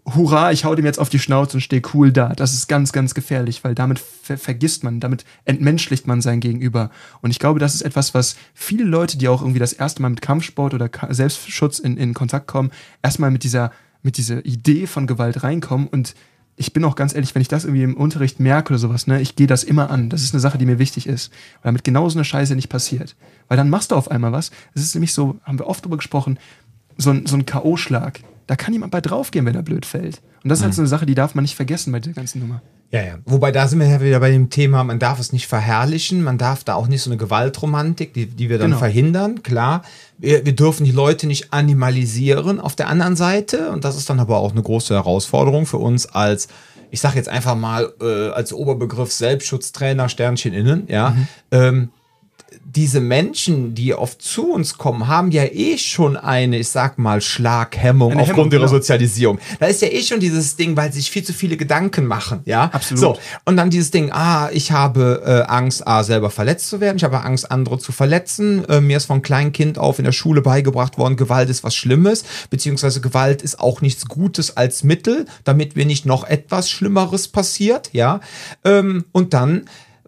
Hurra, 0.05 0.51
ich 0.51 0.65
hau 0.65 0.75
dem 0.75 0.85
jetzt 0.85 0.99
auf 0.99 1.09
die 1.09 1.17
Schnauze 1.17 1.57
und 1.57 1.61
stehe 1.61 1.81
cool 1.93 2.11
da. 2.11 2.29
Das 2.29 2.53
ist 2.53 2.67
ganz, 2.67 2.91
ganz 2.91 3.15
gefährlich, 3.15 3.63
weil 3.63 3.73
damit 3.73 3.97
ver 3.97 4.37
vergisst 4.37 4.83
man, 4.83 4.99
damit 4.99 5.25
entmenschlicht 5.45 6.05
man 6.05 6.21
sein 6.21 6.41
Gegenüber. 6.41 6.91
Und 7.21 7.31
ich 7.31 7.39
glaube, 7.39 7.59
das 7.59 7.73
ist 7.73 7.81
etwas, 7.81 8.13
was 8.13 8.35
viele 8.53 8.83
Leute, 8.83 9.17
die 9.17 9.27
auch 9.27 9.41
irgendwie 9.41 9.59
das 9.59 9.73
erste 9.73 10.03
Mal 10.03 10.09
mit 10.09 10.21
Kampfsport 10.21 10.75
oder 10.75 10.89
Ka 10.89 11.11
Selbstschutz 11.11 11.79
in, 11.79 11.97
in 11.97 12.13
Kontakt 12.13 12.45
kommen, 12.45 12.71
erstmal 13.01 13.31
mit 13.31 13.43
dieser, 13.43 13.71
mit 14.03 14.17
dieser 14.17 14.45
Idee 14.45 14.85
von 14.85 15.07
Gewalt 15.07 15.41
reinkommen 15.41 15.87
und 15.87 16.13
ich 16.57 16.71
bin 16.71 16.85
auch 16.85 16.95
ganz 16.95 17.13
ehrlich, 17.13 17.35
wenn 17.35 17.41
ich 17.41 17.47
das 17.47 17.65
irgendwie 17.65 17.83
im 17.83 17.97
Unterricht 17.97 18.39
merke 18.39 18.73
oder 18.73 18.79
sowas, 18.79 19.07
ne, 19.07 19.19
ich 19.19 19.35
gehe 19.35 19.47
das 19.47 19.63
immer 19.63 19.89
an. 19.89 20.09
Das 20.09 20.23
ist 20.23 20.33
eine 20.33 20.39
Sache, 20.39 20.57
die 20.57 20.65
mir 20.65 20.79
wichtig 20.79 21.05
ist. 21.05 21.31
Weil 21.61 21.69
damit 21.69 21.83
genau 21.83 22.07
so 22.07 22.17
eine 22.17 22.23
Scheiße 22.23 22.55
nicht 22.55 22.69
passiert. 22.69 23.15
Weil 23.49 23.57
dann 23.57 23.69
machst 23.69 23.91
du 23.91 23.95
auf 23.95 24.09
einmal 24.09 24.31
was. 24.31 24.51
Es 24.73 24.81
ist 24.81 24.95
nämlich 24.95 25.13
so, 25.13 25.37
haben 25.43 25.59
wir 25.59 25.67
oft 25.67 25.83
drüber 25.83 25.97
gesprochen, 25.97 26.39
so 26.97 27.11
ein, 27.11 27.25
so 27.25 27.35
ein 27.35 27.45
K.O.-Schlag. 27.45 28.19
Da 28.47 28.55
kann 28.55 28.73
jemand 28.73 28.91
bei 28.91 29.01
draufgehen, 29.01 29.45
wenn 29.45 29.55
er 29.55 29.63
blöd 29.63 29.85
fällt. 29.85 30.21
Und 30.43 30.49
das 30.49 30.59
ist 30.59 30.63
halt 30.65 30.73
so 30.75 30.81
eine 30.81 30.87
Sache, 30.87 31.05
die 31.07 31.15
darf 31.15 31.33
man 31.33 31.43
nicht 31.43 31.55
vergessen 31.55 31.91
bei 31.91 31.99
der 31.99 32.13
ganzen 32.13 32.39
Nummer. 32.39 32.61
Ja, 32.91 33.01
ja. 33.01 33.15
Wobei 33.25 33.51
da 33.51 33.67
sind 33.67 33.79
wir 33.79 33.87
ja 33.87 33.99
wieder 33.99 34.19
bei 34.19 34.29
dem 34.29 34.51
Thema, 34.51 34.83
man 34.83 34.99
darf 34.99 35.19
es 35.19 35.33
nicht 35.33 35.47
verherrlichen, 35.47 36.21
man 36.23 36.37
darf 36.37 36.63
da 36.63 36.75
auch 36.75 36.87
nicht 36.87 37.01
so 37.01 37.09
eine 37.09 37.17
Gewaltromantik, 37.17 38.13
die, 38.13 38.27
die 38.27 38.47
wir 38.49 38.59
dann 38.59 38.67
Genau. 38.67 38.79
verhindern, 38.79 39.41
klar. 39.41 39.81
Wir, 40.19 40.45
wir 40.45 40.55
dürfen 40.55 40.85
die 40.85 40.91
Leute 40.91 41.25
nicht 41.25 41.51
animalisieren 41.51 42.59
auf 42.59 42.75
der 42.75 42.87
anderen 42.87 43.15
Seite 43.15 43.71
und 43.71 43.83
das 43.83 43.97
ist 43.97 44.09
dann 44.09 44.19
aber 44.19 44.37
auch 44.37 44.51
eine 44.51 44.61
große 44.61 44.93
Herausforderung 44.93 45.65
für 45.65 45.77
uns 45.77 46.05
als, 46.05 46.47
ich 46.91 47.01
sage 47.01 47.15
jetzt 47.17 47.27
einfach 47.27 47.55
mal 47.55 47.91
äh, 47.99 48.29
als 48.29 48.53
Oberbegriff 48.53 49.11
Selbstschutztrainer, 49.11 50.07
Sternchen 50.07 50.53
innen, 50.53 50.83
ja. 50.87 51.09
Mhm. 51.09 51.27
Ähm, 51.51 51.89
diese 52.75 52.99
Menschen, 52.99 53.73
die 53.73 53.93
oft 53.93 54.21
zu 54.21 54.51
uns 54.51 54.77
kommen, 54.77 55.07
haben 55.07 55.31
ja 55.31 55.43
eh 55.45 55.77
schon 55.77 56.17
eine, 56.17 56.59
ich 56.59 56.69
sag 56.69 56.97
mal, 56.97 57.21
Schlaghemmung 57.21 58.11
Eine 58.11 58.21
aufgrund 58.21 58.37
Hemmung, 58.37 58.51
ihrer 58.51 58.65
genau. 58.67 58.79
Sozialisierung. 58.79 59.39
Da 59.59 59.67
ist 59.67 59.81
ja 59.81 59.87
eh 59.87 60.01
schon 60.01 60.19
dieses 60.19 60.57
Ding, 60.57 60.75
weil 60.75 60.91
sie 60.91 60.99
sich 60.99 61.09
viel 61.09 61.23
zu 61.23 61.33
viele 61.33 61.55
Gedanken 61.55 62.05
machen, 62.05 62.41
ja. 62.45 62.69
Absolut. 62.73 63.01
So, 63.01 63.17
und 63.45 63.55
dann 63.57 63.69
dieses 63.69 63.91
Ding, 63.91 64.11
ah, 64.11 64.49
ich 64.51 64.71
habe 64.71 65.23
äh, 65.25 65.49
Angst, 65.49 65.87
A, 65.87 66.03
selber 66.03 66.29
verletzt 66.29 66.67
zu 66.67 66.81
werden, 66.81 66.97
ich 66.97 67.03
habe 67.03 67.21
Angst, 67.21 67.49
andere 67.49 67.79
zu 67.79 67.91
verletzen. 67.91 68.65
Äh, 68.65 68.81
mir 68.81 68.97
ist 68.97 69.05
von 69.05 69.21
kleinem 69.21 69.53
Kind 69.53 69.77
auf 69.77 69.99
in 69.99 70.05
der 70.05 70.11
Schule 70.11 70.41
beigebracht 70.41 70.97
worden, 70.97 71.15
Gewalt 71.15 71.49
ist 71.49 71.63
was 71.63 71.75
Schlimmes, 71.75 72.25
beziehungsweise 72.49 72.99
Gewalt 72.99 73.41
ist 73.41 73.59
auch 73.59 73.81
nichts 73.81 74.05
Gutes 74.05 74.57
als 74.57 74.83
Mittel, 74.83 75.25
damit 75.45 75.75
mir 75.75 75.85
nicht 75.85 76.05
noch 76.05 76.25
etwas 76.25 76.69
Schlimmeres 76.69 77.29
passiert, 77.29 77.89
ja. 77.93 78.19
Ähm, 78.65 79.05
und 79.13 79.33
dann 79.33 79.65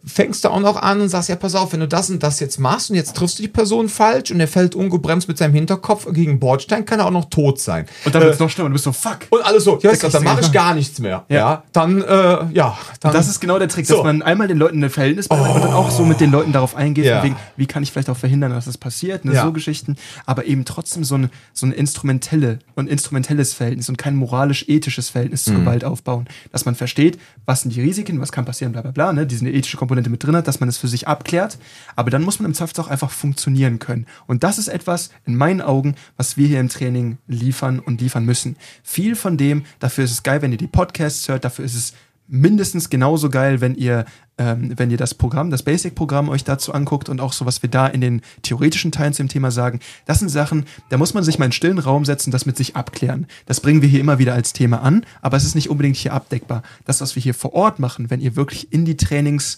fängst 0.07 0.43
du 0.45 0.49
auch 0.49 0.59
noch 0.61 0.77
an 0.81 1.01
und 1.01 1.09
sagst, 1.09 1.29
ja, 1.29 1.35
pass 1.35 1.53
auf, 1.53 1.73
wenn 1.73 1.81
du 1.81 1.87
das 1.87 2.09
und 2.09 2.23
das 2.23 2.39
jetzt 2.39 2.59
machst 2.59 2.89
und 2.89 2.95
jetzt 2.95 3.15
triffst 3.15 3.37
du 3.37 3.43
die 3.43 3.49
Person 3.49 3.89
falsch 3.89 4.31
und 4.31 4.39
er 4.39 4.47
fällt 4.47 4.73
ungebremst 4.73 5.27
mit 5.27 5.37
seinem 5.37 5.53
Hinterkopf 5.53 6.07
gegen 6.13 6.39
Bordstein, 6.39 6.85
kann 6.85 6.99
er 6.99 7.05
auch 7.07 7.11
noch 7.11 7.25
tot 7.25 7.59
sein. 7.59 7.85
Und 8.05 8.15
dann 8.15 8.21
wird 8.23 8.33
es 8.35 8.39
noch 8.39 8.49
schlimmer. 8.49 8.69
Du 8.69 8.73
bist 8.73 8.85
so, 8.85 8.91
fuck. 8.93 9.19
Und 9.29 9.45
alles 9.45 9.65
so, 9.65 9.77
ja, 9.81 9.91
dann 9.93 10.23
mache 10.23 10.41
ich 10.41 10.51
gar 10.51 10.73
nichts 10.73 10.99
mehr. 10.99 11.25
Ja, 11.29 11.35
Ja. 11.37 11.63
dann, 11.73 12.01
äh, 12.01 12.45
ja, 12.53 12.77
dann. 13.01 13.13
Das 13.13 13.27
ist 13.27 13.39
genau 13.41 13.59
der 13.59 13.67
Trick, 13.67 13.85
So. 13.85 13.95
dass 13.95 14.03
man 14.03 14.21
einmal 14.21 14.47
den 14.47 14.57
Leuten 14.57 14.83
ein 14.83 14.89
Verhältnis 14.89 15.27
beibringt 15.27 15.55
und 15.55 15.61
dann 15.63 15.73
auch 15.73 15.91
so 15.91 16.05
mit 16.05 16.19
den 16.21 16.31
Leuten 16.31 16.53
darauf 16.53 16.75
eingeht, 16.75 17.05
Ja. 17.05 17.21
wegen, 17.23 17.35
wie 17.57 17.65
kann 17.65 17.83
ich 17.83 17.91
vielleicht 17.91 18.09
auch 18.09 18.17
verhindern, 18.17 18.51
dass 18.51 18.65
das 18.65 18.77
passiert, 18.77 19.25
ne, 19.25 19.33
Ja. 19.33 19.43
so 19.43 19.51
Geschichten, 19.51 19.97
aber 20.25 20.45
eben 20.45 20.63
trotzdem 20.65 21.03
so 21.03 21.15
ein, 21.15 21.29
so 21.53 21.65
ein 21.65 21.71
instrumentelle 21.73 22.59
und 22.75 22.87
instrumentelles 22.87 23.53
Verhältnis 23.53 23.89
und 23.89 23.97
kein 23.97 24.15
moralisch-ethisches 24.15 25.09
Verhältnis 25.09 25.45
Mhm. 25.47 25.51
zu 25.53 25.59
Gewalt 25.59 25.83
aufbauen. 25.83 26.27
Dass 26.51 26.65
man 26.65 26.75
versteht, 26.75 27.19
was 27.45 27.61
sind 27.61 27.75
die 27.75 27.81
Risiken, 27.81 28.21
was 28.21 28.31
kann 28.31 28.45
passieren, 28.45 28.71
bla 28.71 28.81
bla 28.81 28.91
bla, 28.91 29.11
ne, 29.13 29.25
diese 29.27 29.47
ethische 29.49 29.75
Komponente 29.77 29.96
mit 30.05 30.23
drin 30.23 30.35
hat, 30.35 30.47
dass 30.47 30.59
man 30.59 30.69
es 30.69 30.77
für 30.77 30.87
sich 30.87 31.07
abklärt, 31.07 31.57
aber 31.95 32.09
dann 32.09 32.23
muss 32.23 32.39
man 32.39 32.45
im 32.45 32.53
Zweifel 32.53 32.79
auch 32.81 32.87
einfach 32.87 33.11
funktionieren 33.11 33.79
können. 33.79 34.05
Und 34.27 34.43
das 34.43 34.57
ist 34.57 34.67
etwas, 34.67 35.09
in 35.25 35.35
meinen 35.35 35.61
Augen, 35.61 35.95
was 36.15 36.37
wir 36.37 36.47
hier 36.47 36.59
im 36.59 36.69
Training 36.69 37.17
liefern 37.27 37.79
und 37.79 38.01
liefern 38.01 38.25
müssen. 38.25 38.57
Viel 38.83 39.15
von 39.15 39.37
dem, 39.37 39.65
dafür 39.79 40.03
ist 40.03 40.11
es 40.11 40.23
geil, 40.23 40.41
wenn 40.41 40.51
ihr 40.51 40.57
die 40.57 40.67
Podcasts 40.67 41.27
hört, 41.27 41.45
dafür 41.45 41.65
ist 41.65 41.75
es 41.75 41.93
mindestens 42.27 42.89
genauso 42.89 43.29
geil, 43.29 43.61
wenn 43.61 43.75
ihr, 43.75 44.05
ähm, 44.37 44.73
wenn 44.75 44.91
ihr 44.91 44.97
das 44.97 45.13
Programm, 45.13 45.49
das 45.49 45.63
Basic-Programm 45.63 46.29
euch 46.29 46.43
dazu 46.43 46.73
anguckt 46.73 47.09
und 47.09 47.21
auch 47.21 47.33
so, 47.33 47.45
was 47.45 47.61
wir 47.61 47.69
da 47.69 47.87
in 47.87 48.01
den 48.01 48.21
theoretischen 48.41 48.91
Teilen 48.91 49.13
zu 49.13 49.23
dem 49.23 49.29
Thema 49.29 49.49
sagen. 49.49 49.79
Das 50.05 50.19
sind 50.19 50.29
Sachen, 50.29 50.65
da 50.89 50.97
muss 50.97 51.13
man 51.13 51.23
sich 51.23 51.39
mal 51.39 51.45
in 51.45 51.47
einen 51.47 51.51
stillen 51.53 51.79
Raum 51.79 52.05
setzen, 52.05 52.31
das 52.31 52.45
mit 52.45 52.57
sich 52.57 52.75
abklären. 52.75 53.27
Das 53.45 53.61
bringen 53.61 53.81
wir 53.81 53.89
hier 53.89 54.01
immer 54.01 54.19
wieder 54.19 54.33
als 54.33 54.53
Thema 54.53 54.81
an, 54.81 55.05
aber 55.21 55.37
es 55.37 55.45
ist 55.45 55.55
nicht 55.55 55.69
unbedingt 55.69 55.95
hier 55.95 56.13
abdeckbar. 56.13 56.63
Das, 56.85 57.01
was 57.01 57.15
wir 57.15 57.23
hier 57.23 57.33
vor 57.33 57.53
Ort 57.53 57.79
machen, 57.79 58.09
wenn 58.09 58.21
ihr 58.21 58.35
wirklich 58.35 58.71
in 58.73 58.85
die 58.85 58.97
Trainings 58.97 59.57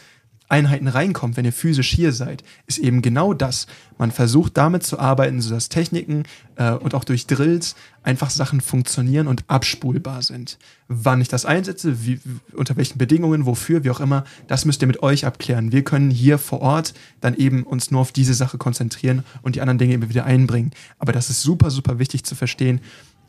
Einheiten 0.50 0.88
reinkommt, 0.88 1.38
wenn 1.38 1.46
ihr 1.46 1.54
physisch 1.54 1.92
hier 1.92 2.12
seid, 2.12 2.44
ist 2.66 2.80
eben 2.80 3.04
genau 3.04 3.34
das. 3.34 3.68
Man 4.00 4.12
versucht 4.12 4.58
damit 4.58 4.84
zu 4.84 5.00
arbeiten, 5.00 5.42
sodass 5.42 5.70
Techniken 5.70 6.24
äh, 6.56 6.72
und 6.72 6.96
auch 6.96 7.04
durch 7.04 7.28
Drills 7.28 7.76
einfach 8.02 8.32
Sachen 8.32 8.60
funktionieren 8.60 9.28
und 9.28 9.44
abspulbar 9.48 10.24
sind. 10.24 10.58
Wann 10.88 11.22
ich 11.22 11.28
das 11.28 11.46
einsetze, 11.46 12.04
wie, 12.04 12.20
unter 12.54 12.76
welchen 12.78 12.98
Bedingungen, 12.98 13.46
wofür, 13.46 13.84
wie 13.84 13.92
auch 13.92 14.00
immer, 14.00 14.24
das 14.48 14.66
müsst 14.66 14.82
ihr 14.82 14.88
mit 14.88 15.04
euch 15.04 15.26
abklären. 15.28 15.72
Wir 15.72 15.84
können 15.84 16.10
hier 16.10 16.40
vor 16.40 16.62
Ort 16.62 16.96
dann 17.22 17.36
eben 17.36 17.64
uns 17.64 17.92
nur 17.92 18.02
auf 18.02 18.12
diese 18.12 18.34
Sache 18.34 18.58
konzentrieren 18.58 19.24
und 19.44 19.56
die 19.56 19.62
anderen 19.62 19.78
Dinge 19.78 19.94
eben 19.94 20.10
wieder 20.10 20.26
einbringen. 20.26 20.72
Aber 20.98 21.12
das 21.12 21.30
ist 21.30 21.44
super, 21.44 21.70
super 21.70 22.00
wichtig 22.00 22.24
zu 22.24 22.34
verstehen, 22.34 22.82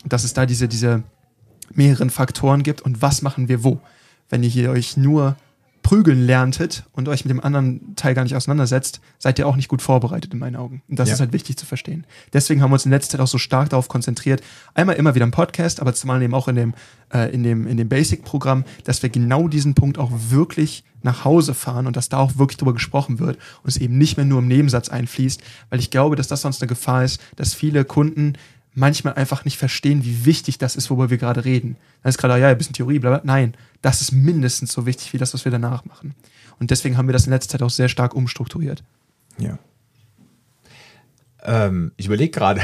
dass 0.06 0.24
es 0.24 0.32
da 0.32 0.46
diese, 0.46 0.68
diese 0.68 1.02
mehreren 1.74 2.08
Faktoren 2.08 2.62
gibt 2.62 2.80
und 2.80 3.02
was 3.02 3.20
machen 3.20 3.48
wir 3.48 3.62
wo. 3.62 3.80
Wenn 4.30 4.42
ihr 4.42 4.48
hier 4.48 4.70
euch 4.70 4.96
nur 4.96 5.36
prügeln 5.82 6.24
lerntet 6.24 6.84
und 6.92 7.08
euch 7.08 7.24
mit 7.24 7.30
dem 7.30 7.40
anderen 7.40 7.96
Teil 7.96 8.14
gar 8.14 8.22
nicht 8.22 8.36
auseinandersetzt, 8.36 9.00
seid 9.18 9.38
ihr 9.38 9.46
auch 9.46 9.56
nicht 9.56 9.68
gut 9.68 9.82
vorbereitet 9.82 10.32
in 10.32 10.38
meinen 10.38 10.56
Augen. 10.56 10.82
Und 10.88 10.98
das 10.98 11.08
Ja. 11.08 11.14
ist 11.14 11.20
halt 11.20 11.32
wichtig 11.32 11.56
zu 11.56 11.66
verstehen. 11.66 12.06
Deswegen 12.32 12.62
haben 12.62 12.70
wir 12.70 12.74
uns 12.74 12.84
in 12.84 12.90
letzter 12.90 13.12
Zeit 13.12 13.20
auch 13.20 13.26
so 13.28 13.38
stark 13.38 13.70
darauf 13.70 13.88
konzentriert, 13.88 14.42
einmal 14.74 14.96
immer 14.96 15.14
wieder 15.14 15.24
im 15.24 15.30
Podcast, 15.30 15.80
aber 15.80 15.94
zumal 15.94 16.22
eben 16.22 16.34
auch 16.34 16.48
in 16.48 16.56
dem, 16.56 16.74
äh, 17.12 17.32
in 17.32 17.42
dem, 17.42 17.66
in 17.66 17.76
dem 17.76 17.88
Basic-Programm, 17.88 18.64
dass 18.84 19.02
wir 19.02 19.10
genau 19.10 19.48
diesen 19.48 19.74
Punkt 19.74 19.98
auch 19.98 20.10
wirklich 20.28 20.84
nach 21.02 21.24
Hause 21.24 21.54
fahren 21.54 21.86
und 21.86 21.96
dass 21.96 22.10
da 22.10 22.18
auch 22.18 22.36
wirklich 22.36 22.58
drüber 22.58 22.74
gesprochen 22.74 23.18
wird 23.18 23.38
und 23.62 23.68
es 23.68 23.78
eben 23.78 23.96
nicht 23.96 24.18
mehr 24.18 24.26
nur 24.26 24.40
im 24.40 24.48
Nebensatz 24.48 24.90
einfließt, 24.90 25.40
weil 25.70 25.78
ich 25.80 25.90
glaube, 25.90 26.14
dass 26.14 26.28
das 26.28 26.42
sonst 26.42 26.60
eine 26.60 26.68
Gefahr 26.68 27.04
ist, 27.04 27.20
dass 27.36 27.54
viele 27.54 27.84
Kunden 27.86 28.34
manchmal 28.74 29.14
einfach 29.14 29.44
nicht 29.44 29.58
verstehen, 29.58 30.04
wie 30.04 30.24
wichtig 30.24 30.58
das 30.58 30.76
ist, 30.76 30.90
worüber 30.90 31.10
wir 31.10 31.18
gerade 31.18 31.44
reden. 31.44 31.76
Dann 32.02 32.10
ist 32.10 32.18
gerade, 32.18 32.38
ja, 32.40 32.48
ein 32.48 32.58
bisschen 32.58 32.74
Theorie, 32.74 32.98
bla, 32.98 33.10
bla. 33.10 33.20
Nein, 33.24 33.54
das 33.82 34.00
ist 34.00 34.12
mindestens 34.12 34.72
so 34.72 34.86
wichtig 34.86 35.12
wie 35.12 35.18
das, 35.18 35.34
was 35.34 35.44
wir 35.44 35.52
danach 35.52 35.84
machen. 35.84 36.14
Und 36.58 36.70
deswegen 36.70 36.96
haben 36.96 37.08
wir 37.08 37.12
das 37.12 37.26
in 37.26 37.32
letzter 37.32 37.52
Zeit 37.52 37.62
auch 37.62 37.70
sehr 37.70 37.88
stark 37.88 38.14
umstrukturiert. 38.14 38.82
Ja. 39.38 39.58
Ähm, 41.42 41.92
ich 41.96 42.06
überlege 42.06 42.30
gerade, 42.30 42.60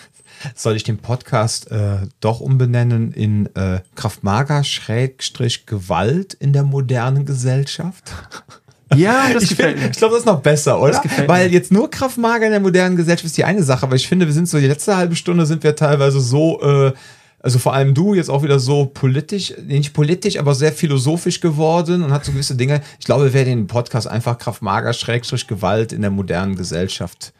soll 0.54 0.76
ich 0.76 0.84
den 0.84 0.98
Podcast 0.98 1.70
äh, 1.70 2.08
doch 2.20 2.40
umbenennen 2.40 3.12
in 3.12 3.46
äh, 3.54 3.80
Kraftmager 3.94 4.64
Schrägstrich 4.64 5.66
Gewalt 5.66 6.34
in 6.34 6.52
der 6.52 6.64
modernen 6.64 7.24
Gesellschaft? 7.24 8.12
Ja, 8.94 9.32
das 9.32 9.42
ich 9.44 9.48
gefällt 9.50 9.72
find, 9.72 9.82
mir. 9.84 9.90
Ich 9.90 9.96
glaube, 9.98 10.12
das 10.14 10.20
ist 10.20 10.26
noch 10.26 10.40
besser, 10.40 10.80
oder? 10.80 11.02
Weil 11.26 11.52
jetzt 11.52 11.72
nur 11.72 11.90
Kraftmager 11.90 12.46
in 12.46 12.52
der 12.52 12.60
modernen 12.60 12.96
Gesellschaft 12.96 13.26
ist 13.26 13.36
die 13.36 13.44
eine 13.44 13.62
Sache, 13.62 13.84
aber 13.84 13.96
ich 13.96 14.06
finde, 14.06 14.26
wir 14.26 14.32
sind 14.32 14.48
so 14.48 14.58
die 14.58 14.66
letzte 14.66 14.96
halbe 14.96 15.16
Stunde 15.16 15.44
sind 15.44 15.62
wir 15.64 15.74
teilweise 15.74 16.20
so, 16.20 16.60
äh, 16.62 16.92
also 17.40 17.58
vor 17.58 17.74
allem 17.74 17.94
du 17.94 18.14
jetzt 18.14 18.30
auch 18.30 18.42
wieder 18.42 18.58
so 18.60 18.86
politisch, 18.86 19.54
nicht 19.66 19.92
politisch, 19.92 20.38
aber 20.38 20.54
sehr 20.54 20.72
philosophisch 20.72 21.40
geworden 21.40 22.02
und 22.02 22.12
hat 22.12 22.24
so 22.24 22.32
gewisse 22.32 22.54
Dinge. 22.54 22.80
Ich 23.00 23.06
glaube, 23.06 23.24
wir 23.24 23.32
werden 23.32 23.48
den 23.48 23.66
Podcast 23.66 24.06
einfach 24.06 24.38
Kraftmager 24.38 24.92
Schrägstrich 24.92 25.46
Gewalt 25.46 25.92
in 25.92 26.02
der 26.02 26.10
modernen 26.10 26.54
Gesellschaft 26.56 27.32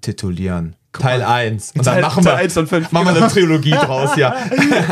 titulieren. 0.00 0.74
Teil 0.92 1.22
1. 1.22 1.72
Und 1.76 1.86
dann 1.86 1.94
Teil- 1.94 2.02
machen 2.02 2.24
wir, 2.24 2.32
Teil 2.32 2.44
eins 2.44 2.54
von 2.54 2.66
fünf, 2.66 2.90
machen 2.90 3.14
wir 3.14 3.22
eine 3.22 3.32
Trilogie 3.32 3.70
draus, 3.70 4.16
ja. 4.16 4.34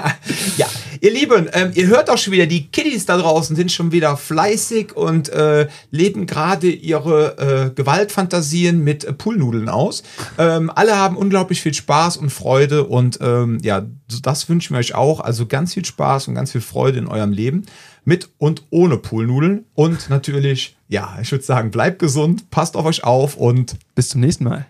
ja, 0.56 0.66
ihr 1.00 1.12
Lieben, 1.12 1.48
ähm, 1.52 1.72
ihr 1.74 1.86
hört 1.86 2.10
auch 2.10 2.18
schon 2.18 2.32
wieder, 2.32 2.46
die 2.46 2.68
Kiddies 2.68 3.06
da 3.06 3.16
draußen 3.16 3.56
sind 3.56 3.72
schon 3.72 3.92
wieder 3.92 4.16
fleißig 4.16 4.96
und 4.96 5.28
äh, 5.28 5.68
leben 5.90 6.26
gerade 6.26 6.68
ihre 6.68 7.38
äh, 7.38 7.74
Gewaltfantasien 7.74 8.82
mit 8.82 9.04
äh, 9.04 9.12
Poolnudeln 9.12 9.68
aus. 9.68 10.02
Ähm, 10.38 10.70
alle 10.74 10.96
haben 10.96 11.16
unglaublich 11.16 11.60
viel 11.60 11.74
Spaß 11.74 12.16
und 12.16 12.30
Freude 12.30 12.84
und 12.84 13.18
ähm, 13.20 13.58
ja, 13.62 13.86
das 14.22 14.48
wünschen 14.48 14.74
wir 14.74 14.80
euch 14.80 14.94
auch. 14.94 15.20
Also 15.20 15.46
ganz 15.46 15.74
viel 15.74 15.84
Spaß 15.84 16.28
und 16.28 16.34
ganz 16.34 16.52
viel 16.52 16.60
Freude 16.60 16.98
in 16.98 17.06
eurem 17.06 17.32
Leben 17.32 17.66
mit 18.04 18.30
und 18.38 18.62
ohne 18.70 18.96
Poolnudeln 18.96 19.66
und 19.74 20.08
natürlich, 20.08 20.76
ja, 20.88 21.18
ich 21.20 21.30
würde 21.30 21.44
sagen, 21.44 21.70
bleibt 21.70 21.98
gesund, 21.98 22.50
passt 22.50 22.76
auf 22.76 22.86
euch 22.86 23.04
auf 23.04 23.36
und 23.36 23.76
Bis 23.94 24.10
zum 24.10 24.20
nächsten 24.20 24.44
Mal. 24.44 24.66